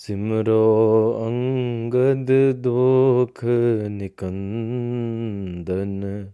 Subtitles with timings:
[0.00, 3.44] ਸਿਮਰੋ ਅੰਗਦ ਦੋਖ
[3.88, 6.28] ਨਿਕੰਦਨ,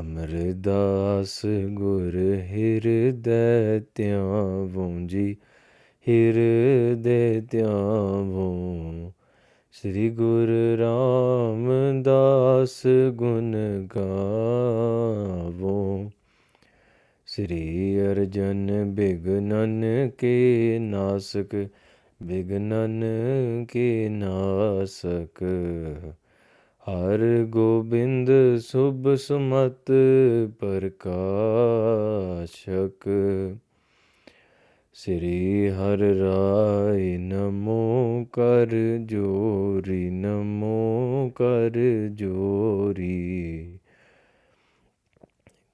[0.00, 5.36] ਅਮਰਦਾਸ ਗੁਰ ਹਿਰਦੈ ਧਿਆਵੋ ਜੀ,
[6.08, 9.12] ਹਿਰਦੈ ਧਿਆਵੋ।
[9.72, 13.56] ਸ੍ਰੀ ਗੁਰ ਰਾਮਦਾਸ ਗੁਣ
[13.96, 16.10] ਗਾਵੋ।
[17.26, 21.66] ਸ੍ਰੀ ਅਰਜਨ ਬਿਗਨਨ ਕੇ ਨਾਸਕ
[22.22, 23.04] ਬਿਗਨਨ
[23.68, 25.44] ਕੇ ਨਾਸਕ
[26.82, 29.92] ਹਰ ਗੋਬਿੰਦ ਸੁਭ ਸੁਮਤ
[30.60, 33.08] ਪ੍ਰਕਾਸ਼ਕ।
[34.94, 41.72] ਸ੍ਰੀ ਹਰ ਰਾਇ ਨਮੋ ਕਰ ਜੋਰੀ, ਨਮੋ ਕਰ
[42.12, 43.78] ਜੋਰੀ।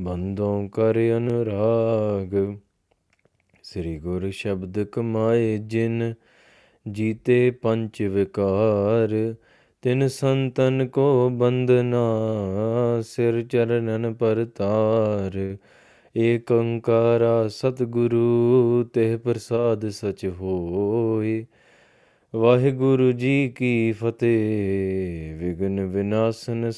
[0.00, 2.56] ਬੰਦੋਂ ਕਰ ਅਨੁਰਾਗ।
[3.62, 6.14] ਸ੍ਰੀ ਗੁਰ ਸ਼ਬਦ ਕਮਾਏ ਜਿਨ
[6.90, 9.34] ਜੀਤੇ ਪੰਚ ਵਿਕਾਰ,
[9.82, 12.04] ਤਿਨ ਸੰਤਨ ਕੋ ਬੰਦਨਾ
[13.02, 15.56] ਸਿਰ ਚਰਨਨ ਪਰਤਾਰ।
[16.16, 21.46] ਏਕ ਓੰਕਾਰਾ ਸਤਿਗੁਰੂ ਤੇ ਪ੍ਰਸਾਦ ਸਚ ਹੋਏ।
[22.34, 26.70] ਵਾਹਿਗੁਰੂ ਜੀ ਕੀ ਫਤਿਹ ਵਿਗਨ ਵਿਨਾਸ਼ਨ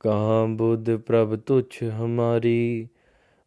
[0.00, 2.88] कहाँ बुद्ध प्रभ तुच्छ हमारी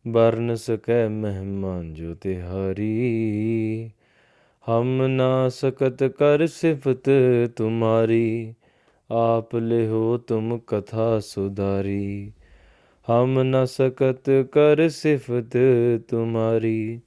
[0.07, 3.91] वर्ण सकै मेहमान जो तिहारी।
[4.65, 7.03] हम ना सकत कर सिफत
[7.57, 8.55] तुम्हारी,
[9.11, 12.33] आप ले हो तुम कथा सुधारी।
[13.07, 15.49] हम न सकत कर सिफत
[16.09, 17.01] तुम्हारी,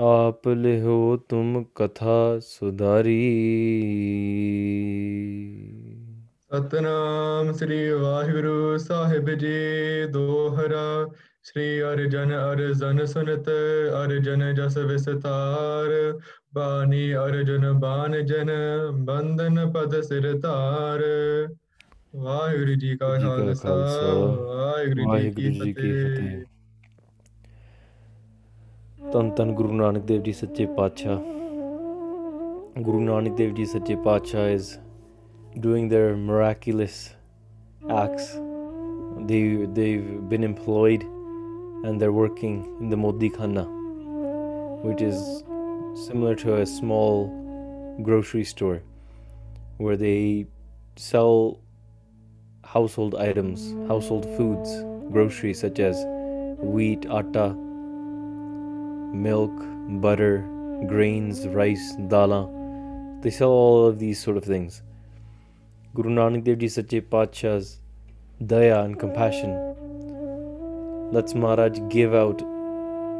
[0.00, 3.22] आप ले हो तुम कथा सुधारी।
[6.52, 11.06] ਸਤਨਾਮ ਸ੍ਰੀ ਵਾਹਿਗੁਰੂ ਸਾਹਿਬ ਜੀ ਦੋਹਰਾ
[11.42, 13.48] ਸ੍ਰੀ ਅਰਜਨ ਅਰਜਨ ਸੁਨਤ
[14.04, 16.20] ਅਰਜਨ ਜਸ ਵਿਸਤਾਰ।
[16.54, 18.50] ਬਾਣੀ ਅਰਜਨ ਬਾਣ ਜਨ
[18.92, 21.02] ਬੰਦਨ ਪਦ ਸਿਰ ਧਾਰ।
[22.16, 26.44] ਵਾਹਿਗੁਰੂ ਜੀ ਕਾ ਖਾਲਸਾ ਵਾਹਿਗੁਰੂ ਜੀ ਕੀ ਫਤਿਹ।
[29.12, 31.18] ਧੰਨ ਧੰਨ ਗੁਰੂ ਨਾਨਕ ਦੇਵ ਜੀ ਸੱਚੇ ਪਾਤਸ਼ਾਹ।
[32.82, 34.64] ਗੁਰੂ ਨਾਨਕ ਦੇਵ ਜੀ ਸੱਚੇ ਪਾਤਸ਼ਾਹ is
[35.60, 37.14] doing their miraculous
[37.90, 38.38] acts
[39.26, 41.02] they they've been employed
[41.84, 43.28] and they're working in the modi
[44.88, 45.42] which is
[46.06, 47.28] similar to a small
[48.02, 48.82] grocery store
[49.78, 50.46] where they
[50.96, 51.60] sell
[52.64, 56.04] household items household foods groceries such as
[56.58, 57.54] wheat atta
[59.16, 59.52] milk,
[60.00, 60.44] butter,
[60.86, 62.48] grains, rice, dala.
[63.22, 64.82] They sell all of these sort of things.
[65.96, 67.80] Guru Nanak Dev Ji Sache Patshah's
[68.42, 69.52] daya and compassion
[71.10, 72.42] lets Maharaj give out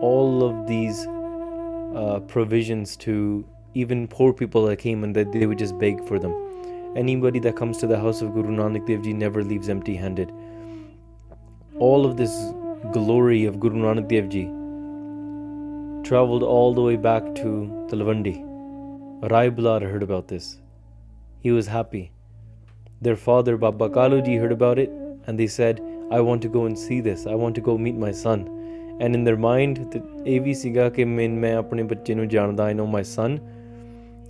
[0.03, 5.59] all of these uh, provisions to even poor people that came and that they would
[5.59, 6.35] just beg for them.
[6.95, 10.31] Anybody that comes to the house of Guru Nanak Dev Ji never leaves empty handed.
[11.79, 12.35] All of this
[12.93, 14.45] glory of Guru Nanak Dev Ji
[16.07, 18.37] traveled all the way back to Talwandi.
[19.31, 20.59] Rai Bular heard about this.
[21.41, 22.13] He was happy.
[23.01, 24.91] Their father, Baba Kaluji, heard about it
[25.27, 27.27] and they said, I want to go and see this.
[27.27, 28.49] I want to go meet my son.
[29.01, 29.79] And in their mind,
[30.25, 30.39] I
[32.73, 33.41] know my son.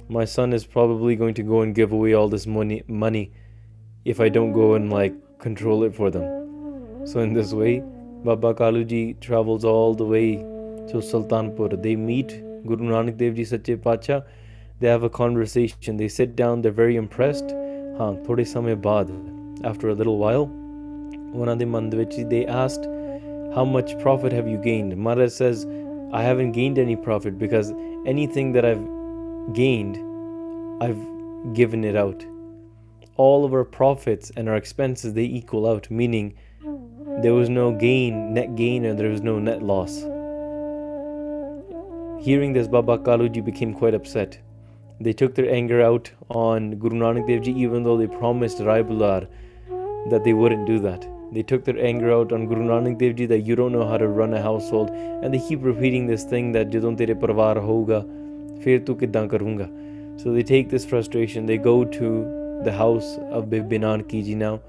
[0.08, 3.32] My son is probably going to go and give away all this money, money
[4.04, 7.06] if I don't go and like control it for them.
[7.06, 7.82] So, in this way,
[8.24, 11.80] Baba Kaluji travels all the way to Sultanpur.
[11.82, 12.28] They meet
[12.66, 14.24] Guru Nanak Dev Ji Sache Pacha.
[14.80, 15.96] They have a conversation.
[15.96, 16.62] They sit down.
[16.62, 17.54] They're very impressed.
[17.99, 19.11] ਹਾਂ ਥੋੜੇ ਸਮੇਂ ਬਾਅਦ
[19.71, 20.47] after a little while
[21.35, 22.89] ਉਹਨਾਂ ਦੇ ਮਨ ਦੇ ਵਿੱਚ they asked
[23.55, 25.65] how much profit have you gained Maharaj says
[26.19, 27.73] I haven't gained any profit because
[28.13, 28.85] anything that I've
[29.59, 29.97] gained
[30.85, 31.01] I've
[31.59, 32.25] given it out
[33.25, 36.33] all of our profits and our expenses they equal out meaning
[37.25, 39.97] there was no gain net gain and there was no net loss
[42.27, 44.39] hearing this baba kaluji became quite upset
[45.00, 48.82] They took their anger out on Guru Nanak Dev Ji, even though they promised Rai
[48.82, 49.26] Bular
[50.10, 51.06] that they wouldn't do that.
[51.32, 53.98] They took their anger out on Guru Nanak Dev Ji that you don't know how
[53.98, 58.02] to run a household, and they keep repeating this thing that jadon tere parvar hoga,
[58.62, 59.68] fir tu kiddan karunga.
[60.20, 64.60] So they take this frustration, they go to the house of Binan Kiji now.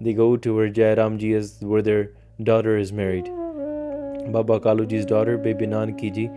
[0.00, 2.12] They go to where Jairam Ji is, where their
[2.42, 3.26] daughter is married.
[4.32, 6.30] Baba Kalu Ji's daughter, Binan Kiji.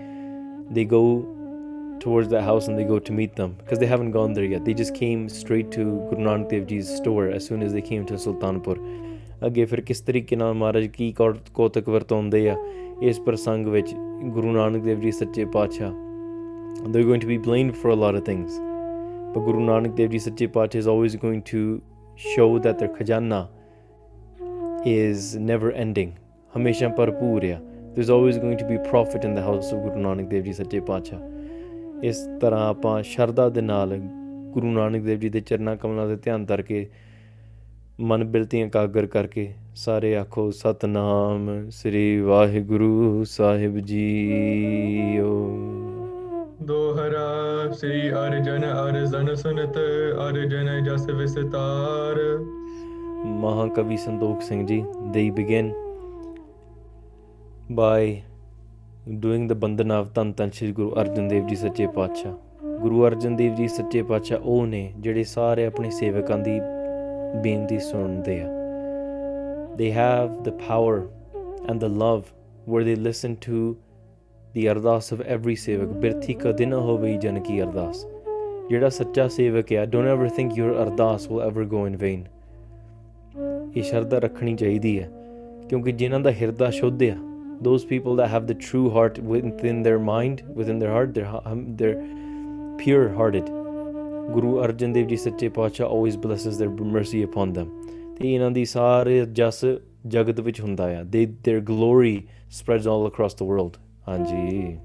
[0.73, 1.25] They go
[2.00, 4.64] towards that house and they go to meet them because they haven't gone there yet.
[4.64, 8.04] They just came straight to Guru Nanak Dev Ji's store as soon as they came
[8.12, 8.76] to Sultanpur.
[9.46, 12.56] ਅੱਗੇ ਫਿਰ ਕਿਸ ਤਰੀਕੇ ਨਾਲ ਮਹਾਰਾਜ ਕੀ ਕੌ- ਕੌਤਕ ਵਰਤਾਉਂਦੇ ਆ
[13.08, 13.92] ਇਸ ਪ੍ਰਸੰਗ ਵਿੱਚ
[14.34, 15.92] ਗੁਰੂ ਨਾਨਕ ਦੇਵ ਜੀ ਸੱਚੇ ਪਾਤਸ਼ਾਹ
[16.94, 18.56] they're going to be blamed for a lot of things
[19.34, 21.60] but Guru Nanak Dev Ji Sache Pacha is always going to
[22.26, 23.40] show that their khajana
[24.94, 26.10] is never ending
[26.56, 27.58] ਹਮੇਸ਼ਾ ਭਰਪੂਰ ਆ
[27.96, 30.80] there's always going to be profit in the house of Guru Nanak Dev Ji ਸੱਚੇ
[30.90, 31.20] ਪਾਤਸ਼ਾਹ
[32.03, 33.97] ਇਸ ਤਰ੍ਹਾਂ ਆਪਾਂ ਸ਼ਰਧਾ ਦੇ ਨਾਲ
[34.51, 36.89] ਗੁਰੂ ਨਾਨਕ ਦੇਵ ਜੀ ਦੇ ਚਰਨਾਂ ਕਮਲਾਂ ਦੇ ਧਿਆਨ ਧਰ ਕੇ
[37.99, 45.57] ਮਨ ਬਿਲਤੀਆਂ ਕਾਗਰ ਕਰਕੇ ਸਾਰੇ ਆਖੋ ਸਤਨਾਮ ਸ੍ਰੀ ਵਾਹਿਗੁਰੂ ਸਾਹਿਬ ਜੀਓ।
[46.63, 49.77] ਦੋਹਰਾ ਸ੍ਰੀ ਅਰਜਨ ਅਰਜਨ ਸੁਨਤ
[50.29, 52.39] ਅਰਜਨ ਜਸ ਵਿਸਤਾਰ।
[53.25, 55.71] ਮਹਾਕਵੀ ਸੰਤੋਖ ਸਿੰਘ ਜੀ they begin
[57.71, 58.30] by
[59.05, 62.33] doing the Bandana of ਧੰਨ ਧੰਨ ਸ਼੍ਰੀ ਗੁਰੂ ਅਰਜਨ ਦੇਵ ਜੀ ਸੱਚੇ ਪਾਤਸ਼ਾਹ
[62.81, 66.59] ਗੁਰੂ ਅਰਜਨ ਦੇਵ ਜੀ ਸੱਚੇ ਪਾਤਸ਼ਾਹ ਉਹ ਨੇ ਜਿਹੜੇ ਸਾਰੇ ਆਪਣੇ ਸੇਵਕਾਂ ਦੀ
[67.43, 68.49] ਬੇਨਤੀ ਸੁਣਦੇ ਆ
[69.77, 70.97] they have the power
[71.67, 72.29] and the love
[72.67, 73.61] where they listen to
[74.53, 78.05] the ਅਰਦਾਸ of every ਸੇਵਕ ਬਿਰਥੀ ਕਦੇ ਨਾ ਹੋਵੇ ਜਨ ਕੀ ਅਰਦਾਸ
[78.69, 82.23] ਜਿਹੜਾ ਸੱਚਾ ਸੇਵਕ ਆ don't ever think your ਅਰਦਾਸ will ever go in vain.
[83.75, 85.09] ਇਹ ਸ਼ਰਧਾ ਰੱਖਣੀ ਚਾਹੀਦੀ ਹੈ
[85.69, 87.15] ਕਿਉਂਕਿ ਜਿਨ੍ਹਾਂ ਦਾ ਹਿਰਦਾ ਸ਼ੁੱਧ ਆ
[87.60, 91.76] those people that have the true heart within their mind within their heart they're, um,
[91.76, 92.00] they're
[92.78, 93.54] pure hearted
[94.32, 97.68] ਗੁਰੂ ਅਰਜਨ ਦੇਵ ਜੀ ਸੱਚੇ ਪਾਤਸ਼ਾਹ always blesses their mercy upon them
[98.18, 99.64] ਤੇ ਇਹਨਾਂ ਦੀ ਸਾਰੇ ਜਸ
[100.06, 102.16] ਜਗਤ ਵਿੱਚ ਹੁੰਦਾ ਆ they their glory
[102.58, 103.78] spreads all across the world
[104.08, 104.76] ਹਾਂਜੀ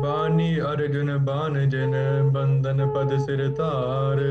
[0.00, 1.94] ਬਾਨੀ ਅਰਜੁਨ ਬਾਨ ਜਨ
[2.32, 4.22] ਬੰਦਨ ਪਦ ਸਿਰ ਧਾਰ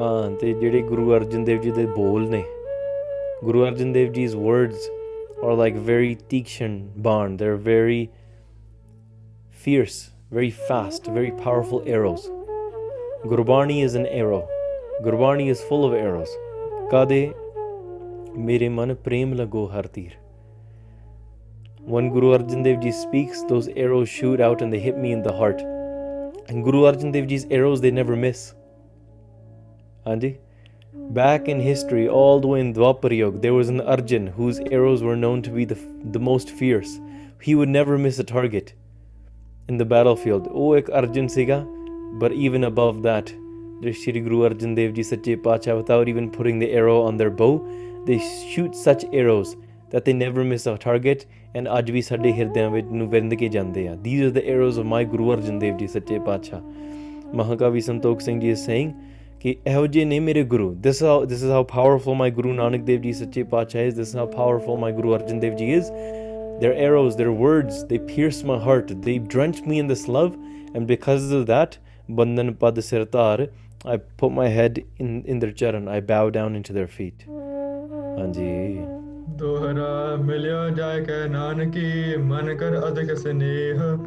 [0.00, 2.42] ਹਾਂ ਤੇ ਜਿਹੜੇ ਗੁਰੂ ਅਰਜਨ ਦੇਵ ਜੀ ਦੇ ਬੋਲ ਨੇ
[3.44, 4.88] ਗੁਰੂ ਅਰਜਨ ਦੇਵ ਜੀ's words
[5.43, 8.11] are like very tikshan barn they're very
[9.49, 12.29] fierce very fast very powerful arrows.
[13.25, 14.47] Gurbani is an arrow.
[15.03, 16.29] Gurbani is full of arrows.
[16.91, 17.33] Kade
[18.35, 20.13] mere man prem lago har tir.
[21.81, 25.21] When guru arjan dev ji speaks those arrows shoot out and they hit me in
[25.21, 25.61] the heart.
[26.47, 28.53] And guru arjan dev ji's arrows they never miss.
[30.05, 30.39] Andy?
[30.93, 35.01] Back in history, all the way in Dwapar Yuga, there was an Arjun whose arrows
[35.01, 36.99] were known to be the, the most fierce.
[37.41, 38.73] He would never miss a target
[39.69, 40.49] in the battlefield.
[40.51, 41.65] Oh, ek Arjun siga.
[42.19, 43.33] But even above that,
[43.81, 47.29] there's Shri Guru Arjan Dev Ji Sache Pacha, without even putting the arrow on their
[47.29, 47.65] bow,
[48.05, 48.19] they
[48.53, 49.55] shoot such arrows
[49.91, 51.25] that they never miss a target.
[51.55, 54.77] And ਅੱਜ ਵੀ ਸਾਡੇ ਹਿਰਦਿਆਂ ਵਿੱਚ ਨੂੰ ਵਿੰਦ ਕੇ ਜਾਂਦੇ ਆ These are the arrows
[54.77, 56.61] of my Guru Arjan Dev Ji Sache Pacha.
[57.33, 58.93] Mahakavi Santokh Singh Ji is saying,
[59.41, 62.81] ਕਿ ਇਹੋ ਜਿਹੇ ਨੇ ਮੇਰੇ Guru this how this is how powerful my Guru Nanak
[62.81, 65.85] Dev ji ਸੱਚੇ ਪਾਤਸ਼ਾਹ ਇਸ this how powerful my Guru Arjan Dev ji is
[66.61, 70.33] their arrows their words they pierce my heart they drench me in this love
[70.75, 71.79] and because of that
[72.17, 73.47] bandhan pad sirtar
[73.93, 77.31] i put my head in in their charan i bow down into their feet
[78.17, 78.81] ਹਾਂਜੀ
[79.29, 83.97] ਦੋਹਰਾ ਮਿਲਿਆ ਜਾਇ ਕੈ ਨਾਨਕੀ ਮਨ ਕਰ ਅਧਿਕ ਸਨੇਹ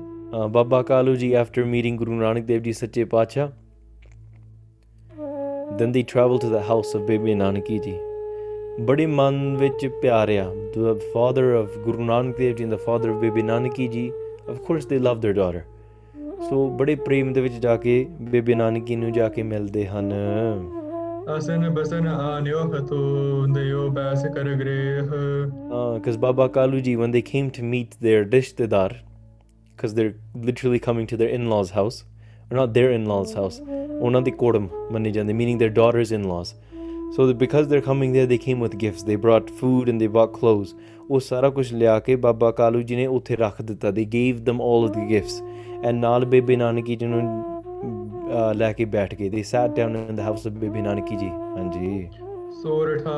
[0.48, 3.48] Baba Kalu ji after meeting Guru Nanak Dev ji ਸੱਚੇ ਪਾਤਸ਼ਾਹ
[5.79, 7.97] then they travel to the house of Bibi Nanaki ji.
[8.87, 13.09] ਬੜੇ ਮਨ ਵਿੱਚ ਪਿਆਰ ਆ the father of Guru Nanak Dev Ji and the father
[13.13, 14.03] of Bibi Nanaki ji
[14.53, 15.63] of course they love their daughter
[16.49, 20.11] ਸੋ ਬੜੇ ਪ੍ਰੇਮ ਦੇ ਵਿੱਚ ਜਾ ਕੇ ਬੇਬੀ ਨਾਨਕੀ ਨੂੰ ਜਾ ਕੇ ਮਿਲਦੇ ਹਨ
[21.37, 25.11] ਅਸਨ ਬਸਨ ਆਨਿਓ ਹਤੋ ਦਇਓ ਬੈਸ ਕਰ grey
[25.97, 28.87] because Baba Kalu ji when they came to meet their rishtedar
[29.73, 30.15] because they're
[30.47, 31.99] literally coming to their in-laws house
[32.50, 33.60] or not their in-laws house
[34.00, 36.54] ਉਹਨਾਂ ਦੇ ਕੋੜਮ ਮੰਨੇ ਜਾਂਦੇ meaning their daughters in-laws
[37.16, 39.04] So because they're coming there, they came with gifts.
[39.04, 40.74] They brought food and they brought clothes.
[41.10, 44.62] ਉਹ ਸਾਰਾ ਕੁਝ ਲਿਆ ਕੇ ਬਾਬਾ ਕਾਲੂ ਜੀ ਨੇ ਉੱਥੇ ਰੱਖ ਦਿੱਤਾ they gave them
[44.68, 45.36] all of the gifts
[45.88, 47.22] and ਨਾਲ ਬੇਬੇ ਨਾਨਕੀ ਜੀ ਨੂੰ
[48.58, 52.08] ਲੈ ਕੇ ਬੈਠ ਗਏ they sat down in the house of Bebe Nanaki ji ਹਾਂਜੀ
[52.62, 53.16] ਸੋਰਠਾ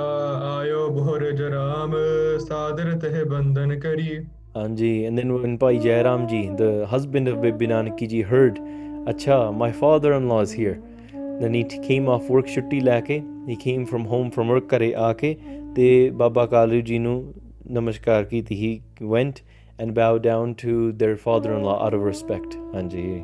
[0.52, 1.94] ਆਇਓ ਬੋਰ ਜਰਾਮ
[2.48, 4.18] ਸਾਦਰ ਤਹਿ ਬੰਧਨ ਕਰੀ
[4.56, 8.60] ਹਾਂਜੀ and then when ਭਾਈ ਜੈ ਰਾਮ ਜੀ the husband of Bebe Nanaki ji heard
[9.08, 10.74] ਅੱਛਾ my father in law is here
[11.40, 14.92] then he came off work ਛੁੱਟੀ ਲੈ ਕੇ he came from home from work ਕਰੇ
[14.94, 15.36] ਆ ਕੇ
[15.76, 17.34] ਤੇ ਬਾਬਾ ਕਾਲੂ ਜੀ ਨੂੰ
[17.72, 19.38] ਨਮਸਕਾਰ ਕੀਤੀ he went
[19.80, 23.22] and bow down to their father in law out of respect ਹਾਂਜੀ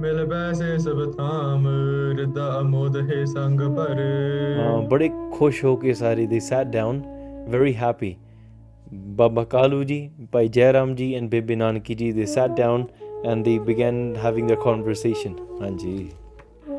[0.00, 1.66] ਮਿਲ ਬੈਸੇ ਸਭ ਥਾਮ
[2.20, 4.00] ਰਦਾ ਮੋਦ ਹੈ ਸੰਗ ਪਰ
[4.58, 7.02] ਹਾਂ ਬੜੇ ਖੁਸ਼ ਹੋ ਕੇ ਸਾਰੇ ਦੇ sat down
[7.48, 8.16] very happy
[8.92, 12.84] Baba Kalu ji Bhai Jairam ji and Bebe Nanaki ji ਦੇ sat down
[13.22, 15.36] and they began having their conversation.
[15.62, 16.10] ਹਾਂਜੀ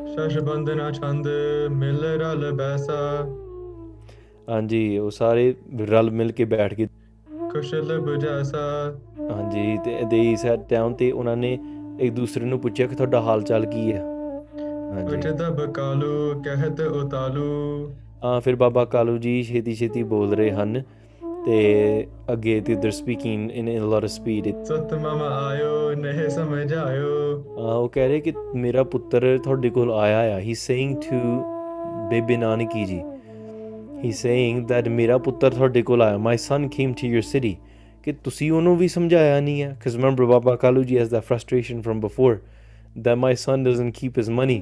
[0.08, 1.26] ਸ਼ਸ਼ ਬੰਦਨਾ ਛੰਦ
[1.72, 2.96] ਮਿਲ ਰਲ ਬੈਸਾ
[4.48, 5.54] ਹਾਂਜੀ ਉਹ ਸਾਰੇ
[5.88, 6.86] ਰਲ ਮਿਲ ਕੇ ਬੈਠ ਕੇ
[7.52, 8.64] ਕੁਸ਼ਲ ਬੁਝਾਸਾ
[9.30, 11.58] ਹਾਂਜੀ ਤੇ they sat down ਤੇ ਉਹਨਾਂ ਨੇ
[12.00, 14.02] ਇੱਕ ਦੂਸਰੇ ਨੂੰ ਪੁੱਛਿਆ ਕਿ ਤੁਹਾਡਾ ਹਾਲ ਚਾਲ ਕੀ ਹੈ
[14.92, 17.92] ਹਾਂਜੀ ਉਚਿਤ ਬਕਾਲੂ ਕਹਿਤ ਉਤਾਲੂ
[18.24, 20.82] ਹਾਂ ਫਿਰ ਬਾਬਾ ਕਾਲੂ ਜੀ ਛੇਤੀ ਛੇਤੀ ਬੋਲ ਰਹੇ ਹਨ
[21.45, 26.73] ਤੇ ਅੱਗੇ ਤੇ they're speaking in a lot of speed ਸਤ ਮਮ ਆਇਓ ਨਹਿ ਸਮਝ
[26.73, 31.19] ਆਇਓ Uh, ਉਹ ਕਹਿ ਰਹੇ ਕਿ ਮੇਰਾ ਪੁੱਤਰ ਤੁਹਾਡੇ ਕੋਲ ਆਇਆ ਆ he saying to
[32.09, 33.01] Bebe Nanaki ji
[34.03, 37.55] he saying that ਮੇਰਾ ਪੁੱਤਰ ਤੁਹਾਡੇ ਕੋਲ ਆਇਆ my son came to your city
[38.03, 41.81] ਕਿ ਤੁਸੀਂ ਉਹਨੂੰ ਵੀ ਸਮਝਾਇਆ ਨਹੀਂ ਹੈ because remember ਬਾਬਾ ਕਾਲੂ ਜੀ has that frustration
[41.87, 42.35] from before
[43.05, 44.59] that my son doesn't keep his money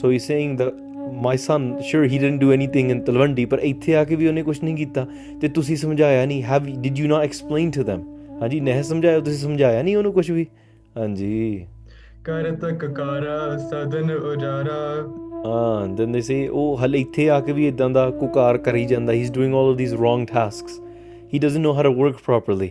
[0.00, 0.78] so he's saying that
[1.25, 4.43] my son sure he didn't do anything in Talwandi ਪਰ ਇੱਥੇ ਆ ਕੇ ਵੀ ਉਹਨੇ
[4.43, 5.05] ਕੁਝ ਨਹੀਂ ਕੀਤਾ
[5.41, 8.01] ਤੇ ਤੁਸੀਂ ਸਮਝਾਇਆ ਨਹੀਂ have did you not explain to them?
[8.41, 10.45] ਹਾਂਜੀ ਨਹੀਂ ਸਮਝਾਇਆ ਤੁਸੀਂ ਸਮਝਾਇਆ ਨਹੀਂ ਉਹਨੂੰ ਕੁਝ ਵੀ
[10.97, 11.65] ਹਾਂਜੀ
[12.23, 14.79] ਕਰਤ ਕਕਾਰਾ ਸਦਨ ਉਜਾਰਾ
[15.45, 19.13] ਹਾਂ then they say ਉਹ ਹਲੇ ਇੱਥੇ ਆ ਕੇ ਵੀ ਇਦਾਂ ਦਾ ਕੁਕਾਰ ਕਰੀ ਜਾਂਦਾ
[19.13, 20.79] he is doing all of these wrong tasks
[21.33, 22.69] he doesn't know how to work properly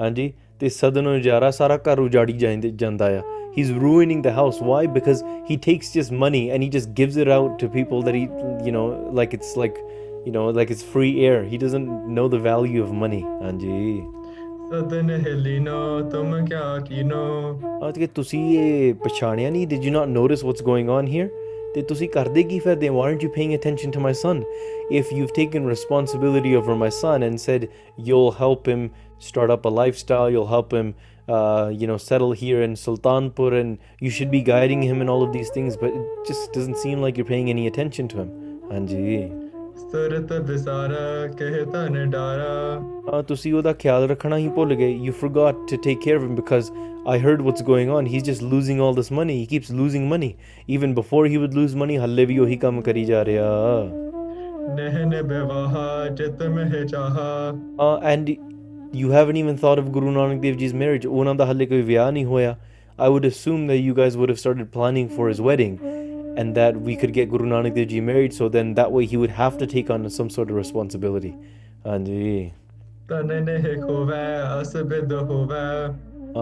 [0.00, 3.22] ਹਾਂਜੀ ਤੇ ਸਦਨ ਉਜਾਰਾ ਸਾਰਾ ਘਰ ਉਜਾੜੀ ਜਾਂਦੇ- ਜਾਂਦਾ ਆ
[3.57, 7.17] ਹੀ is ਰੂਇਨਿੰਗ the house Y because he takes just money and he just gives
[7.17, 8.23] it out to people that he
[8.67, 8.85] you know
[9.19, 9.77] like it's like
[10.25, 14.01] you know like it's free air he doesn't know the value of money ਹਾਂਜੀ
[14.71, 17.23] ਸਦਨ ਹਿਲੀਨੋ ਤੁਮ ਕਿਆ ਕੀਨੋ
[17.87, 21.27] ਅੱਜ ਕਿ ਤੁਸੀਂ ਇਹ ਪਛਾਣਿਆ ਨਹੀਂ did you not notice what's going on here
[21.75, 24.41] ਤੇ ਤੁਸੀਂ ਕਰਦੇ ਕੀ ਫਿਰਦੇ why aren't you paying attention to my son
[24.99, 27.67] if you've taken responsibility over my son and said
[28.07, 28.83] you'll help him
[29.27, 30.93] start up a lifestyle you'll help him
[31.27, 35.23] uh, you know settle here in sultanpur and you should be guiding him in all
[35.23, 38.31] of these things but it just doesn't seem like you're paying any attention to him
[38.71, 39.29] ਹਾਂਜੀ
[39.91, 42.79] ਸੁਰਤ ਵਿਸਾਰਾ ਕਹਿ ਤਨ ਡਾਰਾ
[43.11, 46.35] ਹਾਂ ਤੁਸੀਂ ਉਹਦਾ ਖਿਆਲ ਰੱਖਣਾ ਹੀ ਭੁੱਲ ਗਏ you forgot to take care of him
[46.39, 46.69] because
[47.13, 50.29] I heard what's going on he's just losing all this money he keeps losing money
[50.77, 53.49] even before he would lose money ਹੱਲੇ ਵੀ ਉਹੀ ਕੰਮ ਕਰੀ ਜਾ ਰਿਹਾ
[54.75, 57.29] ਨਹਿਨ ਬਿਵਾਹਾ ਚਿਤ ਮਹਿ ਚਾਹਾ
[57.85, 58.35] uh, and
[58.93, 62.11] you haven't even thought of Guru Nanak Dev Ji's marriage ਉਹਨਾਂ ਦਾ ਹੱਲੇ ਕੋਈ ਵਿਆਹ
[62.11, 62.55] ਨਹੀਂ ਹੋਇਆ
[63.05, 65.77] I would assume that you guys would have started planning for his wedding
[66.41, 69.17] and that we could get Guru Nanak Dev Ji married so then that way he
[69.23, 71.33] would have to take on some sort of responsibility
[71.87, 72.51] ਹਾਂਜੀ
[73.09, 74.23] ਤਨ ਨਹਿ ਖੋਵੈ
[74.61, 75.65] ਅਸ ਬਿਦ ਹੋਵੈ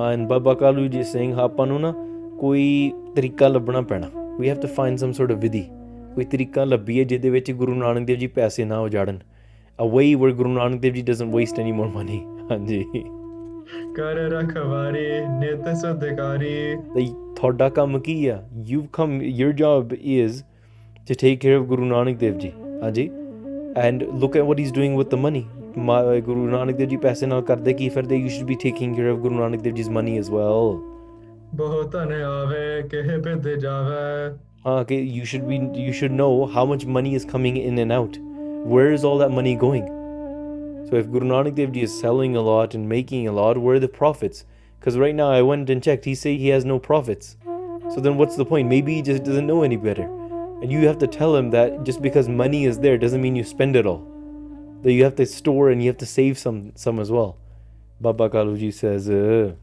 [0.09, 1.93] and Baba Kalu ji is saying ਆਪਾਂ ਨੂੰ ਨਾ
[2.39, 5.63] ਕੋਈ ਤਰੀਕਾ ਲੱਭਣਾ ਪੈਣਾ we have to find some sort of ਵਿਧੀ
[6.15, 9.19] ਕੋਈ ਤਰੀਕਾ ਲੱਭੀਏ ਜਿਹਦੇ ਵਿੱਚ ਗੁਰੂ ਨਾਨਕ ਦੇਵ ਜੀ ਪੈਸੇ ਨਾ ਉਜਾੜਨ
[9.79, 12.19] a way where Guru Nanak Dev Ji doesn't waste any more money
[12.51, 12.83] ਹਾਂਜੀ
[13.95, 15.05] ਕਰ ਰਖਵਾਰੀ
[15.39, 17.05] ਨਿਤ ਸੁਧਕਾਰੀ ਤੇ
[17.35, 18.39] ਤੁਹਾਡਾ ਕੰਮ ਕੀ ਆ
[18.71, 20.39] you've come your job is
[21.09, 22.49] to take care of Guru Nanak Dev Ji
[22.83, 23.09] ਹਾਂਜੀ
[23.85, 25.43] and look at what he's doing with the money
[25.89, 29.11] Ma- Guru Nanak Dev Ji ਪੈਸੇ ਨਾਲ ਕਰਦੇ ਕੀ ਫਿਰਦੇ you should be taking care
[29.13, 30.71] of Guru Nanak Dev Ji's money as well
[31.55, 34.33] ਬਹੁ ਧਨ ਆਵੇ ਕਹਿ ਬਿਦ ਜਾਵੇ
[34.63, 37.93] Uh, okay, you should be you should know how much money is coming in and
[37.95, 38.17] out.
[38.73, 39.87] Where is all that money going?
[40.88, 43.74] so if Guru Nanak Dev Ji is selling a lot and making a lot, where
[43.74, 44.44] are the profits?
[44.78, 47.36] Because right now I went and checked, he say he has no profits.
[47.92, 48.68] So then what's the point?
[48.68, 50.04] Maybe he just doesn't know any better.
[50.62, 53.42] And you have to tell him that just because money is there doesn't mean you
[53.42, 54.06] spend it all.
[54.82, 57.36] That you have to store and you have to save some some as well.
[58.00, 59.54] Baba Kaluji says, uh,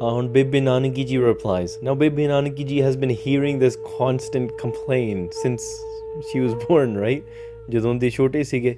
[0.00, 1.76] Uh, on Bibi Nanaki ji replies.
[1.82, 5.62] Now Bibi Nanaki ji has been hearing this constant complaint since
[6.28, 7.22] she was born, right?
[7.70, 8.74] ਜਦੋਂ ਦੇ ਛੋਟੇ ਸੀਗੇ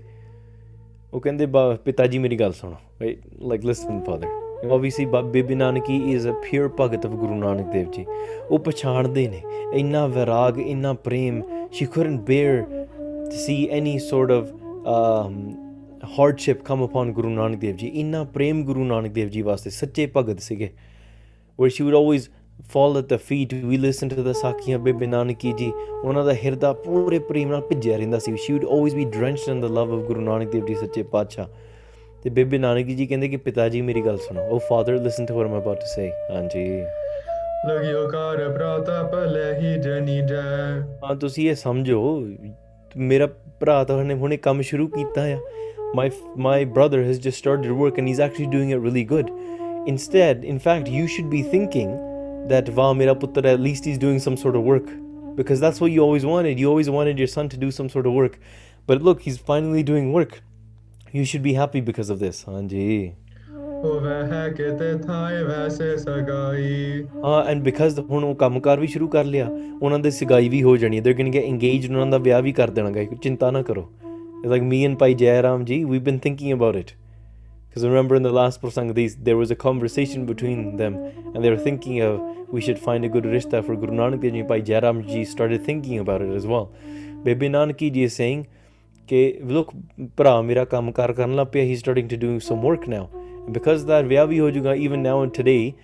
[1.12, 1.46] ਉਹ ਕਹਿੰਦੇ
[1.84, 4.26] ਪਿਤਾ ਜੀ ਮੇਰੀ ਗੱਲ ਸੁਣੋ right like listen father
[4.72, 8.04] obviously Bibi Nanaki is a pure bhagat of Guru Nanak Dev ji
[8.50, 9.42] ਉਹ ਪਛਾਣਦੇ ਨੇ
[9.74, 14.52] ਇੰਨਾ ਵਿਰਾਗ ਇੰਨਾ ਪ੍ਰੇਮ she couldn't bear to see any sort of
[16.18, 20.10] hardship come upon Guru Nanak Dev ji ਇੰਨਾ ਪ੍ਰੇਮ ਗੁਰੂ ਨਾਨਕ ਦੇਵ ਜੀ ਵਾਸਤੇ ਸੱਚੇ
[20.16, 20.70] ਭਗਤ ਸੀਗੇ
[21.58, 22.28] where she would always
[22.72, 25.70] fall at the feet we listen to the ਸਾਖੀਆਂ ਬੇਬੇ ਨਾਨਕੀ ਜੀ
[26.02, 29.62] ਉਹਨਾਂ ਦਾ ਹਿਰਦਾ ਪੂਰੇ ਪ੍ਰੇਮ ਨਾਲ ਭਿੱਜਿਆ ਰਹਿੰਦਾ ਸੀ she would always be drenched in
[29.64, 31.46] the love of ਗੁਰੂ ਨਾਨਕ ਦੇਵ ਜੀ ਸੱਚੇ ਪਾਤਸ਼ਾਹ
[32.22, 35.38] ਤੇ ਬੇਬੇ ਨਾਨਕੀ ਜੀ ਕਹਿੰਦੇ ਕਿ ਪਿਤਾ ਜੀ ਮੇਰੀ ਗੱਲ ਸੁਣੋ oh father listen to
[35.38, 36.66] what I'm about to say ਹਾਂਜੀ
[37.68, 40.42] ਲਗਿਓ ਕਾਰ ਪ੍ਰਾਤਪ ਲਹਿ ਜਨੀ ਜੈ
[41.04, 42.00] ਹਾਂ ਤੁਸੀਂ ਇਹ ਸਮਝੋ
[42.96, 43.26] ਮੇਰਾ
[43.60, 45.38] ਭਰਾ ਤਾਂ ਹੁਣੇ ਹੁਣੇ ਕੰਮ ਸ਼ੁਰੂ ਕੀਤਾ ਆ
[45.96, 46.04] my
[46.46, 49.30] my brother has just started work and he's actually doing it really good
[49.85, 51.91] instead in fact you should be thinking
[52.47, 54.89] that wow mera putra at least he's doing some sort of work
[55.35, 58.07] because that's what you always wanted you always wanted your son to do some sort
[58.07, 58.39] of work
[58.87, 60.41] but look he's finally doing work
[61.13, 63.11] you should be happy because of this hanji
[63.83, 69.25] ਹੋਵੇ ਹੈ ਕਿਤੇ ਥਾਏ ਵੈਸੇ ਸਗਾਈ ਹਾਂ and because ਹੁਣ ਉਹ ਕੰਮਕਾਰ ਵੀ ਸ਼ੁਰੂ ਕਰ
[69.25, 69.49] ਲਿਆ
[69.81, 72.51] ਉਹਨਾਂ ਦੇ ਸਗਾਈ ਵੀ ਹੋ ਜਾਣੀ ਹੈ ਦੇ ਕੈਨ ਗੈਟ ਇੰਗੇਜਡ ਉਹਨਾਂ ਦਾ ਵਿਆਹ ਵੀ
[72.51, 73.89] ਕਰ ਦੇਣਾ ਗਾਈ ਚਿੰਤਾ ਨਾ ਕਰੋ
[74.45, 76.91] like me and Bhai Jairam ji we been thinking about it
[77.72, 80.94] because remember in the last Prasangdis, there was a conversation between them,
[81.34, 84.34] and they were thinking of we should find a good rishta for Guru Nanak Dev
[84.34, 84.42] Ji.
[84.42, 86.70] Bhai Jairam Ji started thinking about it as well.
[87.22, 88.46] Bebe Nanaki Ji is saying,
[89.04, 89.72] okay, look,
[90.16, 93.08] pra, mera kaam kar pya." he's starting to do some work now.
[93.46, 95.74] And because that vyavi ho juga, even now and today,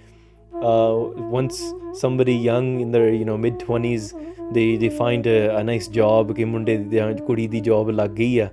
[0.56, 0.94] uh,
[1.38, 4.12] once somebody young in their you know mid 20s,
[4.52, 6.90] they, they find a, a nice job, okay, munde
[7.26, 8.50] kudi di job lag gayi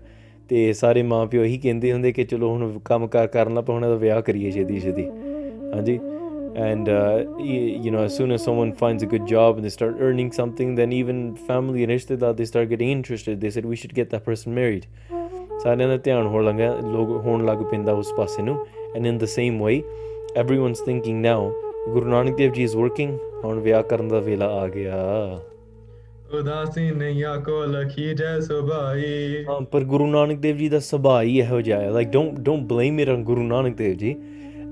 [0.49, 3.85] ਤੇ ਸਾਰੇ ਮਾਪਿਓ ਇਹੀ ਕਹਿੰਦੇ ਹੁੰਦੇ ਕਿ ਚਲੋ ਹੁਣ ਕੰਮ ਕਾਰ ਕਰਨ ਲੱਗ ਪਏ ਹੁਣ
[3.85, 5.09] ਇਹਦਾ ਵਿਆਹ ਕਰੀਏ ਛੇਤੀ ਛੇਤੀ
[5.73, 5.99] ਹਾਂਜੀ
[6.65, 9.71] and uh, y- you know as soon as someone finds a good job and they
[9.71, 13.79] start earning something then even family and rishtedar they start getting interested they said we
[13.81, 14.85] should get that person married
[15.63, 18.55] ਸਾਰਿਆਂ ਦਾ ਧਿਆਨ ਹੋਣ ਲੱਗਾ ਲੋਕ ਹੋਣ ਲੱਗ ਪੈਂਦਾ ਉਸ ਪਾਸੇ ਨੂੰ
[18.97, 19.75] and in the same way
[20.43, 21.41] everyone's thinking now
[21.93, 23.11] Guru Nanak Dev ji is working
[23.43, 24.95] ਹੁਣ ਵਿਆਹ ਕਰਨ ਦਾ ਵੇਲਾ ਆ ਗਿਆ
[26.38, 31.38] ਉਦਾਸੀ ਨਈਆ ਕੋ ਲਖੀ ਜੈ ਸੁਭਾਈ ਹਾਂ ਪਰ ਗੁਰੂ ਨਾਨਕ ਦੇਵ ਜੀ ਦਾ ਸੁਭਾਅ ਹੀ
[31.40, 34.14] ਇਹੋ ਜਿਹਾ ਹੈ like don't don't blame it on Guru Nanak Dev ji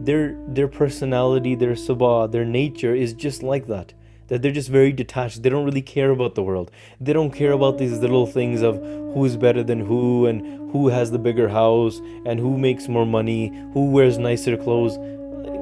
[0.01, 3.95] their their personality their subha their nature is just like that
[4.29, 7.53] that they're just very detached they don't really care about the world they don't care
[7.53, 8.79] about these little things of
[9.15, 13.41] who's better than who and who has the bigger house and who makes more money
[13.75, 14.99] who wears nicer clothes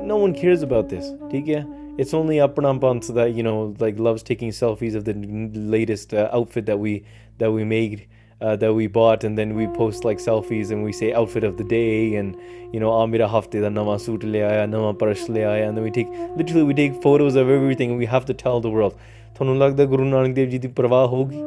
[0.04, 1.64] no one cares about this ठीक है
[1.98, 6.14] it's only apna pants that you know like loves taking selfies of the n- latest
[6.14, 6.92] uh, outfit that we
[7.38, 8.06] that we made
[8.40, 11.56] uh, that we bought and then we post like selfies and we say outfit of
[11.56, 12.36] the day and
[12.72, 15.84] you know amira hafte da nama suit le aaya nama purse le aaya and then
[15.84, 18.96] we take literally we take photos of everything and we have to tell the world
[19.38, 21.40] ਤੁਹਾਨੂੰ ਲੱਗਦਾ ਗੁਰੂ ਨਾਨਕ ਦੇਵ ਜੀ ਦੀ ਪਰਵਾਹ ਹੋਊਗੀ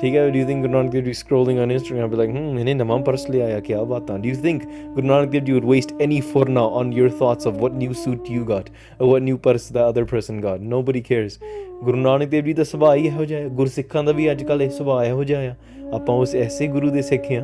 [0.00, 2.58] ਠੀਕ ਹੈ do you think Guru Nanak Dev ji scrolling on Instagram be like hmm
[2.58, 4.62] ਇਹਨੇ ਨਵਾਂ purse ਲਿਆ ਆ ਕੀ ਬਾਤਾਂ do you think
[4.94, 8.30] Guru Nanak Dev ji would waste any ਫੋਰਨਾ on your thoughts of what new suit
[8.30, 11.38] you got or what new purse the other person got nobody cares
[11.82, 14.62] Guru Nanak Dev ji ਦਾ ਸੁਭਾਅ ਹੀ ਇਹੋ ਜਿਹਾ ਹੈ। ਗੁਰਸਿੱਖਾਂ ਦਾ ਵੀ ਅੱਜ ਕੱਲ
[14.62, 15.54] ਇਹ ਸੁਭਾਅ ਇਹੋ ਜਿਹਾ ਆ।
[15.92, 17.42] ਆਪਾਂ ਉਸ ਐਸੇ ਗੁਰੂ ਦੇ ਸਿੱਖ ਹਾਂ।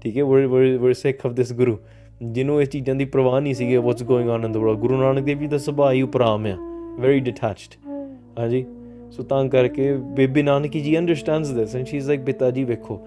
[0.00, 1.78] ਠੀਕ ਹੈ ਵੀ ਵੀ ਵੀ ਸਿੱਖ ਆਫ ਦਿਸ ਗੁਰੂ।
[2.22, 5.22] ਜਿਹਨੂੰ ਇਸ ਚੀਜ਼ਾਂ ਦੀ ਪਰਵਾਹ ਨਹੀਂ ਸੀਗੀ what's going on in the world Guru Nanak
[5.22, 6.56] Dev ji ਦਾ ਸੁਭਾਅ ਹੀ ਉਪਰਾਮ ਆ।
[7.00, 7.90] ਵੈਰੀ ਡਿਟੈਚਡ
[8.38, 8.66] ਹਾਂਜੀ।
[9.12, 13.00] ਸੋ ਤਾਂ ਕਰਕੇ Bebe Nanaki ji understands this and she is like ਬਿਤਾ ਜੀ ਵੇਖੋ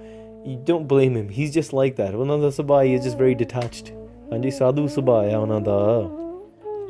[0.48, 3.22] you don't blame him he is just like that ਉਹਨਾਂ ਦਾ ਸੁਭਾਅ ਹੀ ਇਜ਼ ਜਸਟ
[3.22, 3.92] ਵੈਰੀ ਡਿਟੈਚਡ
[4.34, 5.80] ਹਾਂਜੀ ਸਾਧੂ ਸੁਭਾਅ ਆ ਉਹਨਾਂ ਦਾ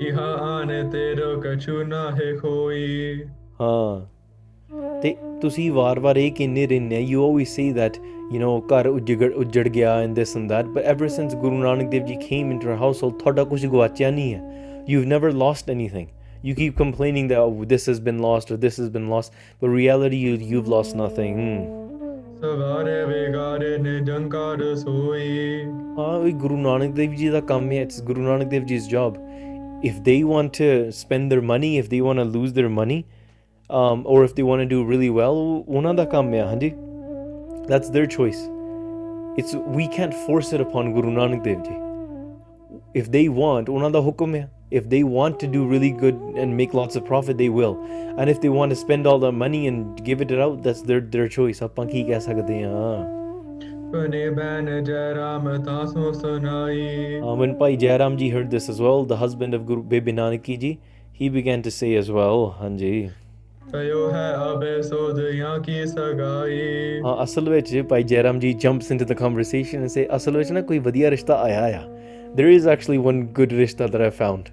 [0.02, 3.24] ਇਹਾ ਆਨੇ ਤੇਰੋ ਕਛੂ ਨਾ ਹੈ ਕੋਈ
[3.62, 4.06] ਹਾਂ
[5.02, 7.98] ਤੇ ਤੁਸੀਂ ਵਾਰ-ਵਾਰ ਇਹ ਕਹਿੰਦੇ ਰਹਿੰਦੇ ਆ you always say that
[8.34, 11.90] you نو ਘਰ ਉਜੜ ਉਜੜ ਗਿਆ in this and that but ever ਸਿንስ Guru Nanak
[11.90, 16.08] Dev ji came into Har household ਤੁਹਾਡਾ ਕੁਝ ਗਵਾਚਿਆ ਨਹੀਂ ਹੈ you've never lost anything
[16.43, 19.69] you keep complaining that oh, this has been lost or this has been lost but
[19.69, 21.85] reality you you've lost nothing Hmm.
[22.41, 25.65] ਸਵਾਰੇ ਵਿਗਾਰੇ ਨੇ ਜੰਕਾਰ ਸੋਈ
[25.99, 29.15] ਹਾਂ ਇਹ ਗੁਰੂ ਨਾਨਕ ਦੇਵ ਜੀ ਦਾ ਕੰਮ ਹੈ it's Guru Nanak Dev ਜੀ's job
[29.91, 30.67] if they want to
[30.99, 32.99] spend their money if they want to lose their money
[33.71, 36.73] um, or if they want to do really well ਉਹਨਾਂ ਦਾ ਕੰਮ ਹੈ ਹਾਂਜੀ
[37.71, 38.43] that's their choice
[39.43, 41.79] it's we can't force it upon guru nanak dev ji
[43.03, 46.56] if they want ਉਹਨਾਂ ਦਾ ਹੁਕਮ ਹੈ if they want to do really good and
[46.56, 47.78] make lots of profit, they will.
[48.18, 51.02] And if they want to spend all the money and give it out, that's their
[51.02, 51.62] their choice.
[51.62, 51.76] आप
[57.38, 60.80] When Bhai Jairam ji heard this as well, the husband of Guru Bibi Nanaki ji,
[61.12, 62.70] he began to say as well, हाँ
[67.06, 70.62] ਹਾਂ ਅਸਲ ਵਿੱਚ Bhai Jairam ji jumps into the conversation and say ਅਸਲ ਵਿੱਚ ਨਾ
[70.70, 71.82] ਕੋਈ ਵਧੀਆ ਰਿਸ਼ਤਾ ਆਇਆ ਆ
[72.40, 74.50] there is actually one good rishta that I found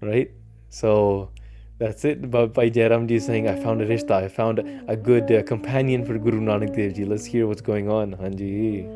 [0.00, 0.30] right?
[0.68, 1.30] So
[1.78, 4.58] that's it by, by Jairamji saying, I found a rishta, I found
[4.88, 7.04] a good uh, companion for Guru Nanak Dev Ji.
[7.04, 8.86] Let's hear what's going on, Hanji.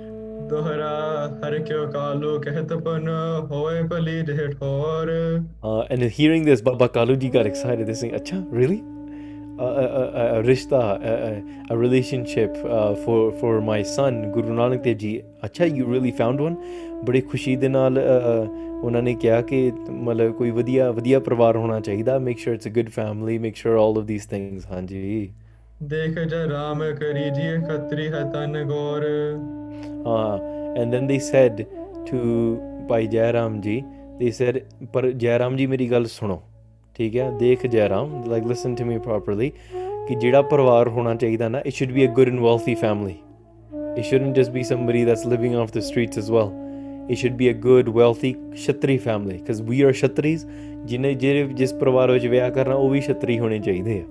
[5.62, 7.86] Uh, and hearing this, Baba Kalu Ji got excited.
[7.86, 8.84] They're saying, Acha, really?
[9.58, 14.98] A, a, a, rishta, a, a relationship uh, for, for my son, Guru Nanak Dev
[14.98, 15.22] Ji.
[15.42, 16.56] Acha, you really found one?
[17.04, 18.48] Bade khushi de naal, uh, uh,
[18.84, 22.70] ਉਹਨਾਂ ਨੇ ਕਿਹਾ ਕਿ ਮਤਲਬ ਕੋਈ ਵਧੀਆ ਵਧੀਆ ਪਰਿਵਾਰ ਹੋਣਾ ਚਾਹੀਦਾ। Make sure it's a
[22.70, 25.30] good family make sure all of these things ਹਾਂਜੀ।
[25.82, 29.04] ਦੇਖ ਜਾ ਰਾਮ ਕਰੀਜੀਏ ਖਤਰੀ ਹਤਨ ਗੌਰ।
[30.06, 30.38] ਹਾਂ
[30.80, 31.62] and then they said
[32.06, 32.18] to
[32.88, 33.82] Bhai Jairam ji
[34.18, 34.58] ਦੇ ਸੈਡ
[34.92, 36.40] ਪਰ ਜੈਰਾਮ ਜੀ ਮੇਰੀ ਗੱਲ ਸੁਣੋ
[36.94, 37.30] ਠੀਕ ਹੈ?
[37.30, 39.50] ਦੇਖ Jairam like listen to me properly
[40.08, 43.14] ਕਿ ਜਿਹੜਾ ਪਰਿਵਾਰ ਹੋਣਾ ਚਾਹੀਦਾ ਨਾ it should be a good and wealthy family
[43.98, 46.50] it shouldn't just be somebody that's living off the streets as well
[47.10, 50.48] it should be a good wealthy kshatri family because we are kshatris
[50.84, 54.04] ਜਿਹਨੇ ਜਿਹੜੇ ਜਿਸ ਪਰਿਵਾਰ ਵਿੱਚ ਵਿਆਹ ਕਰਨਾ ਉਹ ਵੀ kshatri ਹੋਣੇ ਚਾਹੀਦੇ ਆ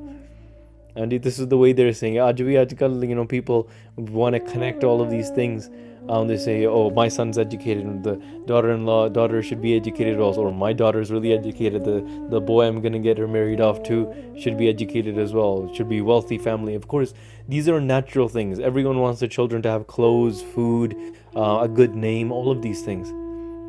[1.02, 2.30] and this is the way they're saying it.
[2.30, 3.62] ਅੱਜ ਵੀ ਅੱਜ ਕੱਲ੍ਹ, you know people
[4.02, 5.62] want to connect all of these things
[6.09, 8.15] um, they say oh my son's educated and the
[8.47, 11.99] daughter-in-law daughter should be educated also or my daughter's really educated the
[12.31, 14.01] the boy i'm going to get her married off to
[14.39, 17.15] should be educated as well should be wealthy family of course
[17.49, 20.97] these are natural things everyone wants their children to have clothes food
[21.37, 23.13] uh, a good name all of these things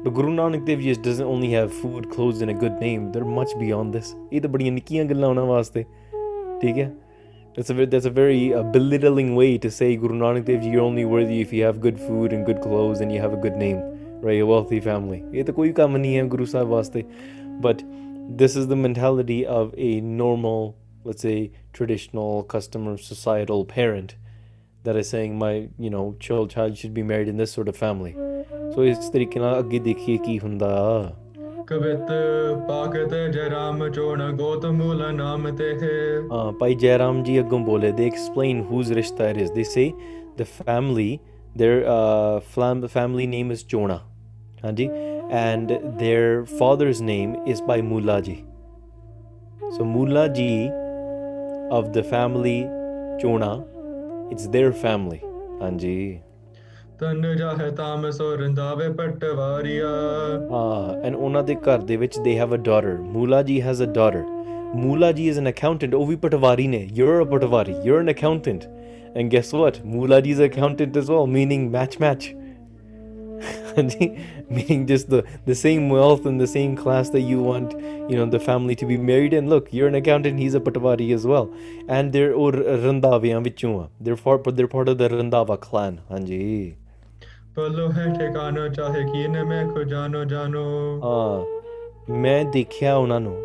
[0.04, 3.12] but Guru Nanak Dev Ji just doesn't only have food, clothes, and a good name.
[3.12, 4.16] They're much beyond this.
[4.34, 5.84] ਇਹ ਤਾਂ ਬੜੀਆਂ ਨਿੱਕੀਆਂ ਗੱਲਾਂ ਉਹਨਾਂ ਵਾਸਤੇ
[6.62, 6.92] ਠੀਕ ਹੈ
[7.55, 10.81] that's a, that's a very uh, belittling way to say, Guru Nanak Dev Ji, you're
[10.81, 13.57] only worthy if you have good food and good clothes and you have a good
[13.57, 13.81] name,
[14.21, 14.41] right?
[14.41, 15.23] A wealthy family.
[17.61, 17.85] But
[18.37, 24.17] this is the mentality of a normal, let's say, traditional, customer, societal parent
[24.83, 27.77] that is saying my, you know, child child should be married in this sort of
[27.77, 28.15] family.
[28.75, 29.39] So it's तरीके
[31.67, 32.11] ਕਵਿਤ
[32.69, 35.73] ਪਾਕਤ ਜੈ ਰਾਮ ਚੋਣ ਗੋਤ ਮੂਲ ਨਾਮ ਤੇ
[36.33, 39.93] ਹਾਂ ਭਾਈ ਜੈ ਰਾਮ ਜੀ ਅੱਗੋਂ ਬੋਲੇ ਦੇ ਐਕਸਪਲੇਨ ਹੂਜ਼ ਰਿਸ਼ਤਾ it is they say
[40.39, 41.19] the family
[41.57, 44.03] their uh, fam- family name is Chona,
[44.63, 44.87] Hanji,
[45.33, 48.45] and their father's name is by Mulaji.
[49.71, 50.71] So Mulaji
[51.71, 52.57] of the family
[53.21, 53.65] Chona,
[54.31, 55.21] it's their family,
[55.61, 56.24] Hanji.
[57.01, 59.89] ਤਨ ਜਾਹੇ ਤਾਮ ਸੋ ਰੰਦਾਵੇ ਪਟਵਾਰੀਆ
[60.53, 63.87] ਹਾਂ and ਉਹਨਾਂ ਦੇ ਘਰ ਦੇ ਵਿੱਚ they have a daughter ਮੂਲਾ ਜੀ has a
[63.87, 64.23] daughter
[64.75, 68.65] ਮੂਲਾ ji is an accountant ਉਹ ਵੀ ਪਟਵਾਰੀ ਨੇ। You're a patwari you're an accountant
[69.17, 72.35] and guess what Mula ji is a accountant as well meaning match match
[73.79, 74.09] ਹਾਂਜੀ
[74.53, 77.75] meaning just the the same wealth and the same class that you want
[78.11, 80.61] you know the family to be married and look you're an accountant he is a
[80.61, 81.47] patwari as well
[81.91, 82.55] and they are
[82.85, 86.73] ਰੰਦਾਵਿਆਂ ਵਿੱਚੋਂ ਆ they for they part of the Randhawa Kalan ਹਾਂਜੀ
[87.56, 90.64] plough ਹੈ ਠਿਕਾਨੋ ਚਾਹੇ ਕੀਨ ਮੈਂ ਖੋ ਜਾਨੋ ਜਾਨੋ
[91.04, 93.36] ਹਾਂ ਮੈਂ ਦੇਖਿਆ ਉਹਨਾਂ ਨੂੰ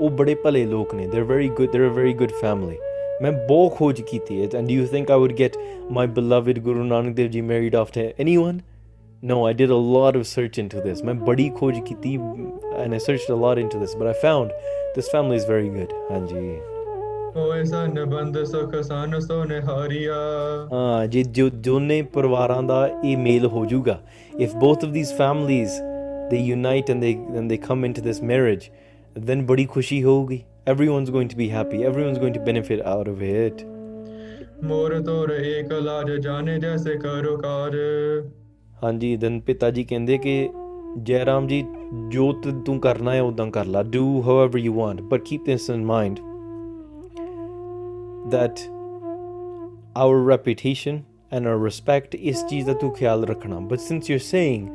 [0.00, 2.76] ਉਹ ਬੜੇ ਭਲੇ ਲੋਕ ਨੇ they're very good they're a very good family
[3.22, 5.58] ਮੈਂ ਬਹੁਤ ਖੋਜ ਕੀਤੀ ਹੈ and do you think I would get
[5.98, 8.62] my beloved Guru Nanak Dev Ji married off to anyone
[9.32, 12.16] no I did a lot of search into this ਮੈਂ ਬੜੀ ਖੋਜ ਕੀਤੀ
[12.84, 14.56] and I searched a lot into this but I found
[14.96, 16.69] this family is very good ਹਾਂਜੀ
[17.35, 20.13] ਹੋਏ ਸਨ ਬੰਦ ਸੁਖ ਸਨ ਸੋ ਨਿਹਾਰੀਆ
[20.73, 23.99] ਹਾਂ ਜੇ ਜੋ ਦੋਨੇ ਪਰਿਵਾਰਾਂ ਦਾ ਇਹ ਮੇਲ ਹੋ ਜਾਊਗਾ
[24.41, 25.77] if both of these families
[26.31, 28.69] they unite and they and they come into this marriage
[29.27, 30.41] then ਬੜੀ ਖੁਸ਼ੀ ਹੋਊਗੀ
[30.71, 33.65] everyone's going to be happy everyone's going to benefit out of it
[34.63, 37.75] ਮੋਰ ਤੋਰ ਏਕ ਲਾਜ ਜਾਣੇ ਜੈਸੇ ਕਰੋ ਕਾਰ
[38.83, 40.49] ਹਾਂਜੀ then ਪਿਤਾ ਜੀ ਕਹਿੰਦੇ ਕਿ
[40.97, 41.63] ਜੈਰਾਮ ਜੀ
[42.09, 45.85] ਜੋ ਤ- ਕਰਨਾ ਹੈ ਉਦਾਂ ਕਰ ਲਾ do however you want but keep this in
[45.91, 46.30] mind
[48.30, 48.64] that
[49.94, 54.68] our reputation and our respect is ਚੀਜ਼ ਦਾ ਤੂੰ ਖਿਆਲ ਰੱਖਣਾ but since you're saying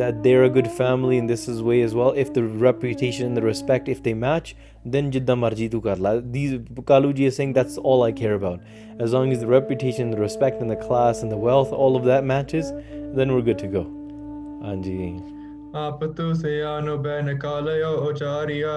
[0.00, 3.36] that they're a good family in this is way as well if the reputation and
[3.40, 4.54] the respect if they match
[4.94, 6.58] then ਜਿੱਦਾਂ ਮਰਜ਼ੀ ਤੂੰ ਕਰ ਲਾ these
[6.90, 8.60] Kalu ji is saying that's all I care about
[9.06, 12.04] as long as the reputation the respect and the class and the wealth all of
[12.10, 12.72] that matches
[13.18, 13.84] then we're good to go
[14.66, 15.16] ਹਾਂਜੀ
[15.74, 18.68] ਆਪ ਤੂ ਸਿਆਨੋ ban ਕਾਲਯੋ ਉਚਾਰੀਆ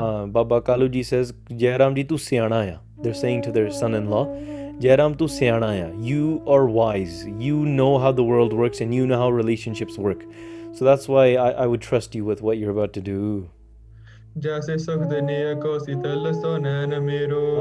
[0.00, 3.93] uh, Baba Kalu ji says Jairam ji tu ਸਿਆਣਾ ਆ they're saying to their son
[3.93, 4.25] in law,
[4.79, 7.25] Jairam, tu siana You are wise.
[7.25, 10.23] You know how the world works and you know how relationships work.
[10.73, 13.49] So that's why I, I would trust you with what you're about to do.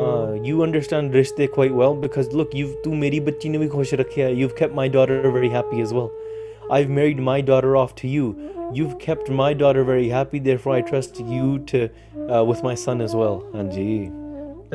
[0.05, 3.23] Uh, you understand rishte quite well because look, you've meri.
[4.37, 6.13] You've kept my daughter very happy as well.
[6.71, 8.71] I've married my daughter off to you.
[8.75, 10.39] You've kept my daughter very happy.
[10.39, 11.89] Therefore, I trust you to
[12.31, 13.43] uh, with my son as well.
[13.55, 14.26] Anji.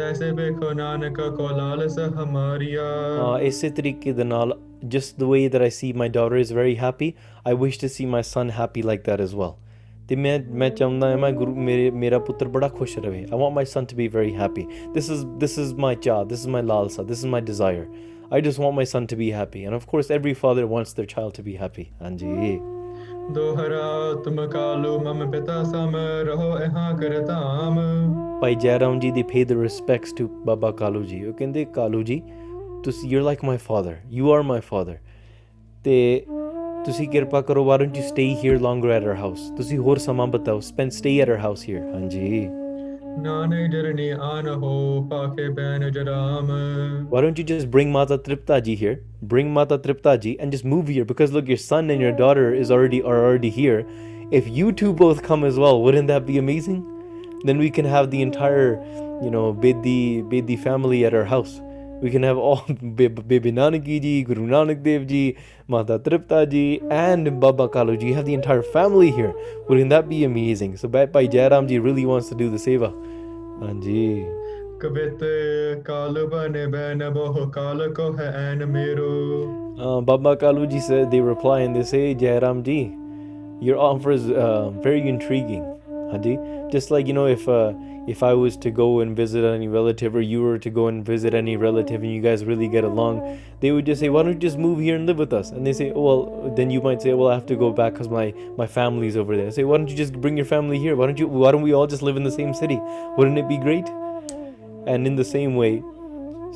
[0.00, 2.82] ਤੈਸੇ ਵੇਖੋ ਨਾਨਕ ਕੋ ਲਾਲਸ ਹਮਾਰੀਆ
[3.24, 4.58] uh, ਇਸੇ ਤਰੀਕੇ ਦੇ ਨਾਲ
[4.94, 7.06] just the way that I see my daughter is very happy
[7.50, 9.54] I wish to see my son happy like that as well
[10.08, 13.56] ਤੇ ਮੈਂ ਮੈਂ ਚਾਹੁੰਦਾ ਹਾਂ ਮੈਂ ਗੁਰੂ ਮੇਰੇ ਮੇਰਾ ਪੁੱਤਰ ਬੜਾ ਖੁਸ਼ ਰਹੇ I want
[13.60, 14.66] my son to be very happy
[14.96, 17.86] this is this is my job this is my lalsa this is my desire
[18.30, 21.10] I just want my son to be happy and of course every father wants their
[21.16, 22.32] child to be happy ਹਾਂਜੀ
[23.29, 27.79] दोहरा ਤੁਮ ਕਾਲੂ ਮਮ ਪਿਤਾ ਸਮ ਰਹੋ ਇਹਾਂ ਕਰਤਾਮ।
[28.41, 32.21] ਭਾਈ ਜੈਰਾਮ ਜੀ ਦੀ ਪੇ ਦ ਰਿਸਪੈਕਟਸ to ਬਾਬਾ ਕਾਲੂ ਜੀ। ਉਹ ਕਹਿੰਦੇ, ਕਾਲੂ ਜੀ,
[32.83, 34.97] ਤੁਸੀਂ you are like my father you are my father
[35.83, 36.25] ਤੇ
[36.85, 40.59] ਤੁਸੀਂ ਕਿਰਪਾ ਕਰੋ ਵਾਰਨ ਜੀ stay here longer at our house ਤੁਸੀਂ ਹੋਰ ਸਮਾਂ ਬਤਾਓ
[40.59, 42.47] spend stay at our house here ਹਾਂਜੀ।
[47.09, 49.03] Why don't you just bring Mata Tripta ji here?
[49.21, 52.53] Bring Mata Tripta ji and just move here because look, your son and your daughter
[52.53, 53.85] is already are already here.
[54.31, 56.87] If you two both come as well, wouldn't that be amazing?
[57.43, 58.81] Then we can have the entire,
[59.21, 61.59] you know, Bedi Bedi family at our house.
[62.01, 65.37] We can have all Baby Nanak Ji, Guru Nanak Dev Ji,
[65.67, 68.07] Mata Tripta Ji, and Baba Kalu Ji.
[68.07, 69.33] You have the entire family here.
[69.69, 70.77] Wouldn't that be amazing?
[70.77, 72.91] So Bhai Jairam Ji really wants to do the seva.
[73.61, 74.25] Anji.
[79.79, 82.95] Uh, Baba Kalu Ji said, they reply and they say, Jairam Ji,
[83.63, 85.61] your offer is uh, very intriguing.
[85.87, 86.71] Anji.
[86.71, 87.47] Just like, you know, if.
[87.47, 87.73] Uh,
[88.07, 91.05] if I was to go and visit any relative, or you were to go and
[91.05, 94.33] visit any relative, and you guys really get along, they would just say, why don't
[94.33, 95.51] you just move here and live with us?
[95.51, 97.93] And they say, oh, well, then you might say, well, I have to go back
[97.93, 99.47] because my my family's over there.
[99.47, 100.95] I say, why don't you just bring your family here?
[100.95, 101.27] Why don't you?
[101.27, 102.79] Why don't we all just live in the same city?
[103.17, 103.87] Wouldn't it be great?
[104.87, 105.83] And in the same way,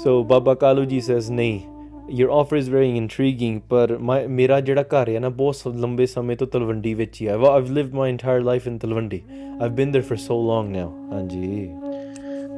[0.03, 1.74] so Baba Kaluji says, ਨਹੀਂ
[2.18, 6.06] your offer is very intriguing ਪਰ my ਮੇਰਾ ਜਿਹੜਾ ਘਰ ਹੈ ਨਾ ਬਹੁਤ ਸ- ਲੰਬੇ
[6.06, 9.20] ਸਮੇਂ ਤੋਂ ਤਲਵੰਡੀ ਵਿੱਚ ਹੀ ਹੈ I've- I've lived my entire life in Talwandi
[9.60, 11.68] I've been there for so long now ਹਾਂਜੀ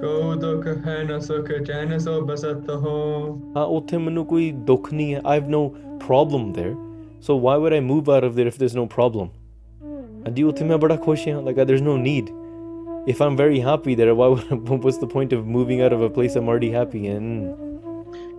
[0.00, 2.94] ਕੋ ਦੁਖ ਹੈ ਨ ਸੁਖ ਚੈਨ ਸੋ ਬਸਤ ਹੋ
[3.56, 5.62] ਹਾਂ ਉੱਥੇ ਮੈਨੂੰ ਕੋਈ ਦੁੱਖ ਨਹੀਂ ਹੈ I have no
[6.06, 6.72] problem there
[7.28, 9.28] so why would I move out of there if there's no problem
[10.26, 12.32] ਹਾਂਜੀ ਉੱਥੇ ਮੈਂ ਬੜਾ ਖੁਸ਼ ਹਾਂ like there's no need
[13.12, 14.50] if I'm very happy there why would,
[14.86, 17.30] what's the point of moving out of a place I'm already happy in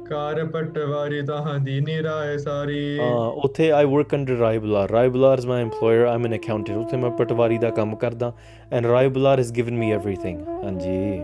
[0.09, 4.85] ਕਾਰ ਪਟਵਾਰੀ ਤਾਹਾਂ ਦੀ ਨਿਰਾਏ ਸਾਰੀ Uh, ਉੱਥੇ I work under Rai Bular.
[4.95, 6.07] Rai Bular is my employer.
[6.13, 6.77] I'm an accountant.
[6.79, 8.31] ਉੱਥੇ ਮੈਂ ਪਟਵਾਰੀ ਦਾ ਕੰਮ ਕਰਦਾ
[8.71, 10.43] and Rai Bular has given me everything.
[10.63, 11.21] ਹਾਂਜੀ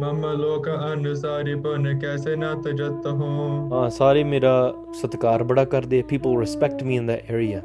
[0.00, 3.28] ਮਮ ਲੋਕ ਅਨੁਸਾਰੀ ਪਨ ਕੈਸੇ ਨਾ ਤਜਤ ਹੋ
[3.72, 4.52] ਹਾਂ ਸਾਰੇ ਮੇਰਾ
[5.00, 7.62] ਸਤਿਕਾਰ ਬੜਾ ਕਰਦੇ people respect me in that area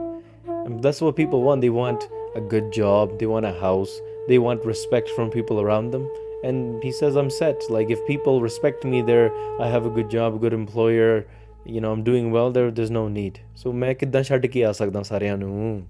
[0.55, 2.07] and that's what people want they want
[2.39, 3.93] a good job they want a house
[4.29, 6.07] they want respect from people around them
[6.44, 10.08] and he says i'm set like if people respect me there i have a good
[10.08, 11.26] job a good employer
[11.66, 14.72] you know i'm doing well there there's no need so ਮੈਂ ਕਿੱਦਾਂ ਛੱਡ ਕੇ ਆ
[14.72, 15.82] ਸਕਦਾ ਸਾਰਿਆਂ ਨੂੰ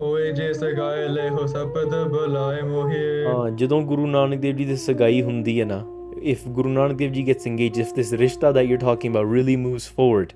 [0.00, 4.76] ਹੋਏ ਜੇ ਸਗਾਏ ਲੈ ਹੋ ਸਪਦ ਬੁਲਾਏ ਮੋਹੇ ਹਾਂ ਜਦੋਂ ਗੁਰੂ ਨਾਨਕ ਦੇਵ ਜੀ ਦੀ
[4.76, 5.84] ਸਗਾਈ ਹੁੰਦੀ ਹੈ ਨਾ
[6.22, 9.56] if Guru Nanak Dev Ji gets engaged, if this rishta that you're talking about really
[9.56, 10.34] moves forward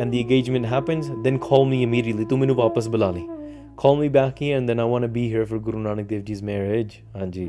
[0.00, 2.24] and the engagement happens, then call me immediately.
[2.24, 3.37] Tu mainu wapas bula.
[3.77, 6.23] Call me back here and then I want to be here for Guru Nanak Dev
[6.25, 7.01] Ji's marriage.
[7.15, 7.47] Hanji.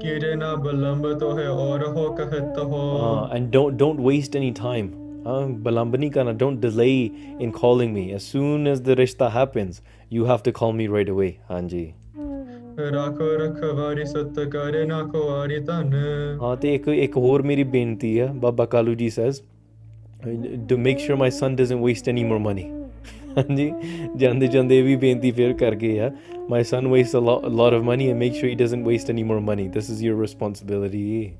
[0.00, 4.50] ਕੀਰੇ ਨਾ ਬਲੰਬ ਤੋ ਹੈ ਔਰ ਹੋ ਕਹਤ ਹੋ Uh, and don't don't waste any
[4.58, 4.90] time.
[5.34, 7.10] Uh, balambani kana, don't delay
[7.46, 8.04] in calling me.
[8.18, 9.80] As soon as the rishta happens,
[10.16, 11.30] you have to call me right away.
[11.52, 11.86] Hanji.
[12.78, 15.92] ਰੱਖੋ ਰਖਵਾਰੀ ਸਤ ਕਰੇ ਨਾ ਖੁਆਰੀ ਧਨ
[16.42, 19.40] ਹਾਂ ਤੇ ਇੱਕ ਇੱਕ ਹੋਰ ਮੇਰੀ ਬੇਨਤੀ ਹੈ ਬਾਬਾ ਕਾਲੂ ਜੀ says
[20.70, 22.64] to make sure my son doesn't waste any more money
[23.37, 23.71] ਹਾਂਜੀ
[24.17, 26.11] ਜਾਂਦੇ ਜਾਂਦੇ ਇਹ ਵੀ ਬੇਨਤੀ ਫਿਰ ਕਰ ਗਏ ਆ
[26.51, 29.39] wastes a lot, a lot of money and make sure he doesn't waste any more
[29.49, 31.31] money this is your responsibility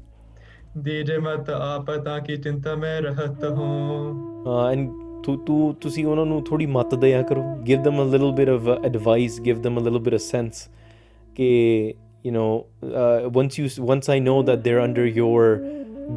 [0.77, 4.11] ਦੀਜੇ ਮਤ ਆਪ ਤਾਂ ਕੀ ਚਿੰਤਾ ਮੈਂ ਰਹਤ ਹਾਂ
[4.45, 4.89] uh, and
[5.23, 8.69] ਤੂੰ ਤੂੰ ਤੁਸੀਂ ਉਹਨਾਂ ਨੂੰ ਥੋੜੀ ਮਤ ਦਿਆ ਕਰੋ give them a little bit of
[8.73, 10.61] uh, advice give them a little bit of sense
[11.35, 11.49] ਕਿ
[12.25, 12.49] you know
[13.01, 15.43] uh, once you once I know that they're under your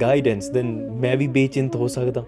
[0.04, 2.24] guidance then ਮੈਂ ਵੀ ਬੇਚਿੰਤ ਹੋ ਸਕਦਾ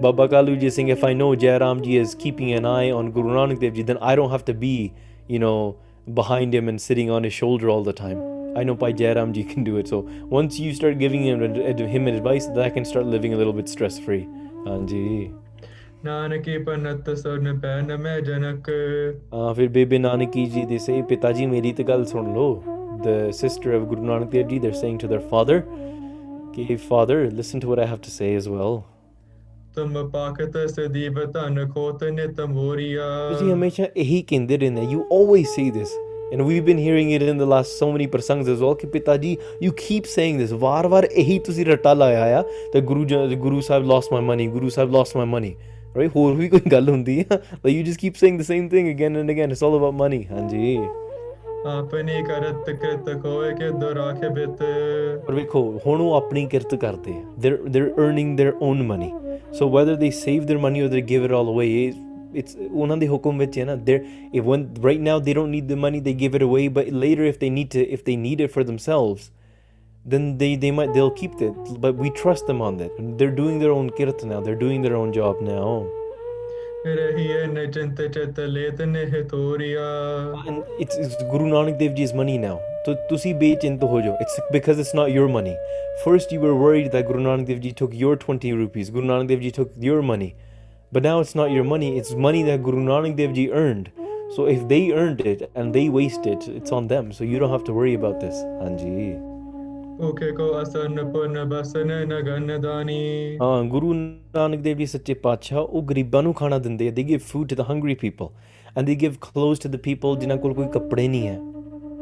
[0.00, 3.60] Baba Kaluji is saying, if I know Jairamji is keeping an eye on Guru Nanak
[3.60, 4.94] Dev Ji, then I don't have to be,
[5.28, 5.76] you know,
[6.14, 8.22] behind him and sitting on his shoulder all the time.
[8.56, 9.88] I know Bhai Jairamji can do it.
[9.88, 11.42] So once you start giving him,
[11.96, 14.26] him advice, that can start living a little bit stress free.
[14.66, 15.30] Anji.
[16.04, 18.68] Nanaki ਪਨਤ ਸੁਣ PAN ਮੈਂ ਜਨਕ
[19.34, 22.46] ਹਾਂ ਫਿਰ ਬੇਬੇ ਨਾਨਕੀ ਜੀ ਦੇ ਸੇ ਪਿਤਾਜੀ ਮੇਰੀ ਤੇ ਗੱਲ ਸੁਣ ਲੋ
[23.06, 25.60] the sister of Guru Nanak Dev ji they saying to their father
[26.54, 28.80] ਕਿ father listen to what I have to say as well
[29.80, 35.64] ਤੁਮ ਪਾਕਤ ਸਦੀਵ ਧਨ ਖੋਤ ਨਿਤ ਮੋਰੀਆ ਤੁਸੀਂ ਹਮੇਸ਼ਾ ਇਹੀ ਕਹਿੰਦੇ ਰਹਿੰਦੇ you always say
[35.76, 35.92] this
[36.34, 39.16] and we've been hearing it in the last so many prasangs as well ਕਿ ਪਿਤਾ
[39.24, 43.60] ਜੀ you keep saying this ਵਾਰ-ਵਾਰ ਇਹੀ ਤੁਸੀਂ ਰੱਟਾ ਲਾਇਆ ਆ ਤੇ Guru ji- Guru
[43.70, 45.52] Sahib lost my money Guru Sahib lost my money
[45.98, 48.92] right ਹੋਰ ਵੀ ਕੋਈ ਗੱਲ ਹੁੰਦੀ ਆ like you just keep saying the same thing
[48.94, 50.76] again and again it's all about money ਹਾਂਜੀ
[51.68, 54.62] ਆਪਣੀ ਕਰਤ ਕ੍ਰਿਤ ਖੋਏ ਕੇ ਦੁਰਾਖੇ ਬਿਤ
[55.26, 59.10] ਪਰ ਵੇਖੋ ਹੁਣ ਉਹ ਆਪਣੀ ਕਿਰਤ ਕਰਦੇ ਆ they're they're earning their own money
[59.59, 62.03] so whether they save their money or they give it all away it-
[62.41, 64.03] it's ਉਹਨਾਂ ਦੇ ਹੁਕਮ ਵਿੱਚ ਹੈ ਨਾ they're
[64.39, 67.27] if when right now they don't need the money they give it away but later
[67.33, 69.27] if they need to if they need it for themselves
[70.13, 73.55] then they they might they'll keep it but we trust them on that they're doing
[73.63, 75.69] their own kirt now they're doing their own job now
[76.87, 79.85] रहिए न चिंत चित लेत नेह तोरिया
[80.49, 82.57] And it's, it's Guru Nanak Dev Ji's money now.
[82.87, 84.15] So ਤੁਸੀਂ ਬੇਚਿੰਤ ਹੋ ਜਾਓ.
[84.25, 85.55] It's because it's not your money.
[86.05, 88.91] First you were worried that Guru Nanak Dev Ji took your 20 rupees.
[88.97, 90.31] Guru Nanak Dev Ji took your money.
[90.91, 91.91] But now it's not your money.
[92.01, 93.93] It's money that Guru Nanak Dev Ji earned.
[94.35, 97.11] So if they earned it and they waste it, it's on them.
[97.11, 98.43] So you don't have to worry about this.
[98.61, 99.07] Hanji.
[99.99, 105.81] ਭੁਖੇ ਕੋ ਅਸਨ ਪੁਨ ਬਸਨ ਨਗਨ ਦਾਨੀ ਹਾਂ ਗੁਰੂ ਨਾਨਕ ਦੇਵ ਜੀ ਸੱਚੇ ਪਾਤਸ਼ਾਹ ਉਹ
[105.89, 108.27] ਗਰੀਬਾਂ ਨੂੰ ਖਾਣਾ ਦਿੰਦੇ ਆ ਦੇ give food to the Hungary people
[108.77, 111.39] and ਦੇ give clothes to the people ਜਿਨ੍ਹਾਂ ਕੋਲ ਕੋਈ ਕੱਪੜੇ ਨਹੀਂ ਹੈ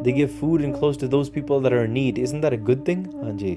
[0.04, 2.62] ਦੇ give food and clothes to ਦੋਸ people that are in need isn't that a
[2.70, 3.56] good thing ਹਾਂਜੀ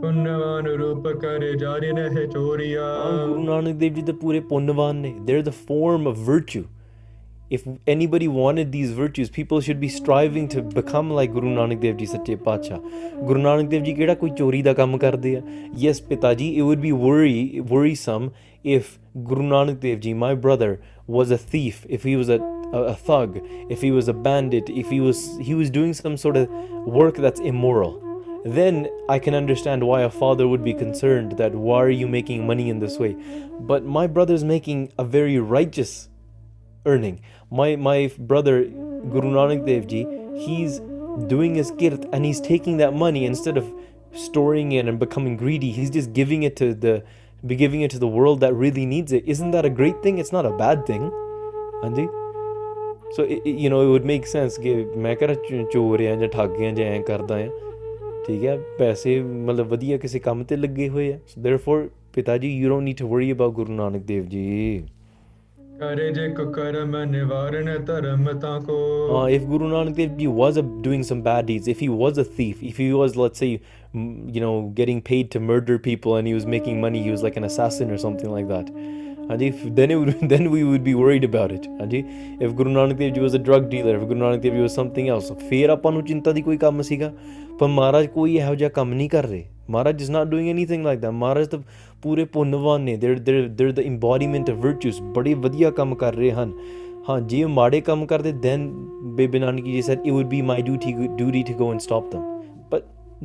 [0.00, 5.14] ਪੁੰਨਵਾਨ ਰੂਪ ਕਰ ਜਾਰੀ ਨਹਿ ਚੋਰੀਆ ਹਾਂ, ਗੁਰੂ ਨਾਨਕ ਦੇਵ ਜੀ ਤਾਂ ਪੂਰੇ ਪੁੰਨਵਾਨ ਨੇ
[5.28, 6.64] they're the form of virtue
[7.56, 11.98] if anybody wanted these virtues people should be striving to become like Guru Nanak Dev
[12.00, 15.40] Ji ਸੱਚੇ ਪਾਤਸ਼ਾਹ ਗੁਰੂ ਨਾਨਕ ਦੇਵ ਜੀ ਕਿਹੜਾ ਕੋਈ ਚੋਰੀ ਦਾ ਕੰਮ ਕਰਦੇ ਆ
[15.84, 17.36] yes ਪਿਤਾ ਜੀ it would be worry
[17.72, 18.28] worrisome
[18.76, 18.90] if
[19.30, 20.70] Guru Nanak Dev Ji my brother
[21.18, 22.38] was a thief if he was a
[22.71, 26.37] a, thug if he was a bandit if he was he was doing some sort
[26.37, 26.49] of
[26.85, 28.05] work that's immoral
[28.45, 32.47] then I can understand why a father would be concerned that why are you making
[32.47, 33.15] money in this way
[33.59, 36.09] but my brother's making a very righteous
[36.85, 37.21] earning.
[37.51, 40.05] My my brother Guru Nanak Dev Ji,
[40.45, 40.79] he's
[41.27, 43.71] doing his kirt and he's taking that money instead of
[44.13, 45.71] storing it and becoming greedy.
[45.71, 47.03] He's just giving it to the
[47.45, 49.23] be giving it to the world that really needs it.
[49.25, 50.17] Isn't that a great thing?
[50.17, 51.11] It's not a bad thing.
[51.83, 52.07] Anji?
[53.16, 56.14] So it, it- you know it would make sense ਕਿ ਮੈਂ ਕਿਹੜਾ ਚ- ਚੋਰ ਆ
[56.22, 57.48] ਜਾਂ ਠੱਗ ਆ ਜਾਂ ਐਂ ਕਰਦਾ ਆ
[58.26, 61.80] ਠੀਕ ਹੈ ਪੈਸੇ ਮਤਲਬ ਵਧੀਆ ਕਿਸੇ ਕੰਮ ਤੇ ਲੱਗੇ ਹੋਏ ਆ so therefore
[62.14, 64.82] ਪਿਤਾ ਜੀ you don't need to worry about Guru Nanak Dev ਜੀ
[65.80, 68.76] ਕਰੇ ਜੇ ਕੁ ਕਰਮ ਨਿਵਾਰਨ ਧਰਮ ਤਾਂ ਕੋ
[69.14, 72.20] Uh, if Guru Nanak Dev Ji was uh, doing some bad deeds, if he was
[72.22, 73.48] a thief, if he was, let's say,
[74.02, 74.06] m-
[74.36, 77.38] you know, getting paid to murder people and he was making money, he was like
[77.42, 78.32] an assassin or something
[79.28, 79.32] like that.
[79.32, 81.66] And if then it would, then we would be worried about it.
[81.80, 82.04] ਹਾਂਜੀ
[82.40, 84.74] if Guru Nanak Dev Ji was a drug dealer, if Guru Nanak Dev Ji was
[84.74, 87.12] something else, ਫਿਰ ਆਪਾਂ ਨੂੰ ਚਿੰਤਾ ਦੀ ਕੋਈ ਕੰਮ ਸੀਗਾ
[87.58, 91.00] ਪਰ ਮਹਾਰਾਜ ਕੋਈ ਇਹੋ ਜਿਹਾ ਕੰਮ ਨਹੀਂ ਕਰ ਰਹੇ ਮਹਾਰਾਜ is not doing anything like
[91.02, 91.58] that ਮਹਾਰਾਜ ਤਾਂ
[92.02, 96.30] ਪੂਰੇ ਪੁੰਨਵਾਨ ਨੇ they're they're they're the embodiment of virtues ਬੜੇ ਵਧੀਆ ਕੰਮ ਕਰ ਰਹੇ
[96.32, 96.52] ਹਨ
[97.08, 98.68] ਹਾਂ ਜੇ ਉਹ ਮਾੜੇ ਕੰਮ ਕਰਦੇ then
[99.16, 102.22] Bebe Nanaki ji said it would be my duty duty to go and stop them
[102.70, 102.80] but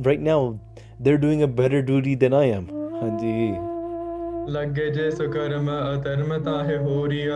[0.08, 0.58] right now
[1.02, 2.70] they're doing a better duty than I am
[3.02, 3.73] ਹਾਂਜੀ
[4.49, 7.35] ਲੱਗੇ ਜੇ ਸੁਕਰਮ ਅਧਰਮ ਤਾਹੇ ਹੋਰੀਆ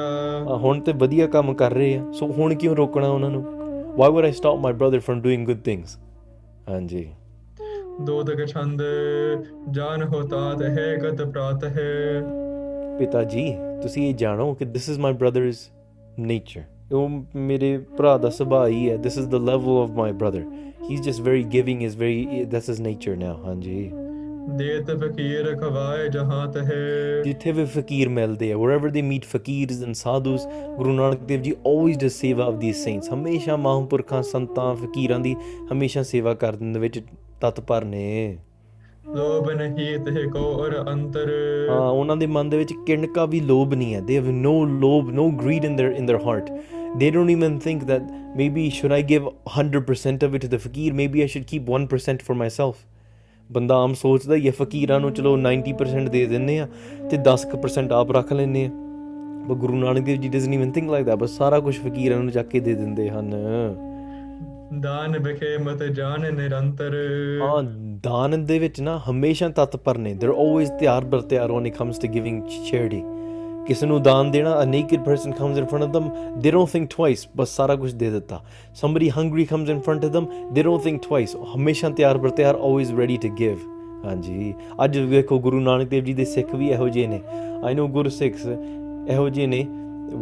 [0.50, 3.43] ਹਾਂ, ਹੁਣ ਤੇ ਵਧੀਆ ਕੰਮ ਕਰ ਰਹੇ ਆ ਸੋ ਹੁਣ ਕਿਉਂ ਰੋਕਣਾ ਉਹਨਾਂ ਨੂੰ
[4.00, 5.98] why would I stop my brother from doing good things
[6.69, 7.08] ਹਾਂਜੀ
[8.02, 8.82] ਦੋਦਕ ਛੰਦ
[9.72, 12.22] ਜਾਨ ਹੋ ਤਾਤ ਹੈ ਗਤ ਪ੍ਰਾਤ ਹੈ
[13.00, 15.63] ਪਿਤਾ ਜੀ ਤੁਸੀਂ ਇਹ ਜਾਣੋ ਕਿ this is my brother's
[16.28, 17.10] nature ਉਹ
[17.50, 20.43] ਮੇਰੇ ਭਰਾ ਦਾ ਸੁਭਾਅ ਹੀ ਹੈ this is the level of my brother
[20.86, 23.91] he's just very giving is very that's his nature now ਹਾਂਜੀ
[24.57, 29.99] ਦੇਤ ਫਕੀਰ ਖਵਾਏ ਜਹਾਤ ਹੈ ਜਿੱਥੇ ਵੀ ਫਕੀਰ ਮਿਲਦੇ ਆ wherever they meet fakirs and
[30.01, 35.19] sadhus ਗੁਰੂ ਨਾਨਕ ਦੇਵ ਜੀ always does ਸੇਵਾ of these saints ਹਮੇਸ਼ਾ ਮਹਾਂਪੁਰਖਾਂ ਸੰਤਾਂ ਫਕੀਰਾਂ
[35.19, 35.35] ਦੀ
[35.71, 37.01] ਹਮੇਸ਼ਾ ਸੇਵਾ ਕਰਨ ਦੇ ਵਿੱਚ
[37.41, 38.38] ਤਤਪਰ ਨੇ
[39.15, 41.29] ਲੋਭ ਨਹੀਂ ਤੇ ਕੋ ਔਰ ਅੰਤਰ
[41.69, 45.09] ਹਾਂ ਉਹਨਾਂ ਦੇ ਮਨ ਦੇ ਵਿੱਚ ਕਿਣਕਾ ਵੀ ਲੋਭ ਨਹੀਂ ਹੈ they have no ਲੋਭ
[45.19, 46.51] no greed in their in their heart
[47.01, 50.93] they don't even think that maybe should I give 100% of it to the fakir
[51.01, 52.79] maybe I should keep 1% for myself
[53.51, 56.67] ਬੰਦਾ ਆਮ ਸੋਚਦਾ ਹੀ ਹੈ ਫਕੀਰਾਂ ਨੂੰ ਚਲੋ 90% ਦੇ ਦਿੰਨੇ ਆ
[57.09, 58.69] ਤੇ 10% ਆਪ ਰੱਖ ਲੈਨੇ ਆ
[59.49, 62.31] ਪਰ Guru Nanak Dev ji doesn't even think like that ਬਸ ਸਾਰਾ ਕੁਝ ਫਕੀਰਾਂ ਨੂੰ
[62.31, 63.35] ਜਾ ਕੇ ਦੇ ਦਿੰਦੇ ਹਨ।
[64.79, 66.91] ਦਾਨ ਵਿਖੇ ਮਤ ਜਾਨ ਨਿਰੰਤਰ।
[67.41, 67.63] ਹਾਂ
[68.03, 71.93] ਦਾਨ ਦੇ ਵਿੱਚ ਨਾ ਹਮੇਸ਼ਾ ਤਤਪਰ ਨੇ ਦੇ ਆਲਵੇਜ਼ ਤਿਆਰ ਬਰ ਤਿਆਰ when it comes
[71.93, 73.18] to giving charity
[73.68, 76.09] ਕਿਸੇ ਨੂੰ ਦਾਨ ਦੇਣਾ a naked person comes in front of them
[76.42, 78.40] they don't think twice ਬਸ ਸਾਰਾ ਕੁਝ ਦੇ ਦਿੱਤਾ
[78.83, 82.55] somebody hungry comes in front of them they don't think twice ਹਮੇਸ਼ਾ ਤਿਆਰ ਬਰ ਤਿਆਰ
[82.55, 83.62] always ready to give
[84.05, 87.20] ਹਾਂਜੀ ਅੱਜ ਵੇਖੋ ਗੁਰੂ ਨਾਨਕ ਦੇਵ ਜੀ ਦੇ ਸਿੱਖ ਵੀ ਇਹੋ ਜਿਹੇ ਨੇ
[87.64, 88.46] ਆਈ ਨੋ ਗੁਰੂ ਸਿੱਖਸ
[89.11, 89.66] ਇਹੋ ਜਿਹੇ ਨੇ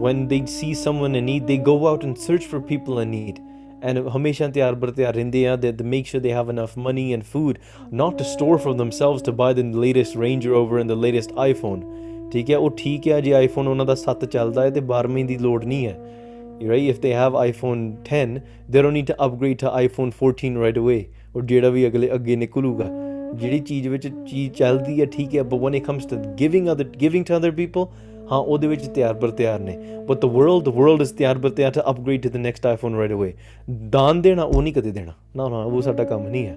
[0.02, 3.40] when they see someone in need they go out and search for people in need
[3.88, 7.07] and ਹਮੇਸ਼ਾ ਤਿਆਰ ਬਰ ਤਿਆਰ ਰਹਿੰਦੇ ਆ they they make sure they have enough money
[7.16, 7.59] and food
[8.02, 11.83] not to store for themselves to buy the latest Range Rover and the latest iPhone
[12.31, 15.37] ਠੀਕ ਹੈ ਉਹ ਠੀਕ ਹੈ ਜੇ ਆਈਫੋਨ ਉਹਨਾਂ ਦਾ 7 ਚੱਲਦਾ ਹੈ ਤੇ 12ਵੀਂ ਦੀ
[15.37, 15.97] ਲੋੜ ਨਹੀਂ ਹੈ
[16.61, 18.37] right if they have iPhone 10
[18.69, 20.99] they don't need to upgrade to iPhone 14 right away
[21.35, 22.85] or ਜਿਹੜਾ ਵੀ ਅਗਲੇ ਅੱਗੇ ਨਿਕਲੂਗਾ
[23.35, 26.87] ਜਿਹੜੀ ਚੀਜ਼ ਵਿੱਚ ਚੀਜ਼ ਚੱਲਦੀ ਹੈ ਠੀਕ ਹੈ but when it comes to giving other
[27.03, 27.85] giving to other people
[28.31, 29.77] ਹਾਂ ਉਹਦੇ ਵਿੱਚ ਤਿਆਰ ਬਰ ਤਿਆਰ ਨੇ
[30.09, 32.97] but the world the world is ਤਿਆਰ ਬਰ ਤਿਆਰ to upgrade to the next iPhone
[33.01, 33.31] right away
[33.91, 36.55] ਦਾਨ ਦੇਣਾ ਉਹ ਨਹੀਂ ਕਦੇ ਦੇਣਾ ਨਾ ਨਾ ਉਹ ਸਾਡਾ ਕੰਮ ਨਹੀਂ ਹੈ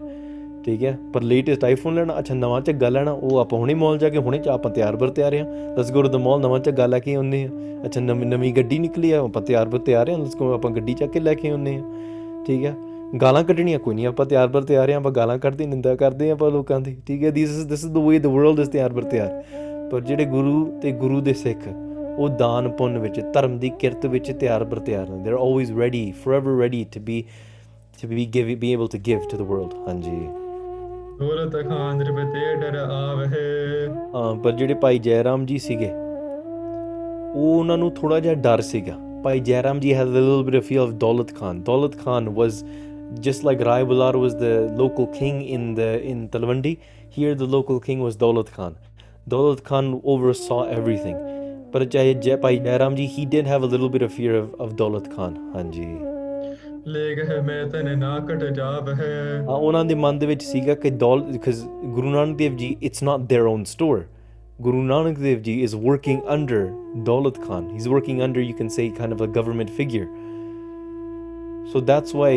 [0.64, 4.08] ਠੀਕ ਹੈ, ਪਰ ਲੇਟੈਸਟ ਆਈਫੋਨ ਲੈਣਾ, ਅੱਛਾ, ਨਵਾਂ ਝੱਗਾ ਲੈਣਾ, ਉਹ ਆਪਾਂ ਹੁਣੇ ਮਾਲ ਜਾ
[4.08, 6.86] ਕੇ, ਹੁਣੇ ਚ ਆਪਾਂ ਤਿਆਰ ਬਰ ਤਿਆਰ ਆ ਲੈਟਸ ਗੋ ਟੂ ਦ ਮਾਲ ਨਵਾਂ ਝੱਗਾ
[6.86, 7.48] ਲੈ ਕੇ ਆਉਂਦੇ ਆ
[7.86, 10.94] ਅੱਛਾ, ਨਵੀਂ ਨਵੀਂ ਗੱਡੀ ਨਿਕਲੀ ਆ, ਆਪਾਂ ਤਿਆਰ ਬਰ ਤਿਆਰ ਆ ਲੈਟਸ ਗੋ ਆਪਾਂ ਗੱਡੀ
[10.94, 11.82] ਚੱਕ ਕੇ ਲੈ ਕੇ ਆਉਂਦੇ ਆ
[12.46, 12.74] ਠੀਕ ਹੈ,
[13.20, 16.32] ਗਾਲਾਂ ਕੱਢਣੀਆਂ ਕੋਈ ਨਹੀਂ, ਆਪਾਂ ਤਿਆਰ ਬਰ ਤਿਆਰ ਆ ਆਪਾਂ ਗਾਲਾਂ ਕੱਢਦੇ, ਨਿੰਦਾ ਕਰਦੇ ਆ
[16.32, 18.92] ਆਪਾਂ ਲੋਕਾਂ ਦੀ। ਠੀਕ ਹੈ this is this is the way the world is ਤਿਆਰ
[18.92, 19.42] ਬਰ ਤਿਆਰ।
[19.90, 21.68] ਪਰ ਜਿਹੜੇ ਗੁਰੂ ਤੇ ਗੁਰੂ ਦੇ ਸਿੱਖ,
[22.18, 25.72] ਉਹ ਦਾਨ ਪੁੰਨ ਵਿੱਚ, ਧਰਮ ਦੀ ਕਿਰਤ ਵਿੱਚ ਤਿਆਰ ਬਰ ਤਿਆਰ ਨੇ। They are always
[25.72, 27.24] ready forever ready to be
[28.02, 30.10] to be give be able to give to the world ਹਾਂਜੀ।
[31.20, 35.88] ਦੌਲਤ ਖਾਨ ਨਿਰਭਤੇ ਡਰ ਆਵਹਿ ਹਾਂ ਪਰ ਜਿਹੜੇ ਭਾਈ ਜੈਰਾਮ ਜੀ ਸੀਗੇ
[37.34, 38.94] ਉਹ ਉਹਨਾਂ ਨੂੰ ਥੋੜਾ ਜਿਹਾ ਡਰ ਸੀਗਾ
[39.24, 41.60] ਭਾਈ ਜੈਰਾਮ ਜੀ had a little bit of fear of Daulat Khan.
[41.66, 42.60] Daulat Khan was
[43.26, 46.72] just like Rai Bular was the local king in the in Talwandi.
[47.16, 48.78] Here the local king was Daulat Khan.
[49.34, 51.18] Daulat Khan oversaw everything.
[51.74, 54.54] But Jai Jai Bhai Jairam ji, he did have a little bit of fear of,
[54.66, 55.36] of Daulat Khan.
[55.58, 56.09] Hanji.
[56.87, 59.07] ਲੈ ਗਹਿ ਮੈਂ ਤਨ ਨਾ ਕਟ ਜਾਵਹਿ
[59.47, 61.61] ਹਾਂ ਉਹਨਾਂ ਦੇ ਮਨ ਦੇ ਵਿੱਚ ਸੀਗਾ ਕਿ ਦੌਲ because
[61.95, 64.01] Guru Nanak Dev Ji it's not their own store
[64.67, 66.59] Guru Nanak Dev Ji is working under
[67.09, 70.05] Daulat Khan he's working under you can say kind of a government figure
[71.73, 72.31] so that's why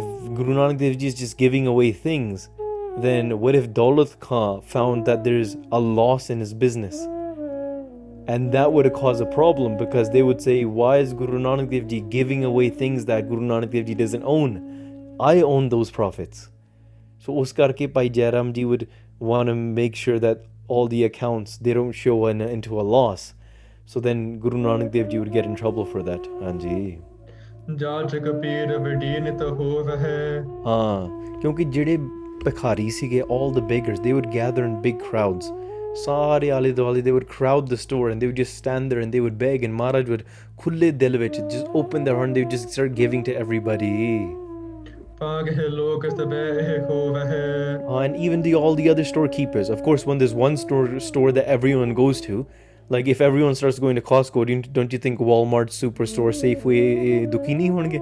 [0.00, 0.08] if
[0.40, 2.48] Guru Nanak Dev Ji is just giving away things
[3.06, 7.02] then what if Daulat Khan found that there's a loss in his business
[8.27, 11.87] and that would cause a problem because they would say why is guru nanak dev
[11.87, 14.59] ji giving away things that guru nanak dev ji doesn't own?
[15.19, 16.49] I own those profits.
[17.19, 18.87] So oskar ke Bhai Jairam ji would
[19.19, 23.33] want to make sure that all the accounts they don't show an, into a loss.
[23.85, 26.23] So then guru nanak dev ji would get in trouble for that.
[26.41, 27.01] Anji.
[27.77, 31.97] ਜਾ ਜਗ ਪੀਰ ਵਡੀਨ ਤਹੋ ਵਹਿ ਹਾਂ ਕਿਉਂਕਿ ਜਿਹੜੇ
[32.89, 35.47] ਸੀਗੇ all the beggars they would gather in big crowds.
[35.95, 39.13] Sari Ali dali, they would crowd the store and they would just stand there and
[39.13, 40.25] they would beg, and Maraj would
[40.57, 44.35] kulle delvich, just open their hand, they would just start giving to everybody.
[45.21, 45.43] Uh,
[47.99, 49.69] and even the all the other storekeepers.
[49.69, 52.45] Of course, when there's one store store that everyone goes to,
[52.89, 57.69] like if everyone starts going to Costco, don't, you think Walmart, Superstore, Safeway, दुखी ni
[57.69, 57.99] होंगे?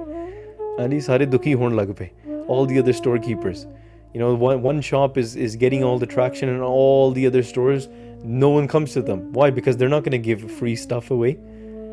[0.82, 2.10] अरे सारे दुखी होने लग पे.
[2.48, 3.66] All the other storekeepers
[4.13, 7.43] you know one, one shop is is getting all the traction and all the other
[7.43, 7.87] stores
[8.23, 11.37] no one comes to them why because they're not going to give free stuff away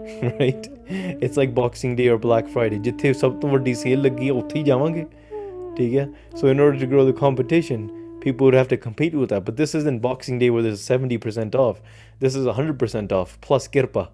[0.40, 0.68] right
[1.26, 4.58] it's like boxing day or black friday ਜਿੱਥੇ ਸਭ ਤੋਂ ਵੱਡੀ sale ਲੱਗੀ ਹੈ ਉੱਥੇ
[4.58, 5.04] ਹੀ ਜਾਵਾਂਗੇ
[5.76, 6.08] ਠੀਕ ਹੈ
[6.40, 7.88] so in order to grow the competition
[8.24, 11.58] people would have to compete with that but this isn't boxing day where there's 70%
[11.64, 11.82] off
[12.24, 14.04] this is 100% off plus kirpa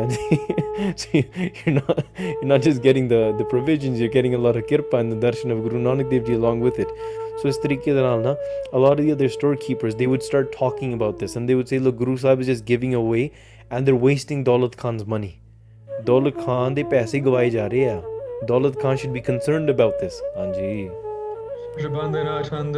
[0.00, 0.12] and
[1.02, 4.66] so you're not you're not just getting the the provisions you're getting a lot of
[4.72, 6.92] kirpa and the darshan of guru nanak dev ji along with it
[7.40, 8.34] so ਇਸ ਤਰੀਕੇ ਦੇ ਨਾਲ ਨਾ
[8.76, 11.72] a lot of the other storekeepers they would start talking about this and they would
[11.72, 13.24] say look guru sahib is just giving away
[13.70, 15.32] and they're wasting daulat khan's money
[16.10, 17.98] daulat khan ਦੇ ਪੈਸੇ ਗਵਾਏ ਜਾ ਰਹੇ ਆ
[18.50, 20.88] daulat khan should be concerned about this ਹਾਂਜੀ
[21.76, 22.76] ਪ੍ਰਬੰਧ ਨਾ ਛੰਦ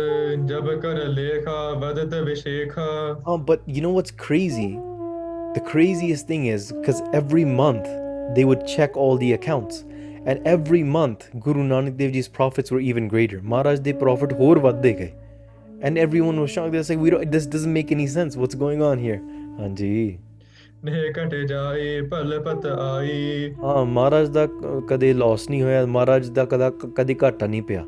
[0.48, 2.86] ਜਬ ਕਰ ਲੇਖਾ ਵਦਤ ਵਿਸ਼ੇਖਾ
[3.32, 4.70] Um, but you know what's crazy?
[5.54, 7.86] The craziest thing is because every month
[8.36, 9.78] they would check all the accounts,
[10.24, 13.40] and every month Guru Nanak Dev Ji's profits were even greater.
[13.54, 15.10] Maharaj de profit hor vadde gaye.
[15.88, 16.72] and everyone was shocked.
[16.72, 17.32] They're like, "We don't.
[17.32, 18.36] This doesn't make any sense.
[18.42, 19.20] What's going on here?"
[19.60, 19.92] Hanji.
[20.84, 26.28] ਨੇ ਘਟ ਜਾਏ ਭਲ ਪਤ ਆਈ ਹਾਂ ਮਹਾਰਾਜ ਦਾ ਕ- ਕਦੇ Las ਨਹੀਂ ਹੋਇਆ ਮਹਾਰਾਜ
[26.30, 27.84] ਦਾ ਕਦਾ ਕਦੇ ਘਾਟਾ ਨਹੀਂ ਪਿਆ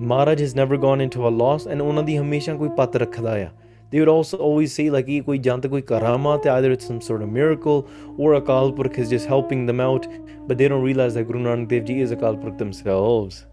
[0.00, 3.48] ਮਹਾਰਾਜ has never gone into a loss and ਉਹਨਾਂ ਦੀ ਹਮੇਸ਼ਾ ਕੋਈ ਪੱਤ ਰੱਖਦਾ ਆ
[3.89, 7.87] they would also always say like ye janta karamat either it's some sort of miracle
[8.17, 10.07] or Akal Purkh is just helping them out,
[10.47, 13.45] but they don't realize that Guru Nanak Dev Ji is Akal Purkh themselves.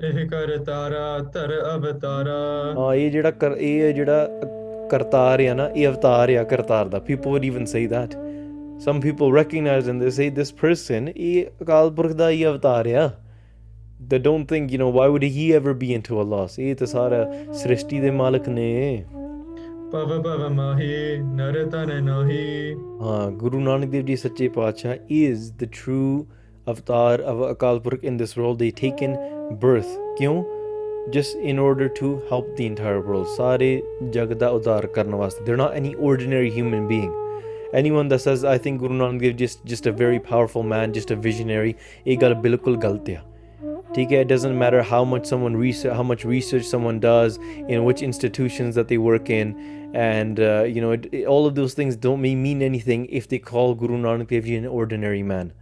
[0.00, 0.04] Ah,
[7.00, 8.12] people would even say that
[8.78, 13.16] some people recognize and they say this person Akal Purkhda avatar.
[14.00, 16.48] They don't think, you know, why would he ever be into Allah?
[16.48, 19.04] See, it's sara srishti de malik ne.
[19.91, 25.69] ਪਵ ਪਵ ਮਾਹੀ ਨਰ ਤਨ ਨਾਹੀ ਹਾਂ ਗੁਰੂ ਨਾਨਕ ਦੇਵ ਜੀ ਸੱਚੇ ਪਾਤਸ਼ਾਹ is the
[25.79, 26.25] true
[26.73, 29.15] avatar of Akal Purkh in this world they taken
[29.63, 30.43] birth ਕਿਉਂ
[31.15, 33.81] just in order to help the entire world ਸਾਰੇ
[34.13, 37.11] ਜਗ ਦਾ ਉਦਾਰ ਕਰਨ ਵਾਸਤੇ they're not any ordinary human being
[37.81, 41.13] anyone that says I think Guru Nanak Dev just just a very powerful man just
[41.15, 41.73] a visionary
[42.07, 43.21] ਇਹ ਗੱਲ ਬਿਲਕੁਲ ਗਲਤ ਆ
[43.94, 48.02] ठीक it doesn't matter how much someone research, how much research someone does, in which
[48.02, 49.54] institutions that they work in,
[49.94, 53.28] and uh, you know it, it, all of those things don't mean, mean anything if
[53.28, 55.52] they call Guru Nanak Dev Ji an ordinary man.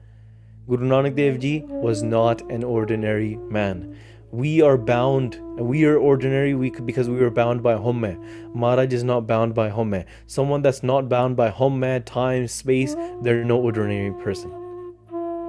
[0.69, 3.97] Guru Nanak Dev Ji was not an ordinary man.
[4.33, 8.19] We are bound, we are ordinary we, because we are bound by haumai.
[8.55, 10.05] Maharaj is not bound by haumai.
[10.27, 14.66] Someone that's not bound by haumai, time, space, they're no ordinary person.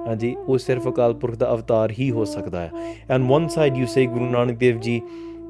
[0.08, 2.70] ਹਾਂਜੀ, ਉਹ ਸਿਰਫ ਅਕਾਲ ਪੁਰਖ ਦਾ ਅਵਤਾਰ ਹੀ ਹੋ ਸਕਦਾ ਹੈ।
[3.10, 5.00] And one side you say Guru Nanak Dev ji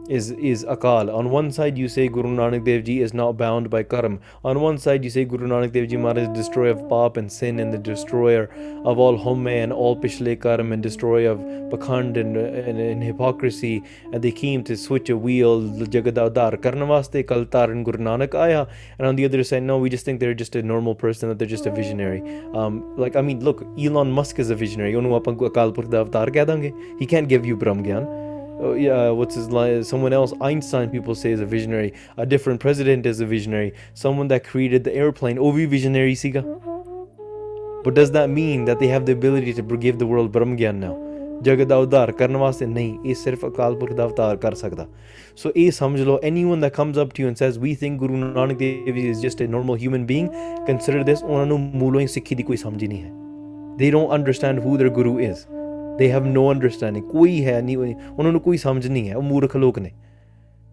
[0.09, 1.15] is is akal.
[1.15, 4.61] On one side you say Guru Nanak Dev Ji is not bound by karam On
[4.61, 7.59] one side you say Guru Nanak Dev Ji Maharaj is destroyer of pap and sin
[7.61, 8.51] and the destroyer
[8.85, 11.39] of all haumai and all pishle karam and destroyer of
[11.71, 13.83] pakhand and, and, and hypocrisy
[14.13, 15.61] and they came to switch a wheel
[15.97, 18.67] jagadadar Karnavaste vaste kal taran Guru Nanak Aya.
[18.99, 21.39] And on the other side, no, we just think they're just a normal person that
[21.39, 22.23] they're just a visionary.
[22.55, 24.93] Um, like I mean, look, Elon Musk is a visionary.
[26.99, 28.28] He can't give you Brahm Gyan.
[28.64, 29.84] uh, yeah, what's his line?
[29.84, 31.94] Someone else, Einstein, people say is a visionary.
[32.18, 33.74] A different president is a visionary.
[33.94, 36.44] Someone that created the airplane, Ovi visionary siga.
[37.84, 40.80] But does that mean that they have the ability to give the world Brahm Gyan
[40.80, 40.96] now?
[41.44, 44.86] ਜਗਤ ਦਾ ਉਧਾਰ ਕਰਨ ਵਾਸਤੇ ਨਹੀਂ ਇਹ ਸਿਰਫ ਅਕਾਲ ਪੁਰਖ ਦਾ ਅਵਤਾਰ ਕਰ ਸਕਦਾ
[45.36, 48.22] ਸੋ ਇਹ ਸਮਝ ਲਓ anyone that comes up to you and says we think Guru
[48.22, 50.30] Nanak Dev Ji is just a normal human being
[50.70, 53.12] consider this ਉਹਨਾਂ ਨੂੰ ਮੂਲੋਂ ਹੀ ਸਿੱਖੀ ਦੀ ਕੋਈ ਸਮਝ ਹੀ ਨਹੀਂ ਹੈ
[53.82, 55.44] they don't understand who their guru is
[56.03, 57.07] they have no understanding.
[57.11, 59.91] ਕੋਈ ਹੈ ਨਹੀਂ ਉਹਨਾਂ ਨੂੰ ਕੋਈ ਸਮਝ ਨਹੀਂ ਹੈ, ਉਹ ਮੂਰਖ ਲੋਕ ਨੇ।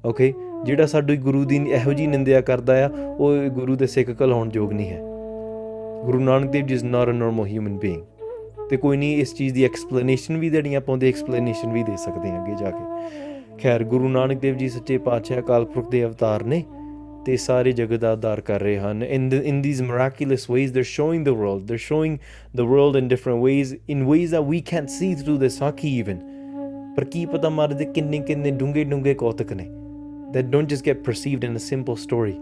[0.06, 4.50] ਓਕੇ ਜਿਹੜਾ ਸਾਡੀ ਗੁਰੂ ਦੀ ਇਹੋ ਜੀ ਨਿੰਦਿਆ ਕਰਦਾ ਆ, ਉਹ ਗੁਰੂ ਦੇ ਸਿੱਖ ਕਲਾਉਣ
[4.54, 5.00] ਯੋਗ ਨਹੀਂ ਹੈ।
[6.06, 8.02] Guru Nanak Dev ji is not a normal human being
[8.70, 12.30] ਤੇ ਕੋਈ ਨਹੀਂ, ਇਸ ਚੀਜ਼ ਦੀ ਐਕਸਪਲੇਨੇਸ਼ਨ ਵੀ ਦੇਣੀ ਆਪਾਂ, ਉਹਦੀ ਐਕਸਪਲੇਨੇਸ਼ਨ ਵੀ ਦੇ ਸਕਦੇ
[12.30, 12.84] ਹਾਂ ਅੱਗੇ ਜਾ ਕੇ।
[13.58, 16.64] ਖੈਰ, ਗੁਰੂ ਨਾਨਕ ਦੇਵ ਜੀ ਸੱਚੇ ਪਾਤਸ਼ਾਹ, ਅਕਾਲ ਪੁਰਖ ਦੇ ਅਵਤਾਰ ਨੇ।
[17.25, 20.93] ਤੇ ਸਾਰੇ ਜਗਤ ਦਾ ਉਦਾਰ ਕਰ ਰਹੇ ਹਨ in the, in these miraculous ways they're
[20.93, 22.15] showing the world they're showing
[22.61, 26.23] the world in different ways in ways that we can't see through the saki even
[26.97, 29.69] ਪਰ ਕੀ ਪਤਾ ਮਹਾਰਾਜ ਦੇ ਕਿੰਨੇ ਕਿੰਨੇ ਡੂੰਘੇ ਡੂੰਘੇ ਕੌਤਕ ਨੇ
[30.35, 32.35] that don't just get perceived in a simple story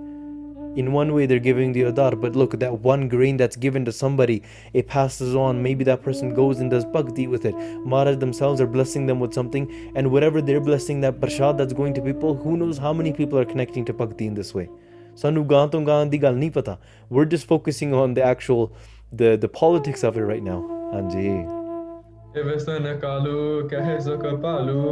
[0.81, 3.93] in one way they're giving the adar but look that one grain that's given to
[3.93, 7.55] somebody it passes on maybe that person goes and does bhakti with it
[7.95, 11.95] maharaj themselves are blessing them with something and whatever they're blessing that prashad that's going
[11.95, 14.69] to people who knows how many people are connecting to bhakti in this way
[15.21, 16.79] ਸਾਨੂੰ ਗਾਂ ਤੋਂ ਗਾਂ ਦੀ ਗੱਲ ਨਹੀਂ ਪਤਾ
[17.15, 18.69] we're just focusing on the actual
[19.23, 20.59] the the politics of it right now
[20.95, 21.31] ਹਾਂਜੀ
[22.47, 24.83] ਵਸਨ ਕਾਲੂ ਕਹਿ ਸੁਖ ਪਾਲੂ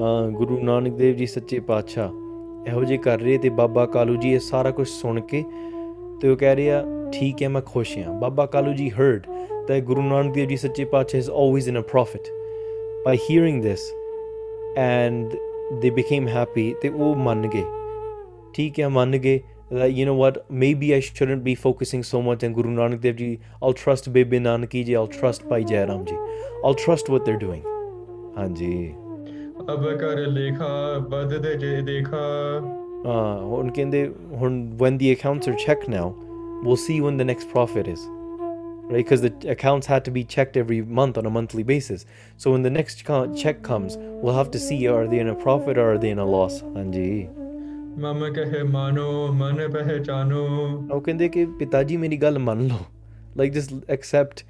[0.00, 2.10] ਹਾਂ ਗੁਰੂ ਨਾਨਕ ਦੇਵ ਜੀ ਸੱਚੇ ਪਾਤਸ਼ਾਹ
[2.67, 5.43] ਇਹੋ ਜਿਹੇ ਕਰ ਰਹੇ ਤੇ ਬਾਬਾ ਕਾਲੂ ਜੀ ਇਹ ਸਾਰਾ ਕੁਝ ਸੁਣ ਕੇ
[6.21, 6.83] ਤੇ ਉਹ ਕਹਿ ਰਿਹਾ
[7.13, 9.21] ਠੀਕ ਹੈ ਮੈਂ ਖੁਸ਼ ਹਾਂ ਬਾਬਾ ਕਾਲੂ ਜੀ heard
[9.69, 12.29] that ਗੁਰੂ ਨਾਨਕ ਦੇਵ ਜੀ ਸੱਚੇ ਪਾਤਸ਼ਾਹ is always in a prophet
[13.05, 13.87] by hearing this
[14.77, 15.37] and
[15.83, 17.63] they became happy ਤੇ ਉਹ ਮੰਨ ਗਏ
[18.53, 19.39] ਠੀਕ ਹੈ ਮੰਨ ਗਏ
[19.71, 23.15] that you know what maybe I shouldn't be focusing so much on Guru Nanak Dev
[23.15, 26.17] Ji I'll trust Bebe Nanaki Ji I'll trust Bhai Jairam Ji
[26.63, 27.63] I'll trust what they're doing
[28.37, 28.93] ਹਾਂਜੀ
[29.72, 30.68] ਅਬ ਕਰ ਲੇਖਾ
[31.10, 32.24] ਬਦ ਦੇ ਜੇ ਦੇਖਾ
[33.04, 34.06] uh, ਹੁਣ ਕਹਿੰਦੇ
[34.40, 36.06] ਹੁਣ when the accounts are checked now
[36.64, 38.04] we'll see when the next profit is
[38.90, 42.04] right because the accounts had to be checked every month on a monthly basis
[42.44, 45.38] so when the next co- check comes we'll have to see are they in a
[45.46, 47.08] profit or are they in a loss ਹਾਂਜੀ
[48.00, 50.44] ਮਮ ਕਹੇ ਮਾਨੋ ਮਨ ਪਹਿਚਾਨੋ
[50.92, 52.84] ਉਹ ਕਹਿੰਦੇ ਕਿ ਪਿਤਾ ਜੀ ਮੇਰੀ ਗੱਲ ਮੰਨ ਲਓ
[53.40, 54.42] like just accept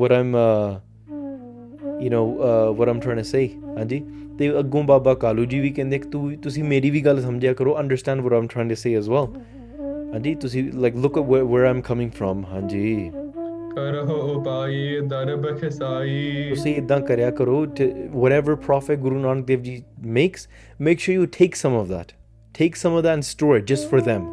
[0.00, 0.80] what I'm uh,
[2.04, 3.44] you know uh, what I'm trying to say
[3.78, 4.02] ਹਾਂਜੀ
[4.38, 7.74] ਤੇ ਅੱਗੋਂ ਬਾਬਾ ਕਾਲੂ ਜੀ ਵੀ ਕਹਿੰਦੇ ਕਿ ਤੂੰ ਤੁਸੀਂ ਮੇਰੀ ਵੀ ਗੱਲ ਸਮਝਿਆ ਕਰੋ
[7.82, 9.28] understand what I'm trying to say as well
[10.12, 13.10] ਹਾਂਜੀ ਤੁਸੀਂ like look at where, where I'm coming from ਹਾਂਜੀ
[13.76, 17.92] ਕਰਹੁ ਉਪਾਈ ਦਰ ਬਖਸਾਈ ਤੁਸੀਂ ਇਦਾਂ ਕਰਿਆ ਕਰੋ to-
[18.24, 19.72] whatever profit Guru Nanak Dev Ji
[20.18, 20.46] makes
[20.88, 22.12] make sure you take some of that
[22.58, 24.28] take some of that and store it just for them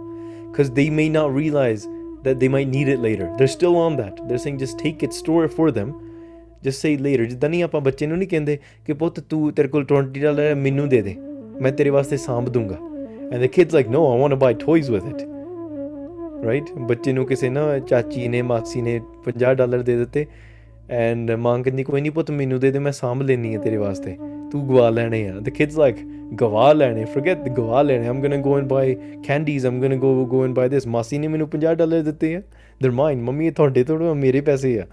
[0.51, 1.87] because they may not realize
[2.27, 5.17] that they might need it later they're still on that they're saying just take it
[5.21, 5.89] store it for them
[6.64, 9.84] Just say later ਜਿੱਦਾਂ ਨਹੀਂ ਆਪਾਂ ਬੱਚੇ ਨੂੰ ਨਹੀਂ ਕਹਿੰਦੇ ਕਿ ਪੁੱਤ ਤੂੰ ਤੇਰੇ ਕੋਲ
[9.84, 11.16] 20 ਡਾਲਰ ਹੈ, ਮੈਨੂੰ ਦੇ ਦੇ।
[11.60, 12.78] ਮੈਂ ਤੇਰੇ ਵਾਸਤੇ ਸਾਂਭ ਦੂੰਗਾ।
[13.28, 15.28] And the kid's like, no, I want to buy toys with it.
[16.44, 20.26] Right ਬੱਚੇ ਨੂੰ ਕਿਸੇ ਨਾ ਚਾਚੀ ਨੇ, ਮਾਸੀ ਨੇ 50 ਡਾਲਰ ਦੇ ਦਿੱਤੇ।
[20.90, 24.18] ਐਂਡ ਮਾਂ ਕਹਿੰਦੀ, ਕੋਈ ਨਹੀਂ ਪੁੱਤ, ਮੈਨੂੰ ਦੇ ਦੇ, ਮੈਂ ਸਾਂਭ ਲੈਣੀ ਹੈ ਤੇਰੇ ਵਾਸਤੇ।
[24.52, 25.98] ਤੂੰ ਗਵਾ ਲੈਣੇ ਆ। The kids like,
[26.34, 30.34] ਗਵਾ ਲੈਣੇ, forget the ਗਵਾ ਲੈਣੇ। I'm gonna go and buy candies, I'm gonna go
[30.34, 30.80] go and buy this.
[30.86, 34.80] ਮਾਸੀ ਨੇ ਮੈਨੂੰ 50 ਡਾਲਰ ਦਿੱਤੇ ਆ। They're mine, ਮੰਮੀ ਇਹ ਤੁਹਾਡੇ ਥੋੜੇ ਮੇਰੇ ਪੈਸੇ
[34.80, 34.86] ਆ।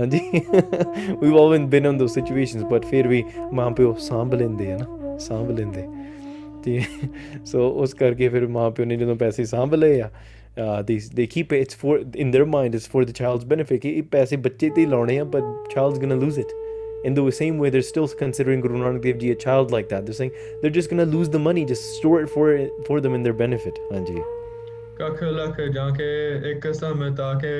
[0.00, 0.20] ਹਾਂਜੀ
[1.20, 3.22] we've all been in those situations but ਫਿਰ ਵੀ
[3.52, 5.86] ਮਾਂ ਪਿਓ ਸਾਂਭ ਲੈਂਦੇ ਆ ਨਾ ਸਾਂਭ ਲੈਂਦੇ
[6.64, 6.80] ਤੇ
[7.52, 10.10] ਸੋ ਉਸ ਕਰਕੇ ਫਿਰ ਮਾਂ ਪਿਓ ਨੇ ਜਦੋਂ ਪੈਸੇ ਸਾਂਭ ਲਏ ਆ
[10.56, 13.90] uh, they keep it it's for in their mind it's for the child's benefit ਕਿ
[13.98, 15.44] ਇਹ ਪੈਸੇ ਬੱਚੇ ਤੇ ਲਾਉਣੇ ਆ but
[15.74, 16.54] child's gonna lose it
[17.08, 20.08] in the same way they're still considering Guru Nanak Dev Ji a child like that
[20.08, 20.32] they're saying
[20.62, 22.46] they're just gonna lose the money just store it for
[22.88, 24.16] for them in their benefit ਹਾਂਜੀ
[24.98, 26.08] ਕਖ ਲਖ ਜਾਂ ਕੇ
[26.50, 27.52] ਇੱਕ ਸਮਤਾ ਕੇ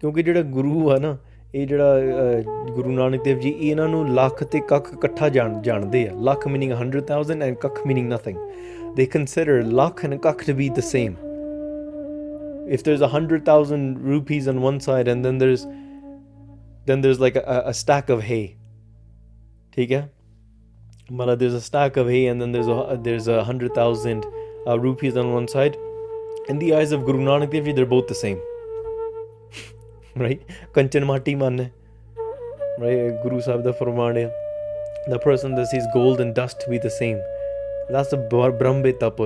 [0.00, 1.16] ਕਿਉਂਕਿ ਜਿਹੜਾ ਗੁਰੂ ਆ ਨਾ
[1.54, 2.42] ਇਹ ਜਿਹੜਾ
[2.74, 6.72] ਗੁਰੂ ਨਾਨਕ ਦੇਵ ਜੀ ਇਹਨਾਂ ਨੂੰ ਲੱਖ ਤੇ ਕੱਖ ਇਕੱਠਾ ਜਾਣ ਜਾਣਦੇ ਆ lakh meaning
[6.72, 8.38] 100000 and kakh meaning nothing
[8.96, 11.16] they consider lakh and kakh to be the same.
[12.76, 15.66] If there's a hundred thousand rupees on one side and then there's
[16.86, 18.56] then there's like a, a stack of hay.
[19.72, 20.08] Take care?
[21.10, 24.26] Mala, there's a stack of hay and then there's a there's a hundred thousand
[24.66, 25.76] uh, rupees on one side.
[26.48, 28.40] In the eyes of Guru Nanak Dev Ji, they're both the same
[30.16, 30.42] right
[30.74, 31.70] kanchan mati man hai.
[32.84, 34.20] right guru sahib da farman
[35.08, 37.18] the person that sees gold and dust to be the same
[37.88, 39.16] That's the Brahmveta.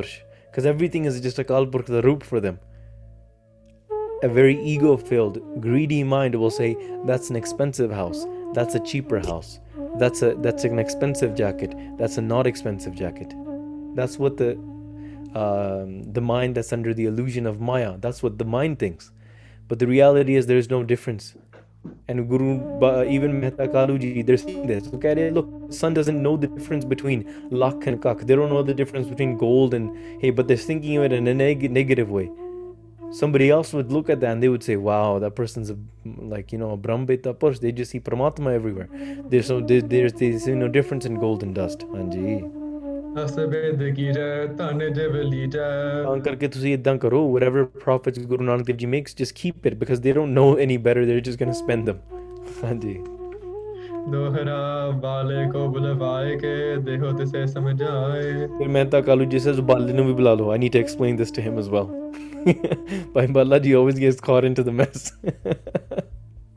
[0.51, 2.59] Because everything is just Akal Purkh, the root for them.
[4.23, 6.77] A very ego filled, greedy mind will say,
[7.07, 8.27] That's an expensive house.
[8.53, 9.61] That's a cheaper house.
[9.97, 11.75] That's a that's an expensive jacket.
[11.97, 13.33] That's a not expensive jacket.
[13.95, 14.53] That's what the
[15.35, 17.97] um, the mind that's under the illusion of Maya.
[17.99, 19.11] That's what the mind thinks.
[19.71, 21.37] But the reality is there's no difference.
[22.09, 22.49] And Guru,
[23.09, 24.89] even Mehta Kaluji, they're saying this.
[24.89, 25.33] Look at it.
[25.33, 28.19] Look, sun doesn't know the difference between lak and kak.
[28.27, 31.29] They don't know the difference between gold and hey, but they're thinking of it in
[31.29, 32.31] a neg- negative way.
[33.13, 36.53] Somebody else would look at that and they would say, "Wow, that person's a, like
[36.53, 37.61] you know a Brahmveta Purush.
[37.61, 38.89] They just see Paramatma everywhere.
[39.35, 42.60] There's no there, there's there's no difference in gold and dust." Anji.
[43.24, 45.70] ਅਸਬੇਦ ਕੀ ਜੈ ਧਨ ਜਵਲੀ ਜੈ
[46.04, 49.78] ਤਾਂ ਕਰਕੇ ਤੁਸੀਂ ਇਦਾਂ ਕਰੋ whatever profits Guru Nanak Dev Ji makes just keep it
[49.84, 52.02] because they don't know any better they're just going to spend them
[52.64, 52.98] ਹਾਂਜੀ
[54.12, 54.58] ਦੋਹਰਾ
[55.04, 60.14] ਵਾਲੇ ਕੋ ਬੁਲਵਾਏ ਕੇ ਦੇਹੋ ਤਿਸੇ ਸਮਝਾਏ ਫਿਰ ਮਹਿਤਾ ਕਾਲੂ ਜੀ says ਬਾਲੇ ਨੂੰ ਵੀ
[60.14, 61.90] ਬੁਲਾ ਲਓ I need to explain this to him as well
[63.16, 65.08] Bhai Balaji always gets caught into the mess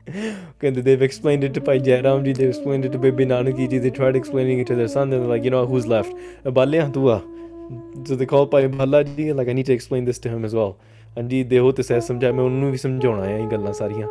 [0.06, 4.16] and they've explained it to Bhai Jairamji, they've explained it to Bibi Nanaki they tried
[4.16, 6.12] explaining it to their son, and they're like, you know, who's left?
[6.44, 10.76] So they call Bhai Bala like, I need to explain this to him as well.
[11.16, 14.06] ਹਾਂਜੀ ਦੇਹੋ ਤੇ ਸਹਿ ਸਮਝਾਇਆ ਮੈਂ ਉਹਨੂੰ ਵੀ ਸਮਝਾਉਣਾ ਹੈ ਇਹ ਗੱਲਾਂ ਸਾਰੀਆਂ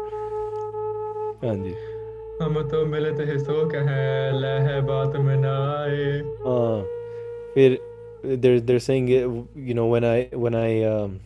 [1.44, 1.74] ਹਾਂਜੀ
[2.42, 6.84] ਹਮ ਤੋ ਮਿਲੇ ਤੇ ਹਿਸੋ ਕਹੈ ਲੈ ਹੈ ਬਾਤ ਮਨਾਏ ਹਾਂ
[8.44, 11.18] they're they're saying you know when i when i um,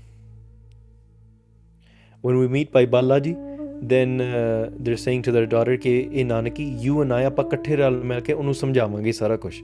[2.24, 3.34] when we meet Bhai Balaji
[3.83, 7.77] then uh, they're saying to their daughter ਕਿ ਇਹ ਨਾਨਕੀ you and I ਆਪਾਂ ਇਕੱਠੇ
[7.77, 9.55] ਰਲ ਮਿਲ ਕੇ ਉਹਨੂੰ ਸਮਝਾਵਾਂਗੇ ਸਾਰਾ ਕੁਝ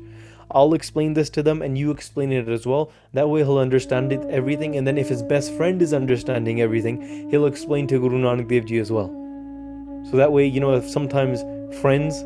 [0.59, 2.85] I'll explain this to them and you explain it as well.
[3.17, 6.97] That way he'll understand it everything and then if his best friend is understanding everything,
[7.31, 9.11] he'll explain to Guru Nanak Dev Ji as well.
[10.11, 11.45] So that way, you know, if sometimes
[11.83, 12.25] friends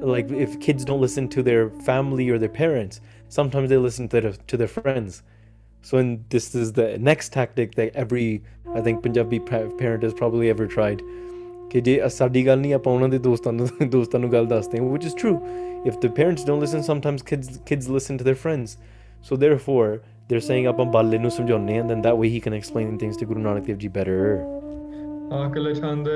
[0.00, 4.20] like if kids don't listen to their family or their parents, sometimes they listen to
[4.20, 5.22] their, to their friends.
[5.82, 8.42] So and this is the next tactic that every
[8.74, 11.02] I think Punjabi pa- parent has probably ever tried.
[11.70, 14.86] ਕਿ ਜੇ ਸਾਡੀ ਗੱਲ ਨਹੀਂ ਆਪਾਂ ਉਹਨਾਂ ਦੇ ਦੋਸਤਾਂ ਨੂੰ ਦੋਸਤਾਂ ਨੂੰ ਗੱਲ ਦੱਸਦੇ ਹਾਂ
[14.92, 15.34] which is true
[15.90, 18.76] if the parents don't listen sometimes kids kids listen to their friends
[19.30, 19.88] so therefore
[20.30, 23.28] they're saying ਆਪਾਂ ਬਾਲੇ ਨੂੰ ਸਮਝਾਉਂਦੇ ਹਾਂ then that way he can explain things to
[23.32, 24.18] Guru Nanak Dev Ji better
[25.42, 26.08] ਆਕਲ ਛੰਦ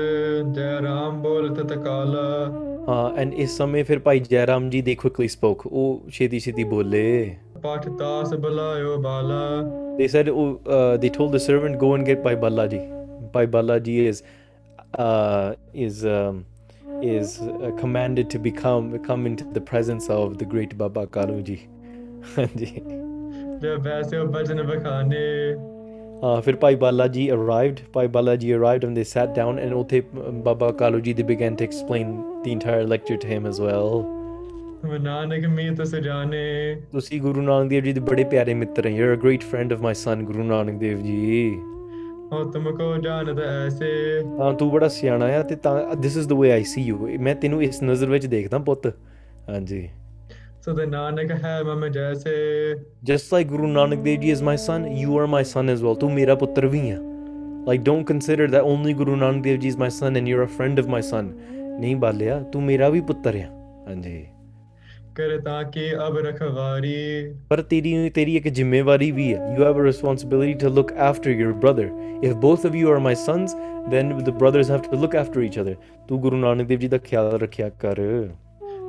[0.55, 2.27] Jai Ram ਬੋਲਤ ਤਕਾਲਾ
[2.87, 7.35] uh, and ਇਸ ਸਮੇਂ ਫਿਰ ਭਾਈ ਜੈਰਾਮ ਜੀ they quickly spoke ਉਹ ਛੇਤੀ ਛੇਤੀ ਬੋਲੇ
[7.63, 9.41] ਪਾਠ ਤਾਸ ਬੁਲਾਇਓ ਬਾਲਾ
[9.97, 12.79] they said oh, uh, they told the servant go and get Bhai Balaji.
[13.33, 14.23] Bhai Balaji is
[14.97, 15.53] uh,
[15.85, 16.45] is um,
[17.01, 21.59] is uh, commanded to become come into the presence of the great Baba Kaluji.
[26.44, 30.02] ਫਿਰ ਭਾਈ ਬਾਲਾ ਜੀ arrived Bhai Bala ji arrived and they sat down and ਉਥੇ
[30.32, 32.12] Baba Kalu ji they begin to explain
[32.44, 37.84] the entire lecture to him as well Nanak ਮੀ ਤਸ ਜਾਣੇ। ਤੁਸੀਂ ਗੁਰੂ ਨਾਨਕ ਦੇਵ
[37.84, 40.42] ਜੀ ਦੇ ਬੜੇ ਪਿਆਰੇ ਮਿੱਤਰ ਹੋ you are a great friend of my son Guru
[40.42, 41.54] Nanak Dev ji.
[42.32, 46.32] ਹਾਂ ਤੁਮ ਕੋ ਜਾਣਦਾ ਐਸੇ। ਹਾਂ ਤੂੰ ਬੜਾ ਸਿਆਣਾ ਆ ਤੇ ਤਾਂ this is the
[46.32, 48.86] way I see you ਮੈਂ ਤੈਨੂੰ ਇਸ ਨਜ਼ਰ ਵਿੱਚ ਦੇਖਦਾ ਪੁੱਤ।
[49.48, 49.88] ਹਾਂਜੀ।
[50.68, 52.32] ਸਦ ਨਾਨਕ ਹੈ ਮਮ ਜੈਸੇ
[53.10, 55.94] just like Guru Nanak Dev Ji is my son you are my son as well
[56.00, 56.96] ਤੂੰ ਮੇਰਾ ਪੁੱਤਰ ਵੀ ਆ
[57.68, 60.50] like don't consider that only Guru Nanak Dev Ji is my son and you're a
[60.56, 61.30] friend of my son
[61.80, 63.46] ਨਹੀਂ ਬਾਲਿਆ ਤੂੰ ਮੇਰਾ ਵੀ ਪੁੱਤਰ ਆ
[63.86, 64.24] ਹਾਂਜੀ
[65.14, 66.98] ਕਰ ਤਾਂ ਕੀ ਅਬ ਰਖਵਾਰੀ
[67.50, 71.54] ਪਰ ਤੇਰੀ ਤੇਰੀ ਇੱਕ ਜ਼ਿੰਮੇਵਾਰੀ ਵੀ ਹੈ you have a responsibility to look after your
[71.64, 71.86] brother
[72.30, 73.56] if both of you are my sons
[73.94, 75.74] then the brothers have to look after each other
[76.08, 78.02] ਤੂੰ ਗੁਰੂ ਨਾਨਕ ਦੇਵ ਜੀ ਦਾ ਖਿਆਲ ਰੱਖਿਆ ਕਰ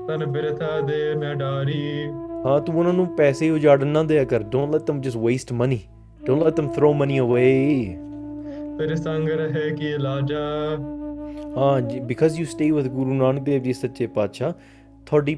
[0.07, 2.07] ਤਨ ਬਿਰਥਾ ਦੇ ਮੈਂ ਡਾਰੀ
[2.45, 5.79] ਹਾਂ ਤੂੰ ਉਹਨਾਂ ਨੂੰ ਪੈਸੇ ਉਜਾੜਨ ਨਾ ਦਿਆ ਕਰ don't let them just waste money
[6.29, 7.49] don't let them throw money away
[8.77, 10.39] ਫਿਰ ਸੰਗ ਰਹੇ ਕੀ ਲਾਜਾ
[11.57, 14.53] ਹਾਂ ਜੀ because you stay with ਗੁਰੂ ਨਾਨਕ ਦੇਵ ਜੀ ਸੱਚੇ ਪਾਤਸ਼ਾਹ
[15.05, 15.37] ਤੁਹਾਡੀ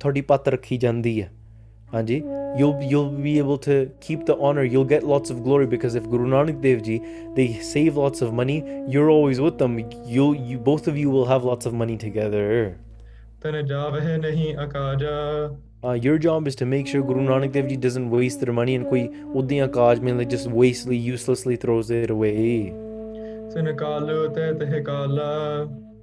[0.00, 1.30] ਤੁਹਾਡੀ ਪੱਤ ਰੱਖੀ ਜਾਂਦੀ ਹੈ
[1.94, 2.22] ਹਾਂਜੀ
[2.58, 3.74] you'll you'll be able to
[4.04, 6.96] keep the honor you'll get lots of glory because if Guru Nanak Dev Ji
[7.36, 8.56] they save lots of money
[8.94, 9.76] you're always with them
[10.14, 12.44] you you both of you will have lots of money together
[13.46, 15.14] ਤਨ ਜਾਵਹਿ ਨਹੀਂ ਅਕਾਜਾ
[15.88, 18.72] Uh, your job is to make sure Guru Nanak Dev Ji doesn't waste their money
[18.78, 19.00] and koi
[19.40, 22.32] udiyan kaaj mein like just wastely, uselessly throws it away.
[23.50, 25.28] ਸਨ ਕਾਲੋ ਤੇ ਤਹਿ ਕਾਲਾ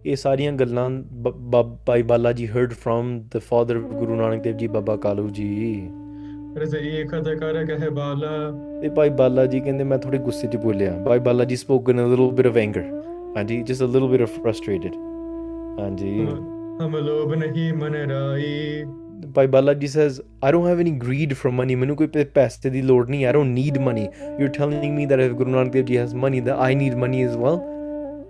[0.05, 0.89] ਇਹ ਸਾਰੀਆਂ ਗੱਲਾਂ
[1.25, 4.97] ਬ- ਬ- ਭਾਈ ਬਾਲਾ ਜੀ heard from the father of Guru Nanak Dev Ji, Baba
[5.07, 5.49] Kalu ji.
[6.57, 8.31] ਰਜ਼ ਏਕਤ ਕਰ ਕਹਿ ਬਾਲਾ
[8.81, 12.05] ਤੇ ਭਾਈ ਬਾਲਾ ਜੀ ਕਹਿੰਦੇ ਮੈਂ ਥੋੜੇ ਗੁੱਸੇ 'ਚ ਬੋਲਿਆ ਭਾਈ ਬਾਲਾ ਜੀ spoke in
[12.05, 12.85] a little bit of anger.
[13.37, 14.99] ਹਾਂਜੀ just a little bit of frustrated.
[15.79, 16.17] ਹਾਂਜੀ
[19.35, 21.75] Bhai Balaji says, I don't have any greed for money.
[21.75, 24.09] ਮੈਨੂੰ ਕੋਈ ਪੈਸੇ ਦੀ ਲੋੜ I don't need money.
[24.39, 27.23] You're telling me that if Guru Nanak Dev Ji has money, that I need money
[27.23, 27.59] as well.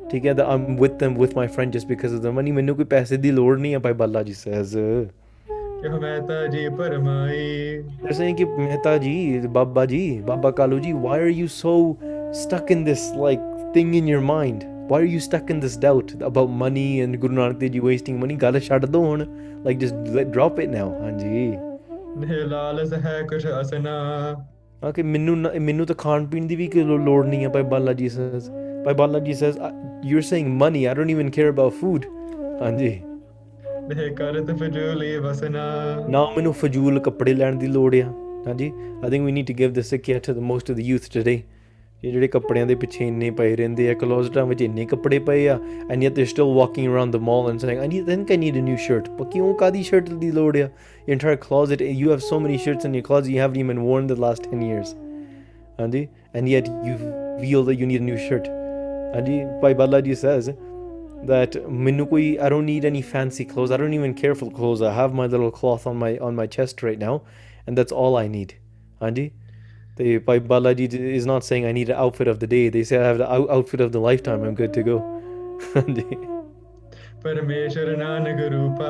[0.09, 2.51] Together, I'm with them with my friend just because of the money.
[2.51, 3.79] ਮੈਨੂੰ ਕੋਈ ਪੈਸੇ ਦੀ ਲੋੜ ਨਹੀਂ ਹੈ.
[3.79, 4.75] Bhai Balaji says.
[5.83, 11.33] ਕਿ ਮਹਿਤਾ ਜੀ ਪਰਮਾਈ They're saying ਕਿ ਮਹਿਤਾ ਜੀ, ਬਾਬਾ ਜੀ, ਬਾਬਾ Kalu why are
[11.39, 11.97] you so
[12.43, 13.41] stuck in this like
[13.73, 14.72] thing in your mind?
[14.89, 18.17] Why are you stuck in this doubt about money and Guru Nanak Dev Ji wasting
[18.23, 18.36] money?
[18.41, 19.23] ਗੱਲ ਛੱਡ ਦੋ ਹੁਣ
[19.67, 21.45] like just let, drop it now ਹਾਂਜੀ
[22.19, 23.91] ਨੇ ਲਾਲਸ ਹੈ ਕੁਛ ਅਸਨਾ
[24.84, 27.93] ਹਾਂ ਕਿ ਮੈਨੂੰ ਮੈਨੂੰ ਤਾਂ ਖਾਣ ਪੀਣ ਦੀ ਵੀ ਕੋਈ ਲੋੜ ਨਹੀਂ ਹੈ ਭਾਈ ਬਾਲਾ
[28.01, 28.49] ਜੀ says
[28.86, 29.71] ਭਾਈ ਬਾਲਾ ਜੀ says "I-
[30.09, 32.07] you're saying money I don't even care about food
[32.61, 32.89] ਹਾਂਜੀ
[33.88, 35.63] ਨੇ ਕਰਤ ਫਜੂਲੀ ਵਸਨਾ
[36.09, 38.05] ਨਾ ਮੈਨੂੰ ਫਜ਼ੂਲ ਕੱਪੜੇ ਲੈਣ ਦੀ ਲੋੜ ਆ
[38.47, 38.71] ਹਾਂਜੀ
[39.03, 41.41] I think we need to give this sikhiya to the most of the youth today
[42.05, 45.59] ਇਹ ਜਿਹੜੇ ਕੱਪੜਿਆਂ ਦੇ ਪਿੱਛੇ ਇੰਨੇ ਪਏ ਰਹਿੰਦੇ ਆ ਕਲੋਜ਼ਟਾਂ ਵਿੱਚ ਇੰਨੇ ਕੱਪੜੇ ਪਏ ਆ
[45.90, 48.59] and ਯet they're still walking around the mall and saying I need think I need
[48.61, 50.68] a new shirt ਪਰ ਕਿਉਂ ਕਾਦੀ ਸ਼ਰਟ ਦੀ ਲੋੜ ਆ
[51.07, 54.07] your entire closet you have so many shirts in your closet you haven't even worn
[54.12, 54.94] the last 10 years
[55.80, 56.07] ਹਾਂਜੀ
[56.38, 56.94] and yet you
[57.42, 58.49] feel that you need a new shirt
[59.14, 60.53] ਹਾਂਜੀ ਭਾਈ ਬਾਲਾ ਜੀ says
[61.32, 64.86] that ਮੈਨੂੰ ਕੋਈ I don't need any fancy clothes I don't even care for clothes
[64.92, 67.14] I have my little cloth on my on my chest right now
[67.66, 68.57] and that's all I need
[69.03, 69.30] ਹਾਂਜੀ
[70.25, 70.87] ਭਾਈ ਬਾਲਾ ਜੀ
[71.17, 73.27] is not saying I need an outfit of the day they say I have the
[73.35, 74.95] out- outfit of the lifetime I'm good to go
[77.23, 78.89] ਪਰਮੇਸ਼ਰ ਨਾਨਕ ਰੂਪਾ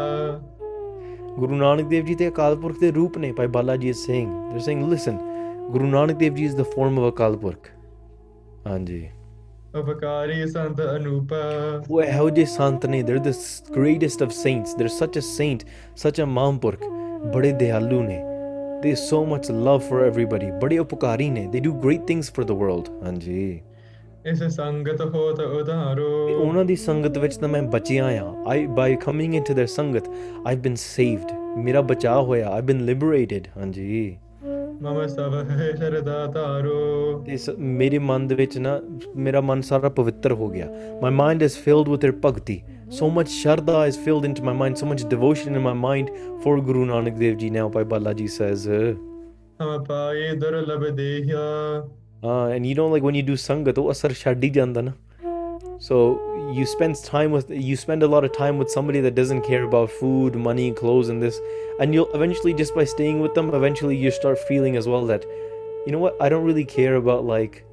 [1.39, 4.31] ਗੁਰੂ ਨਾਨਕ ਦੇਵ ਜੀ ਤੇ ਅਕਾਲ ਪੁਰਖ ਦੇ ਰੂਪ ਨੇ ਭਾਈ ਬਾਲਾ ਜੀ is saying
[4.49, 5.19] they're saying listen
[5.71, 7.67] Guru Nanak Dev ji is the form of ਅਕਾਲ ਪੁਰਖ
[8.67, 9.07] ਹਾਂਜੀ
[9.75, 11.37] ਉਪਕਾਰੀ ਸੰਤ ਅਨੂਪਾ
[11.89, 13.35] ਉਹ ਇਹੋ ਜਿਹੇ ਸੰਤ ਨੇ they're the
[13.77, 15.65] greatest of saints they're such a saint
[16.05, 16.83] such a ਮਹਾਂਪੁਰਖ
[17.33, 18.21] ਬੜੇ ਦਿਆਲੂ ਨੇ
[18.84, 22.51] they so much love for everybody ਬੜੇ ਉਪਕਾਰੀ ਨੇ they do great things for the
[22.51, 23.61] world ਹਾਂਜੀ
[24.25, 28.95] ਇਸ ਸੰਗਤ ਹੋ ਤਾਂ ਉਧਾਰੋ ਉਹਨਾਂ ਦੀ ਸੰਗਤ ਵਿੱਚ ਤਾਂ ਮੈਂ ਬਚਿਆ ਆ I by
[28.95, 30.09] coming into their sangat
[30.47, 34.17] I've been saved ਮੇਰਾ ਬਚਾਅ ਹੋਇਆ ਆਈਵ ਬੀਨ ਲਿਬਰੇਟਡ ਹਾਂਜੀ
[34.81, 38.79] ਮਮ ਸਭ ਹੈ ਸ਼ਰਦਾ ਤਾਰੋ ਇਸ ਮੇਰੇ ਮਨ ਦੇ ਵਿੱਚ ਨਾ
[39.15, 40.67] ਮੇਰਾ ਮਨ ਸਾਰਾ ਪਵਿੱਤਰ ਹੋ ਗਿਆ
[41.01, 42.61] my mind is filled with her bhakti
[42.93, 46.11] So much Sharda is filled into my mind, so much devotion in my mind
[46.43, 48.67] for Guru Nanak Dev Ji now Bhai Balaji says.
[48.67, 48.93] Uh,
[52.23, 54.93] uh, and you know, like when you do Sangat, oh, asar shadi.
[55.79, 59.41] So you spend time with, you spend a lot of time with somebody that doesn't
[59.41, 61.41] care about food, money, clothes, and this,
[61.79, 65.25] and you'll eventually just by staying with them, eventually you start feeling as well that,
[65.87, 67.65] you know what, I don't really care about like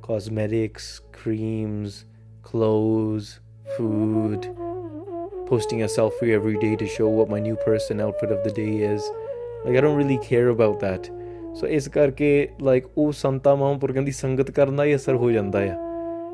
[0.00, 2.06] cosmetics, creams,
[2.42, 3.40] clothes,
[3.76, 4.42] food,
[5.46, 8.78] posting a selfie every day to show what my new person outfit of the day
[8.78, 9.10] is.
[9.64, 11.06] Like, I don't really care about that.
[11.54, 15.78] So, it's karke, like, oh, Santa Mahapurgandhi Sangat Karnaya Sar ho jandaya.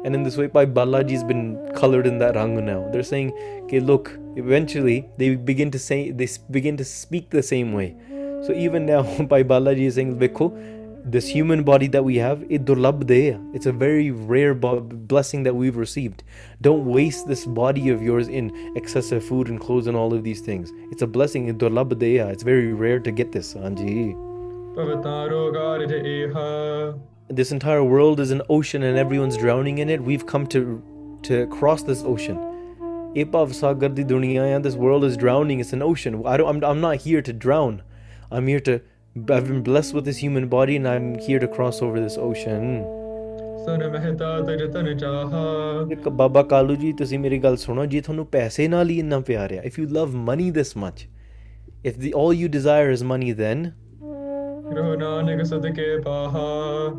[0.04, 2.88] And in this way, Bhai Balaji's been colored in that rang now.
[2.90, 3.32] They're saying,
[3.64, 7.96] okay, look, eventually they begin to say, they begin to speak the same way.
[8.46, 9.02] So even now,
[9.32, 10.18] Bhai Balaji is saying,
[11.04, 16.22] this human body that we have, it's a very rare blessing that we've received.
[16.60, 20.40] Don't waste this body of yours in excessive food and clothes and all of these
[20.40, 20.72] things.
[20.90, 21.48] It's a blessing.
[21.48, 23.54] It's very rare to get this.
[23.54, 24.14] Anji.
[27.28, 30.02] This entire world is an ocean and everyone's drowning in it.
[30.02, 30.82] We've come to
[31.22, 32.38] to cross this ocean.
[33.14, 33.62] This
[34.76, 35.60] world is drowning.
[35.60, 36.22] It's an ocean.
[36.24, 37.82] I don't, I'm, I'm not here to drown.
[38.30, 38.80] I'm here to
[39.15, 42.83] I've been blessed with this human body and I'm here to cross over this ocean
[43.65, 45.43] ਸੁਨ ਮਹਿਤਾ ਤੁਜ ਤਨ ਚਾਹਾ
[45.91, 49.53] ਇੱਕ ਬਾਬਾ ਕਾਲੂ ਜੀ ਤੁਸੀਂ ਮੇਰੀ ਗੱਲ ਸੁਣੋ ਜੇ ਤੁਹਾਨੂੰ ਪੈਸੇ ਨਾਲ ਹੀ ਇੰਨਾ ਪਿਆਰ
[49.53, 51.01] ਆ if you love money this much
[51.91, 53.63] if the all you desire is money then
[54.80, 56.44] ਰੋ ਨਾਨਕ ਸਦਕੇ ਪਾਹਾ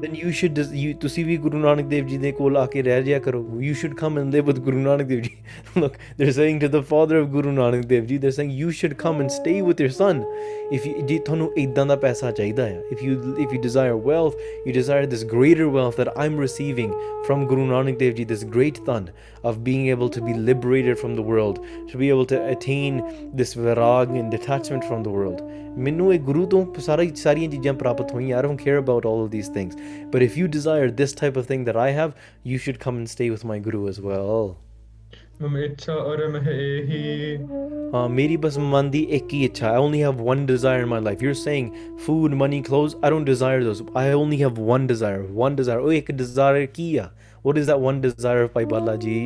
[0.04, 2.82] then you should des- you ਤੁਸੀਂ ਵੀ ਗੁਰੂ ਨਾਨਕ ਦੇਵ ਜੀ ਦੇ ਕੋਲ ਆ ਕੇ
[2.82, 5.32] ਰਹਿ ਜਿਆ ਕਰੋ you should come and live with ਗੁਰੂ ਨਾਨਕ ਦੇਵ ਜੀ
[5.84, 8.96] look they're saying to the father of ਗੁਰੂ ਨਾਨਕ ਦੇਵ ਜੀ they're saying you should
[9.06, 10.22] come and stay with your son
[10.78, 14.44] if you ਜੇ ਤੁਹਾਨੂੰ ਇਦਾਂ ਦਾ ਪੈਸਾ ਚਾਹੀਦਾ ਆ if you if you desire wealth
[14.68, 16.94] you desire this greater wealth that I'm receiving
[17.30, 19.10] from Guru Nanak Dev Ji this great thun
[19.50, 21.60] of being able to be liberated from the world
[21.92, 23.02] to be able to attain
[23.42, 25.42] this virag and detachment from the world
[25.87, 29.33] ਮੈਨੂੰ ਇਹ ਗੁਰੂ ਤੋਂ ਸਾਰਾ ਸਾਰੀਆਂ ਚੀਜ਼ਾਂ ਪ੍ਰਾਪਤ ਹੋਈਆਂ I don't care about all of
[29.35, 29.81] these things
[30.15, 32.15] but if you desire this type of thing that I have
[32.53, 34.55] you should come and stay with my guru as well
[35.43, 37.37] ਮਮ ਇੱਛਾ ਔਰ ਮਹਿ ਏਹੀ
[37.95, 41.01] ਹਾਂ ਮੇਰੀ ਬਸ ਮਨ ਦੀ ਇੱਕ ਹੀ ਇੱਛਾ I only have one desire in my
[41.09, 41.67] life you're saying
[42.07, 45.93] food money clothes I don't desire those I only have one desire one desire ਉਹ
[45.93, 47.09] ਇੱਕ desire ਕੀ ਆ
[47.49, 49.19] what is that one desire ਭਾਈ ਬਾਲਾ ਜੀ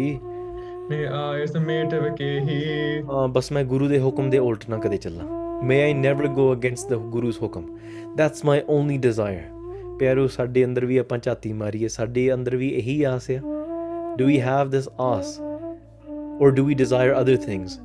[0.91, 5.41] ਨੇ ਆਇ ਸਮੇਟ ਵਕੇਹੀ ਹਾਂ ਬਸ ਮੈਂ ਗੁਰੂ ਦੇ ਹੁਕਮ ਦੇ ਉਲਟ ਨਾ ਕਦੇ ਚੱਲਾਂ
[5.69, 7.79] may I never go against the guru's ਹੁਕਮ
[8.21, 9.61] that's my only desire
[9.99, 13.41] ਪਿਆਰੋ ਸਾਡੇ ਅੰਦਰ ਵੀ ਆਪਾਂ ਝਾਤੀ ਮਾਰੀਏ ਸਾਡੇ ਅੰਦਰ ਵੀ ਇਹੀ ਆਸ ਆ
[14.23, 15.41] do we have this ਆਸ
[16.41, 17.79] or do we desire other things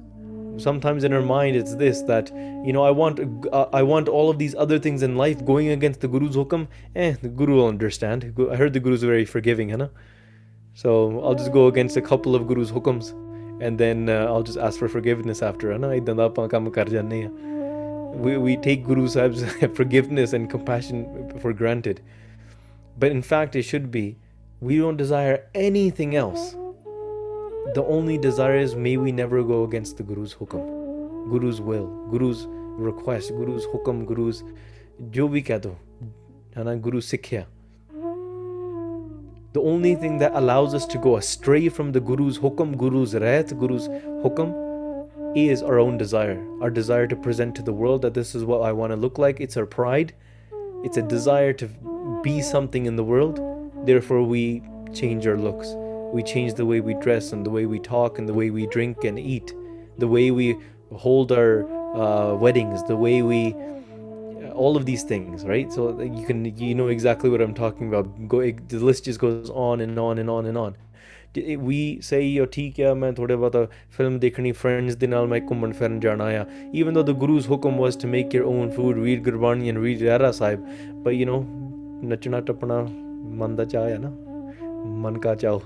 [0.65, 2.29] sometimes in our mind it's this that
[2.67, 5.67] you know i want uh, i want all of these other things in life going
[5.73, 6.61] against the guru's hukam
[7.05, 9.89] eh the guru will understand Gu- i heard the guru's very forgiving Hana.
[10.80, 13.10] So I'll just go against a couple of Guru's hukums,
[13.60, 15.76] and then uh, I'll just ask for forgiveness after.
[18.16, 19.44] We, we take Guru Sahib's
[19.76, 22.00] forgiveness and compassion for granted.
[22.98, 24.16] But in fact, it should be
[24.60, 26.52] we don't desire anything else.
[27.74, 30.64] The only desire is may we never go against the Guru's hukam,
[31.28, 34.42] Guru's will, Guru's request, Guru's hukam, Guru's
[35.10, 35.76] jo bhi keh do,
[36.56, 37.59] है
[39.52, 43.48] the only thing that allows us to go astray from the Guru's hukam, Guru's ret,
[43.58, 44.54] Guru's hukam,
[45.36, 46.40] is our own desire.
[46.62, 49.18] Our desire to present to the world that this is what I want to look
[49.18, 49.40] like.
[49.40, 50.14] It's our pride.
[50.84, 51.68] It's a desire to
[52.22, 53.40] be something in the world.
[53.86, 54.62] Therefore, we
[54.94, 55.74] change our looks.
[56.14, 58.68] We change the way we dress and the way we talk and the way we
[58.68, 59.52] drink and eat,
[59.98, 60.56] the way we
[60.94, 63.56] hold our uh, weddings, the way we
[64.53, 67.87] all of these things right so that you can you know exactly what i'm talking
[67.93, 68.41] about go
[68.73, 70.81] the list just goes on and on and on and on
[71.59, 73.67] ਵੀ ਸਹੀ ਆ ਠੀਕ ਆ ਮੈਂ ਥੋੜੇ ਬਹੁਤਾ
[73.97, 76.45] film ਦੇਖਣੀ friends ਦੇ ਨਾਲ ਮੈਂ ਘੁੰਮਣ ਫਿਰਨ ਜਾਣਾ ਆ
[76.81, 80.03] even though the guru's hukum was to make your own food read Gurbani and read
[80.09, 80.61] Rara Sahib
[81.07, 81.39] but you know
[82.05, 82.87] ਨੱਚਣਾ ਟੱਪਣਾ
[83.41, 84.11] ਮਨ ਦਾ ਚਾਹ ਆ ਨਾ
[84.85, 85.59] ਮਨ ਕਾ ਚਾਹ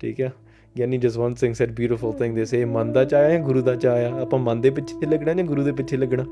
[0.00, 0.30] ਠੀਕ ਆ
[0.78, 3.96] ਗਿਆਨੀ Jaswant Singh said beautiful thing they say ਮਨ ਦਾ ਚਾਹ ਆ ਗੁਰੂ ਦਾ ਚਾਹ
[3.96, 6.24] ਆ ਆਪਾਂ ਮਨ ਦੇ ਪਿੱਛੇ ਲੱਗਣਾ ਜਾਂ ਗੁਰੂ ਦੇ ਪਿੱਛੇ ਲੱਗਣਾ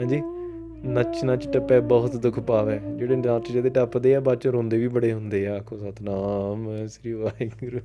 [0.00, 0.22] ਹਾਂਜੀ
[0.84, 4.88] ਨੱਚ ਨੱਚ ਟੱਪੇ ਬਹੁਤ ਦੁੱਖ ਪਾਵੇ ਜਿਹੜੇ ਨੱਚਦੇ ਤੇ ਟੱਪਦੇ ਆ ਬਾਅਦ ਚ ਰੋਂਦੇ ਵੀ
[4.88, 7.80] ਬੜੇ ਹੁੰਦੇ ਆ ਆਖੋ ਸਤਨਾਮ ਸ੍ਰੀ ਵਾਹਿਗੁਰੂ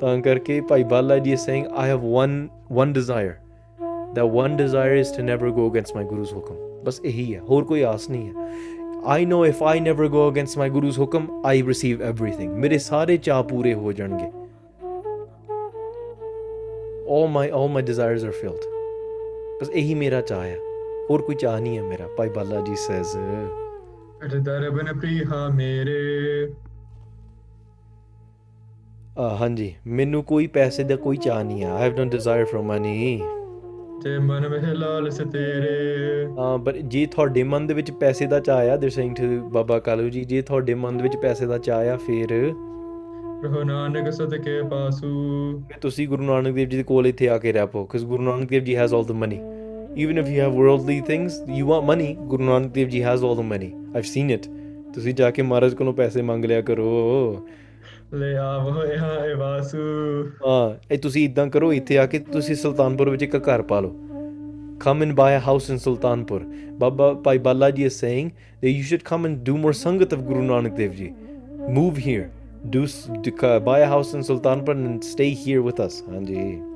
[0.00, 2.36] ਤਾਂ ਕਰਕੇ ਭਾਈ ਬਾਲਾ ਜੀ is saying I have one
[2.80, 3.34] one desire
[4.14, 7.64] that one desire is to never go against my guru's hukum ਬਸ ਇਹੀ ਹੈ ਹੋਰ
[7.64, 8.34] ਕੋਈ ਆਸ ਨਹੀਂ ਹੈ
[9.16, 13.16] I know if I never go against my guru's hukum I receive everything ਮੇਰੇ ਸਾਰੇ
[13.16, 14.30] ਚਾਹ ਪੂਰੇ ਹੋ ਜਾਣਗੇ
[17.16, 18.64] all my all my desires are filled
[19.60, 20.56] ਬਸ ਇਹੀ ਮੇਰਾ ਚਾਹ ਹੈ
[21.11, 23.17] ਹੋਰ ਕੋਈ ਚਾਹ ਨਹੀਂ ਹੈ ਮੇਰਾ ਭਾਈ ਬਾਲਾ ਜੀ ਸੇਜ਼
[24.25, 26.53] ਅਟ ਦਰਬਨ ਪ੍ਰੀਹਾ ਮੇਰੇ।
[29.39, 33.21] ਹਾਂਜੀ ਮੈਨੂੰ ਕੋਈ ਪੈਸੇ ਦਾ ਕੋਈ ਚਾਹ ਨਹੀਂ ਹੈ I have no desire for money
[34.03, 38.69] ਤੇ ਮਨ ਵਿੱਚ ਲਾਲਸ ਤੇਰੇ। ਹਾਂ ਬਟ ਜੇ ਤੁਹਾਡੇ ਮਨ ਦੇ ਵਿੱਚ ਪੈਸੇ ਦਾ ਚਾਹ
[38.69, 41.89] ਆ ਦੇ ਸੇਇੰਗ ਟੂ ਬਾਬਾ ਕਾਲੂ ਜੀ ਜੇ ਤੁਹਾਡੇ ਮਨ ਦੇ ਵਿੱਚ ਪੈਸੇ ਦਾ ਚਾਹ
[41.89, 42.53] ਆ ਫਿਰ।
[43.43, 47.67] ਰਹੋ ਨਾਨਕ ਸਦਕੇ ਪਾਸੂ। ਤੁਸੀਂ ਗੁਰੂ ਨਾਨਕ ਦੇਵ ਜੀ ਦੇ ਕੋਲ ਇੱਥੇ ਆ ਕੇ ਰਹਿ
[47.67, 49.39] ਪੋ ਕਿਉਂਕਿ Guru Nanak Dev ji has all the money
[49.95, 52.17] even if you have worldly things, you want money.
[52.29, 53.75] Guru Nanak Dev Ji has all the money.
[53.93, 54.49] I've seen it.
[54.93, 56.87] ਤੁਸੀਂ ਜਾ ਕੇ ਮਹਾਰਾਜ ਕੋਲੋਂ ਪੈਸੇ ਮੰਗ ਲਿਆ ਕਰੋ
[58.13, 59.83] ਲੈ ਆਵੋ ਇਹ ਵਾਸੂ
[60.45, 63.81] ਹਾਂ ਇਹ ਤੁਸੀਂ ਇਦਾਂ ਕਰੋ ਇੱਥੇ ਆ ਕੇ ਤੁਸੀਂ ਸੁਲਤਾਨਪੁਰ ਵਿੱਚ ਇੱਕ ਘਰ ਪਾ
[64.83, 66.39] come and buy a house in Sultanpur.
[66.79, 68.31] Baba Bhai Balaji is saying
[68.61, 71.13] that you should come and do more Sangat of Guru Nanak Dev Ji.
[71.69, 72.31] Move here.
[72.69, 72.87] Do,
[73.59, 76.01] buy a house in Sultanpur and stay here with us.
[76.09, 76.70] Anji.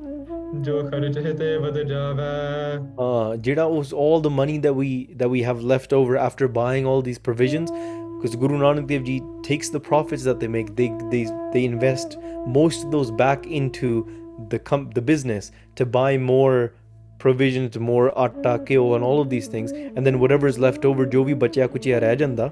[2.98, 6.86] Uh, Jira was all the money that we that we have left over after buying
[6.86, 7.70] all these provisions
[8.16, 12.16] because Guru Nanak Dev Ji takes the profits that they make they they they invest
[12.46, 14.08] most of those back into
[14.48, 16.74] the com- the business to buy more
[17.18, 19.72] provisions more atta keo and all of these things.
[19.72, 22.50] And then whatever is left over jo bhi bachya kuch reh janda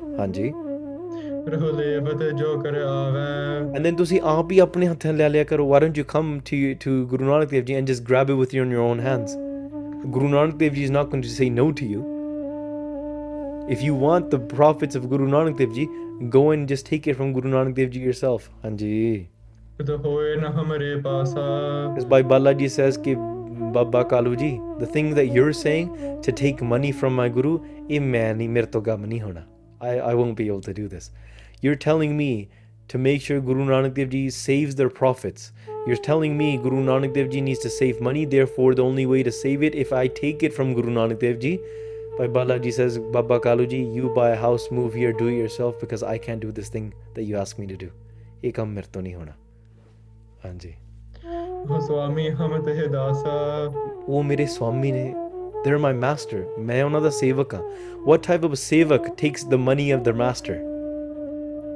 [1.52, 3.22] ਰਹੋ ਲੇਵਤ ਜੋ ਕਰ ਆਵੇ
[3.76, 6.60] and then ਤੁਸੀਂ ਆਪ ਹੀ ਆਪਣੇ ਹੱਥਾਂ ਲੈ ਲਿਆ ਕਰੋ why don't you come to
[6.84, 9.34] to Guru Nanak Dev Ji and just grab it with you in your own hands
[10.16, 12.00] Guru Nanak Dev Ji is not going to say no to you
[13.76, 15.86] if you want the profits of Guru Nanak Dev Ji
[16.38, 18.96] go and just take it from Guru Nanak Dev Ji yourself ਹਾਂਜੀ
[19.78, 21.46] ਤਦ ਹੋਏ ਨਾ ਹਮਰੇ ਪਾਸਾ
[21.86, 23.16] Because Bhai Balaji says कि
[23.74, 25.88] Baba Kalu ji, the thing that you're saying
[26.26, 27.58] to take money from my guru,
[27.90, 29.42] ਇਹ ਮੈਂ ਨਹੀਂ ਮੇਰੇ ਤੋਂ ਕੰਮ ਨਹੀਂ ਹੋਣਾ.
[29.80, 31.10] I, I won't be able to do this.
[31.63, 32.49] You're telling me
[32.87, 35.51] to make sure Guru Nanak Dev Ji saves their profits.
[35.87, 39.23] You're telling me Guru Nanak Dev Ji needs to save money, therefore the only way
[39.23, 41.59] to save it if I take it from Guru Nanak Dev Ji.
[42.17, 45.79] Bhai Balaji says, Baba Kalu ji, you buy a house, move here, do it yourself
[45.79, 47.91] because I can't do this thing that you ask me to do.
[48.43, 49.31] ਇਹ ਕੰਮ ਮੇਰੇ ਤੋਂ ਨਹੀਂ ਹੋਣਾ.
[50.45, 50.73] ਹਾਂਜੀ.
[51.69, 53.31] ਹੋ ਸੁਆਮੀ ਹਮ ਤੇ ਦਾਸਾ
[54.07, 55.13] ਉਹ ਮੇਰੇ ਸਵਾਮੀ ਨੇ
[55.65, 57.61] they're my master ਮੈਂ ਉਹਨਾਂ ਦਾ ਸੇਵਕ ਹਾਂ
[58.07, 60.55] what type of a ਸੇਵਕ takes the money of their master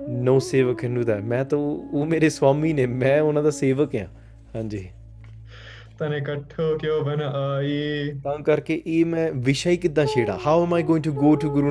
[0.08, 1.22] no saver can do that.
[1.44, 4.06] ਤਾਂ ਉਹ ਮੇਰੇ ਸਵਾਮੀ ਨੇ ਮੈਂ ਉਹਨਾਂ ਦਾ ਸੇਵਕ ਹਾਂ
[4.54, 4.88] ਹਾਂਜੀ
[5.98, 10.74] ਤਨ ਇਕੱਠੋ ਕਿਉ ਬਨ ਆਈ ਤਾਂ ਕਰਕੇ ਇਹ ਮੈਂ ਵਿਸ਼ਾ ਹੀ ਕਿਦਾਂ ਛੇੜਾ how am
[10.74, 11.70] I going to go to guru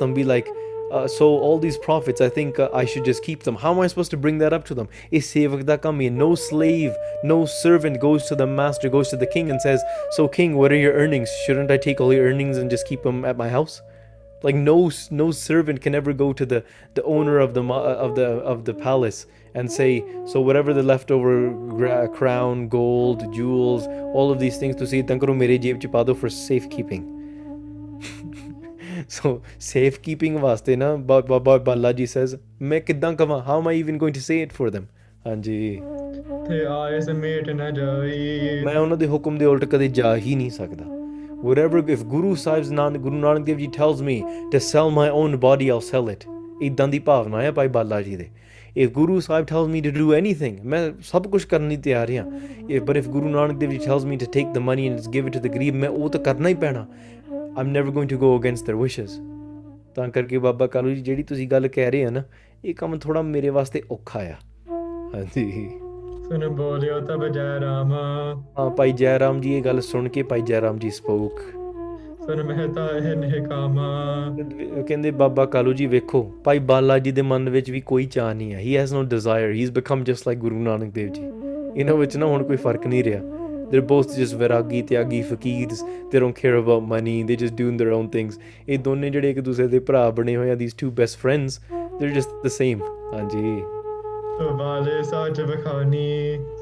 [0.00, 0.50] them be like
[0.90, 3.54] uh, so all these profits, I think uh, I should just keep them.
[3.54, 4.88] How am I supposed to bring that up to them?
[5.10, 5.64] Is sevak
[6.10, 9.86] No slave, no servant goes to the master, goes to the king and says,
[10.16, 11.28] "So king, what are your earnings?
[11.44, 13.80] Shouldn't I take all your earnings and just keep them at my house?"
[14.47, 14.75] like no
[15.19, 16.59] no servant can ever go to the
[16.99, 19.19] the owner of the ma- of the of the palace
[19.59, 19.89] and say
[20.33, 21.33] so whatever the leftover
[21.79, 23.87] gra- crown gold jewels
[24.19, 27.05] all of these things ਤੁਸੀਂ ਇਦਾਂ ਕਰੋ ਮੇਰੇ ਜੇਬ ਚ ਪਾ ਦਿਓ for safekeeping
[29.17, 29.31] so
[29.69, 32.37] safekeeping ਵਾਸਤੇ ਨਾ ਬਾਬਾ ਬਾਲਾ ਜੀ says
[32.73, 34.85] ਮੈਂ ਕਿੱਦਾਂ ਕਵਾਂ how am I even going to say it for them
[35.27, 35.59] ਹਾਂਜੀ
[36.49, 40.49] ਤੇ ਆਏ ਸਮੇਟ ਨਾ ਜਾਈ ਮੈਂ ਉਹਨਾਂ ਦੇ ਹੁਕਮ ਦੇ ਉਲਟ ਕਦੇ ਜਾ ਹੀ ਨਹੀਂ
[40.51, 40.85] ਸਕਦਾ
[41.42, 44.16] whatever if guru ਸਾਹਿਬ's ਨਾਨ ਗੁਰੂ ਨਾਨਕ ਦੇਵ ਜੀ tells me
[44.54, 46.28] to sell my own body i'll sell it
[46.62, 48.28] ਇਦਾਂ ਦੀ ਭਾਵਨਾ ਹੈ ਭਾਈ ਬਾਲਾ ਜੀ ਦੇ
[48.78, 52.24] if guru Sahib tells me to do anything ਮੈਂ ਸਭ ਕੁਝ ਕਰਨ ਲਈ ਤਿਆਰ ਹਾਂ
[52.76, 55.30] if but if ਗੁਰੂ ਨਾਨਕ ਦੇਵ ਜੀ tells me to take the money and give
[55.30, 56.86] it to the ਗਰੀਬ ਮੈਂ ਉਹ ਤਾਂ ਕਰਨਾ ਹੀ ਪੈਣਾ
[57.60, 59.18] i'm never going to go against their wishes
[59.94, 62.22] ਤਾਂ ਕਰਕੇ ਬਾਬਾ ਕਾਲੂ ਜੀ ਜਿਹੜੀ ਤੁਸੀਂ ਗੱਲ ਕਹਿ ਰਹੇ ਆ ਨਾ
[62.64, 64.34] ਇਹ ਕੰਮ ਥੋੜਾ ਮੇਰੇ ਵਾਸਤੇ ਔਖਾ ਆ
[65.14, 65.70] ਹਾਂਜੀ
[66.30, 68.00] ਸੁਨ ਬੋਲਿਓ ਤਬ ਜੈ ਰਾਮਾ
[68.58, 71.40] ਹਾਂ ਭਾਈ ਜੈ ਰਾਮ ਜੀ ਇਹ ਗੱਲ ਸੁਣ ਕੇ ਭਾਈ ਜੈ ਰਾਮ ਜੀ ਸਪੋਕ।
[72.26, 74.36] ਸੁਨ ਮਹਿਤਾ ਇਹ ਨਿਹ ਕਾਮਾ।
[74.88, 78.54] ਕਹਿੰਦੇ ਬਾਬਾ ਕਾਲੂ ਜੀ ਵੇਖੋ ਭਾਈ ਬਾਲਾ ਜੀ ਦੇ ਮਨ ਵਿੱਚ ਵੀ ਕੋਈ ਚਾਹ ਨਹੀਂ
[78.54, 81.22] ਹੈ। He has no desire he is become just like Guru Nanak Dev ji.
[81.76, 83.20] ਇਹਨਾਂ ਵਿੱਚ ਨਾ ਹੁਣ ਕੋਈ ਫ਼ਰਕ ਨਹੀਂ ਰਿਹਾ।
[83.72, 87.92] They're both just ਵੈਰਾਗੀ Tyagi ਫਕੀਰਸ they don't care about money they just doing their
[87.98, 91.20] own things ਇਹ ਦੋਨੇ ਜਿਹੜੇ ਇੱਕ ਦੂਸਰੇ ਦੇ ਭਰਾ ਬਣੇ ਹੋਏ ਆ these two best
[91.24, 91.58] friends
[91.98, 92.82] they're just the same
[93.14, 93.62] ਹਾਂਜੀ।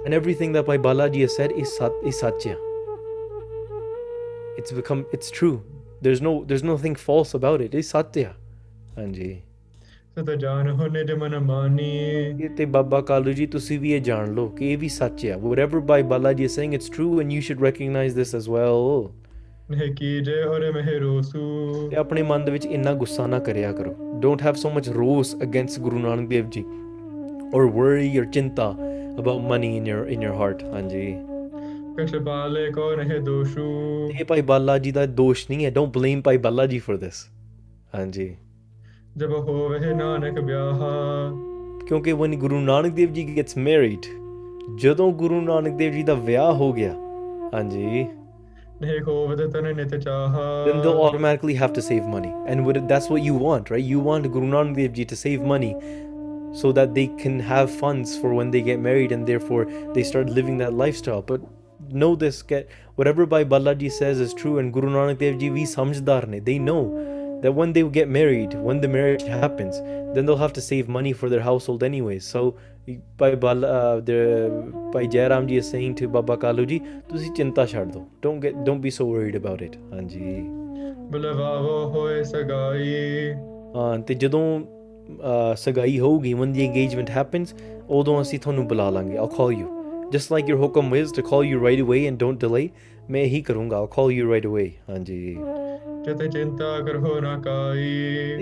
[0.05, 2.57] And everything that Bhai Balaji has said is sat is satya.
[4.59, 5.63] It's become it's true.
[6.03, 7.75] There's no there's nothing false about it.
[7.75, 8.35] It's satya.
[8.99, 9.35] ਹਾਂਜੀ
[10.17, 11.91] ਸਤ ਜਾਨ ਹੋ ਨਿਜ ਮਨ ਮਾਨੀ
[12.45, 15.37] ਇਹ ਤੇ ਬਾਬਾ ਕਾਲੂ ਜੀ ਤੁਸੀਂ ਵੀ ਇਹ ਜਾਣ ਲਓ ਕਿ ਇਹ ਵੀ ਸੱਚ ਹੈ
[15.45, 19.13] whatever Bhai Balaji is saying it's true and you should recognize this as well
[19.71, 23.95] ਨਿਹ ਕੀਜੇ ਔਰ ਮਹਿ ਰੋਸੂ ਤੇ ਆਪਣੇ ਮਨ ਦੇ ਵਿੱਚ ਇੰਨਾ ਗੁੱਸਾ ਨਾ ਕਰਿਆ ਕਰੋ
[24.25, 26.65] don't have so much rose against Guru Nanak Dev Ji
[27.53, 28.67] or worry or chinta
[29.19, 31.19] about money in your in your heart ਹਾਂਜੀ
[31.99, 33.63] ਕਛ ਬਾਲੇ ਕੋ ਨਹਿ ਦੋਸ਼ੂ
[34.21, 37.31] ਇਹ ਭਾਈ ਬਾਲਾ ਜੀ ਦਾ ਦੋਸ਼ ਨਹੀਂ ਹੈ ਡੋਨਟ ਬਲੇਮ ਭਾਈ ਬਾਲਾ ਜੀ ਫॉर this
[37.95, 38.37] ਹਾਂਜੀ
[39.17, 41.33] ਜਬ ਹੋਵੇ ਨਾਨਕ ਵਿਆਹਾ
[41.87, 44.29] ਕਿਉਂਕਿ when ਗੁਰੂ ਨਾਨਕ ਦੇਵ ਜੀ gets married
[44.77, 46.95] ਜਦੋਂ ਗੁਰੂ ਨਾਨਕ ਦੇਵ ਜੀ ਦਾ ਵਿਆਹ ਹੋ ਗਿਆ
[47.55, 48.07] ਹਾਂਜੀ
[48.83, 53.09] ਨਿਹ ਖੋਵਤ ਤਨ ਨਿਤ ਚਾਹਾ then they'll automatically have to save money and what, that's
[53.13, 55.73] what you want right you want guru nanak dev ji to save money
[56.62, 59.62] so that they can have funds for when they get married and therefore
[59.96, 61.42] they start living that lifestyle but
[62.02, 62.70] know this get
[63.00, 66.58] whatever Bhai Balaji says is true and Guru Nanak Dev Ji we samjhdar ne they
[66.68, 66.82] know
[67.46, 69.80] that when they get married when the marriage happens
[70.14, 72.44] then they'll have to save money for their household anyways so
[73.24, 74.18] Bhai Bala uh, the
[74.94, 76.80] Bhai Jairam Ji is saying to Baba Kalu Ji
[77.10, 80.36] ਤੁਸੀਂ ਚਿੰਤਾ ਛੱਡ ਦਿਓ don't get don't be so worried about it ਹਾਂਜੀ
[81.12, 83.34] ਬੁਲਵਾਵੋ ਹੋਏ ਸਗਾਈ
[83.76, 84.64] ਹਾਂ ਤੇ ਜਦੋਂ ਅਹ,
[85.58, 87.56] ਸਗਾਈ ਹੋਊਗੀ when the engagement happens
[87.90, 89.68] ਉਦੋਂ ਅਸੀਂ ਤੁਹਾਨੂੰ ਬੁਲਾ ਲਾਂਗੇ I'll call you
[90.16, 92.68] just like your ਹੁਕਮ is to call you right away and don't delay
[93.12, 95.38] ਮੈਂ ਇਹੀ ਕਰੂੰਗਾ I'll call you right away ਹਾਂਜੀ
[96.06, 97.84] ਜਤ ਚਿੰਤਾ ਕਰੋ ਨਾ ਕਾਈ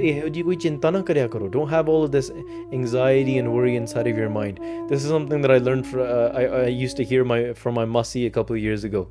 [0.10, 2.30] ਇਹੋ ਜੀ ਕੋਈ ਚਿੰਤਾ ਨਾ ਕਰਿਆ ਕਰੋ don't have all of this
[2.78, 6.42] anxiety and worry inside of your mind this is something that I learned from uh,
[6.42, 9.04] I, I used to hear my from my masi a couple of years ago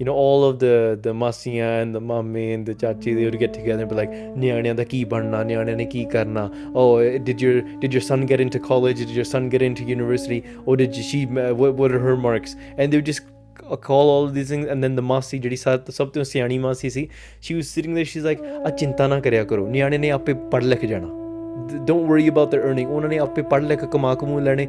[0.00, 0.70] you know all of the
[1.02, 4.14] the masiyan and the mummy and the chachi they would get together and be like
[4.38, 6.48] ਨਿਆਣਿਆਂ ਦਾ ਕੀ ਬਣਨਾ ਨਿਆਣਿਆਂ ਨੇ ਕੀ ਕਰਨਾ
[6.82, 6.88] oh
[7.28, 10.76] did your did your son get into college did your son get into university or
[10.82, 11.20] did she
[11.60, 13.22] what, what are her marks and they would just
[13.60, 16.58] c- call all of these things and then the masi ਜਿਹੜੀ ਸਭ ਸਭ ਤੋਂ ਸਿਆਣੀ
[16.68, 17.08] ਮਾਸੀ ਸੀ
[17.48, 20.66] she was sitting there she's like ਆ ਚਿੰਤਾ ਨਾ ਕਰਿਆ ਕਰੋ ਨਿਆਣੇ ਨੇ ਆਪੇ ਪੜ੍ਹ
[20.66, 21.23] ਲਿਖ ਜਾਣਾ
[21.72, 24.66] don't worry about their earning ਉਹਨਾਂ ਨੇ ਆਪੇ ਪੜ੍ਹ ਲਿਖ ਕਮਾ ਕਮੂ ਲੈਣੇ।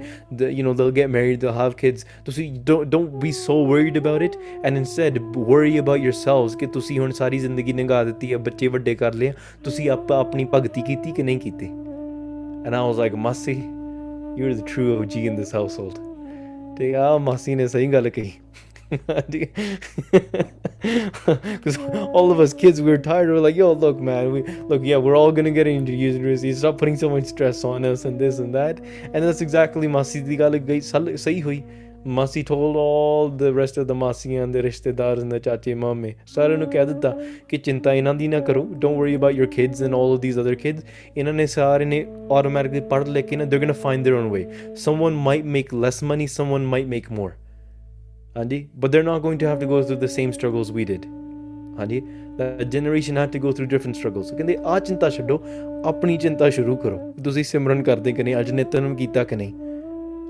[0.49, 4.35] You know they get married they have kids ਤੁਸੀਂ don't be so worried about it
[4.65, 8.95] and instead worry about yourselves ਕਿ ਤੁਸੀਂ ਹੁਣ ਸਾਰੀ ਜ਼ਿੰਦਗੀ ਨਿਗਾਹ ਦਿੱਤੀ ਹੈ, ਬੱਚੇ ਵੱਡੇ
[8.95, 9.33] ਕਰ ਲਏ
[9.63, 11.65] ਤੁਸੀਂ ਆਪ, ਆਪਣੀ ਭਗਤੀ ਕੀਤੀ ਕਿ ਨਹੀਂ ਕੀਤੀ?
[12.65, 13.51] And I was like masi
[14.37, 18.31] you are the true OG in this household ਤੇ ਆ ਮਾਸੀ ਨੇ ਸਹੀ ਗੱਲ ਕਹੀ।
[20.50, 21.76] because
[22.12, 24.80] all of us kids we were tired we were like yo look man we look
[24.84, 28.18] yeah we're all gonna get into university stop putting so much stress on us and
[28.18, 31.60] this and that and that's exactly masi di gal gahi sal- sahi hui
[32.16, 36.58] ਮਾਸੀ told all the rest of the ਮਾਸੀਆਂ ਦੇ ਰਿਸ਼ਤੇਦਾਰ and the ਚਾਚੇ ਮਾਮੇ ਸਾਰਿਆਂ
[36.58, 37.12] ਨੂੰ ਕਹਿ ਦਿੱਤਾ
[37.48, 40.38] ਕਿ ਚਿੰਤਾ ਇਹਨਾਂ ਦੀ ਨਾ ਕਰੋ don't worry about your kids and all of these
[40.42, 40.80] other kids
[41.16, 42.04] ਇਹਨਾਂ ਨੇ ਸਾਰੇ ਨੇ
[42.38, 44.42] automatically ਪੜ੍ਹ ਲੈ ਕੇ ਨਾ they're gonna find their own way
[44.86, 47.30] someone might make less money someone might make more
[48.37, 51.05] ਹਾਂਜੀ but they're not going to have to go through the same struggles we did.
[51.79, 52.01] ਹਾਂਜੀ
[52.39, 54.33] the generation had to go through different struggles.
[54.35, 55.39] ਕਹਿੰਦੇ ਆ ਚਿੰਤਾ ਛੱਡੋ
[55.85, 59.53] ਆਪਣੀ ਚਿੰਤਾ ਸ਼ੁਰੂ ਕਰੋ। ਤੁਸੀਂ ਸਿਮਰਨ ਕਰਦੇ ਕਿ ਨਹੀਂ ਅੱਜ ਨਿਤਨਮ ਕੀਤਾ ਕਿ ਨਹੀਂ?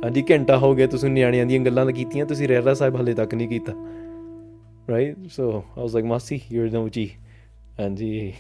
[0.04, 3.34] ਹਾਂਜੀ ਘੰਟਾ ਹੋ ਗਿਆ ਤੁਸੀਂ ਨਿਆਣਿਆਂ ਦੀਆਂ ਗੱਲਾਂ ਤਾਂ ਕੀਤੀਆਂ ਤੁਸੀਂ ਰਹਿਰਾ ਸਾਹਿਬ ਹਲੇ ਤੱਕ
[3.36, 3.74] ਨਹੀਂ ਕੀਤਾ।
[4.90, 7.10] Right so I was like masi you know ਜੀ
[7.80, 8.34] ਹਾਂਜੀ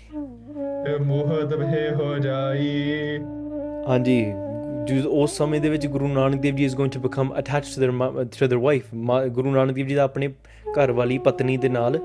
[1.06, 3.18] ਮੋਹ ਦਬੇ ਹੋ ਜਾਈ।
[3.88, 4.22] ਹਾਂਜੀ
[4.87, 7.83] ਜਿਸ ਉਸ ਸਮੇਂ ਦੇ ਵਿੱਚ ਗੁਰੂ ਨਾਨਕ ਦੇਵ ਜੀ ਇਸ going to become attached to
[7.83, 8.95] their to their wife
[9.35, 10.29] Guru Nanak Dev ji ਦਾ ਆਪਣੇ
[10.79, 11.99] ਘਰ ਵਾਲੀ ਪਤਨੀ ਦੇ ਨਾਲ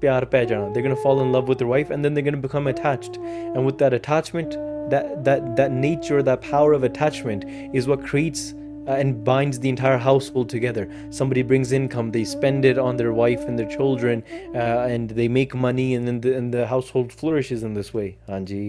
[0.00, 2.26] ਪਿਆਰ ਪੈ ਜਾਣਾ they're going to fall in love with their wife and then they're
[2.28, 4.56] going to become attached and with that attachment
[4.94, 7.46] that that that nature that power of attachment
[7.80, 8.42] is what creates
[8.86, 13.12] uh, and binds the entire household together somebody brings income they spend it on their
[13.12, 17.12] wife and their children uh, and they make money and then the, and the household
[17.12, 18.64] flourishes in this way anji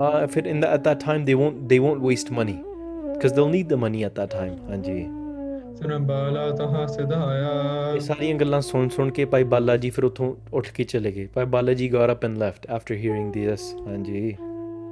[0.00, 2.56] uh, if it in the, at that time they won't they won't waste money
[3.12, 4.98] because they'll need the money at that time ਹਾਂਜੀ
[5.80, 7.50] ਸੁਨ ਬਾਲਾ ਤਹਾਂ ਸਿਧਾਇਆ
[7.94, 11.26] ਇਹ ਸਾਰੀਆਂ ਗੱਲਾਂ ਸੁਣ ਸੁਣ ਕੇ ਭਾਈ ਬਾਲਾ ਜੀ ਫਿਰ ਉੱਥੋਂ ਉੱਠ ਕੇ ਚਲੇ ਗਏ
[11.34, 14.36] ਭਾਈ ਬਾਲਾ ਜੀ got up and left after hearing this ਹਾਂਜੀ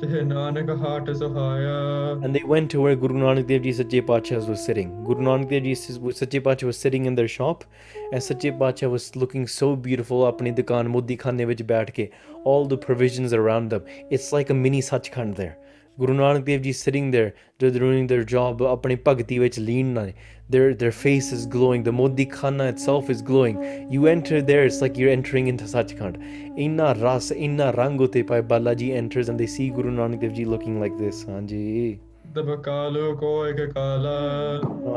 [0.01, 1.79] ਤੇ ਨਾਨਕ ਹਾਟ ਸੁਹਾਇਆ
[2.27, 4.89] and they went to where Guru Nanak Dev Ji Sache Pacha was sitting.
[5.09, 5.73] Guru Nanak Dev Ji
[6.19, 7.63] Sache Pacha was sitting in their shop
[8.11, 12.09] and Sache Pacha was looking so beautiful ਆਪਣੀ ਦੁਕਾਨ ਮੋਦੀ ਖਾਨੇ ਵਿੱਚ ਬੈਠ ਕੇ
[12.45, 13.89] all the provisions around them.
[14.17, 15.55] It's like a mini Sachkhand there.
[15.99, 20.13] Guru Nanak Dev Ji sitting there, they're doing their job, ਆਪਣੀ ਭਗਤੀ ਵਿੱਚ ਲੀਨ ਨੇ.
[20.50, 23.56] Their, their face is glowing, the Modi Khana itself is glowing.
[23.90, 26.18] You enter there, it's like you're entering into Sachkhand.
[26.56, 30.78] Inna ras, inna rangote pai Balaji enters and they see Guru Nanak Dev Ji looking
[30.80, 31.24] like this.
[31.24, 31.98] Hanji.
[32.34, 34.14] ਤਬ ਕਾਲੋ ਕੋ ਇਕ ਕਾਲਾ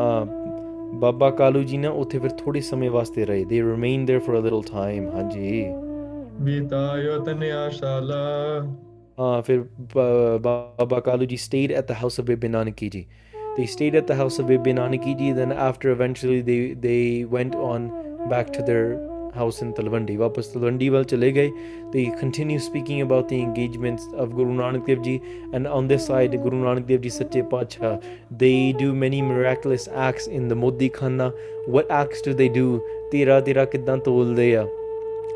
[0.05, 0.25] Uh,
[1.01, 4.41] Baba Kalu ji na ਉੱਥੇ ਫਿਰ ਥੋੜੇ ਸਮੇਂ ਵਾਸਤੇ ਰਹੇ they remained there for a
[4.45, 5.65] little time ਹਾਂਜੀ
[6.43, 8.19] ਬੀਤਾਇਓ ਤਨ ਆਸ਼ਾਲਾ
[9.19, 10.39] uh, ਫਿਰ Ba-
[10.79, 13.03] Baba Kalu ji stayed at the house of Bibi Nanaki ji
[13.56, 17.54] They stayed at the house of Bebe Nanaki Ji, then after eventually they, they went
[17.54, 18.98] on back to their
[19.34, 20.16] house in Talwandi.
[20.18, 21.50] वापस Talwandi वाल chale gaye.
[21.92, 25.20] They continue speaking about the engagements of Guru Nanak Dev Ji
[25.52, 28.00] and on this side Guru Nanak Dev Ji Satya Pacha.
[28.30, 31.32] They do many miraculous acts in the Modi Khana.
[31.66, 32.82] What acts do they do?
[33.10, 34.68] Tera Tera Kiddan Tol Deya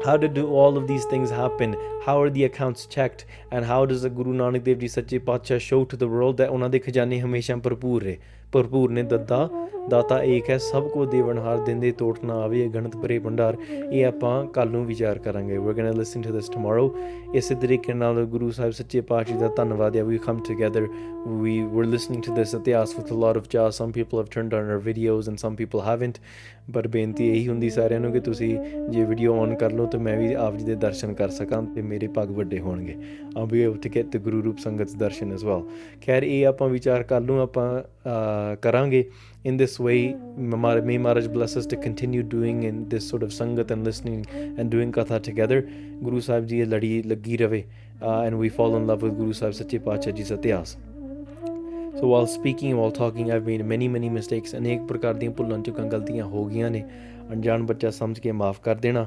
[0.05, 3.85] how to do all of these things happen how are the accounts checked and how
[3.85, 6.79] does the guru nanak dev ji sache pacha show to the world that ਉਹਨਾਂ ਦੇ
[6.79, 8.17] ਖਜ਼ਾਨੇ ਹਮੇਸ਼ਾ ਭਰਪੂਰ ਰਹੇ
[8.53, 9.49] ਭਰਪੂਰ ਨੇ ਦੱਦਾ
[9.89, 13.57] ਦਾਤਾ ਏਕ ਹੈ ਸਭ ਕੋ ਦੇਵਨਹਾਰ ਦਿੰਦੇ ਤੋਟ ਨਾ ਆਵੇ ਇਹ ਗਣਤ ਭਰੇ ਭੰਡਾਰ
[13.91, 16.85] ਇਹ ਆਪਾਂ ਕੱਲ ਨੂੰ ਵਿਚਾਰ ਕਰਾਂਗੇ we're going to listen to this tomorrow
[17.35, 20.83] ਇਸੇ ਤਰੀਕੇ ਨਾਲ ਗੁਰੂ ਸਾਹਿਬ ਸੱਚੇ ਪਾਤਸ਼ਾਹ ਦਾ ਧੰਨਵਾਦ ਹੈ we come together
[21.41, 24.57] we were listening to this ਇਤਿਹਾਸ with a lot of joy some people have turned
[24.59, 26.21] on our videos and some people haven't
[26.72, 28.48] ਪਰ ਬੇਨਤੀ ਇਹੀ ਹੁੰਦੀ ਸਾਰਿਆਂ ਨੂੰ ਕਿ ਤੁਸੀਂ
[28.90, 31.82] ਜੇ ਵੀਡੀਓ ਔਨ ਕਰ ਲਓ ਤਾਂ ਮੈਂ ਵੀ ਆਪ ਜੀ ਦੇ ਦਰਸ਼ਨ ਕਰ ਸਕਾਂ ਤੇ
[31.82, 32.96] ਮੇਰੇ ਪੱਗ ਵੱਡੇ ਹੋਣਗੇ
[33.38, 35.62] I'll be able to get the Guru roop sangat Darshan as well
[36.06, 39.04] ਖੈਰ ਇਹ ਆਪਾਂ ਵਿਚਾਰ ਕਰ ਲੂੰ ਆਪਾਂ ਅਹ, ਕਰਾਂਗੇ
[39.48, 39.98] in this way
[40.52, 44.20] Mama- may Maharaj bless us to continue doing in this sort of sangat and listening
[44.58, 45.60] and doing katha together
[46.04, 47.62] Guru Sahib ji ਇਹ ਲੜੀ ਲੱਗੀ ਰਵੇ
[48.02, 50.76] uh, and we fall in love with Guru Sahib ਸੱਚੇ ਪਾਤਸ਼ਾਹ ਜੀ ਦਾ ਇਤਿਹਾਸ
[52.00, 54.56] ਸੋ while speaking while talking I've made many many mistakes.
[54.58, 56.82] ਅਨੇਕ ਪ੍ਰਕਾਰ ਦੀਆਂ ਭੁੱਲਾਂ ਚੁੱਕਾਂ ਗਲਤੀਆਂ ਹੋ ਗਈਆਂ ਨੇ।
[57.32, 59.06] ਅਣਜਾਣ ਬੱਚਾ ਸਮਝ ਕੇ ਮਾਫ ਕਰ ਦੇਣਾ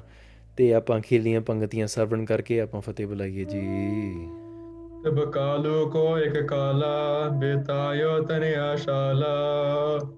[0.58, 3.62] ਤੇ ਆਪਾਂ ਖੇਲੀਆਂ ਪੰਗਤੀਆਂ ਸਰਵਣ ਕਰਕੇ ਆਪਾਂ ਫਤਿਹ ਬੁਲਾਈਏ ਜੀ।
[5.06, 9.32] ਤਬ ਕਾਲੋ ਕੋ ਇਕ ਕਾਲਾ ਬੀਤਾਇਓ ਤਨ ਆਸ਼ਾਲਾ।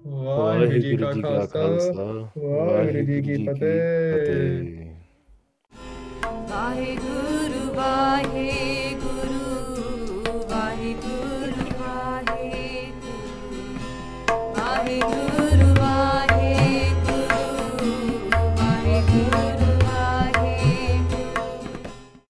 [0.06, 1.12] ਵਾਹਿਗੁਰੂ ਜੀ ਕਾ
[1.52, 2.04] ਖਾਲਸਾ
[2.38, 4.90] ਵਾਹਿਗੁਰੂ ਜੀ ਕੀ ਫਤਿਹ।
[6.50, 9.34] ਵਾਹਿਗੁਰੂ ਵਾਹਿਗੁਰੂ।
[14.86, 15.43] You.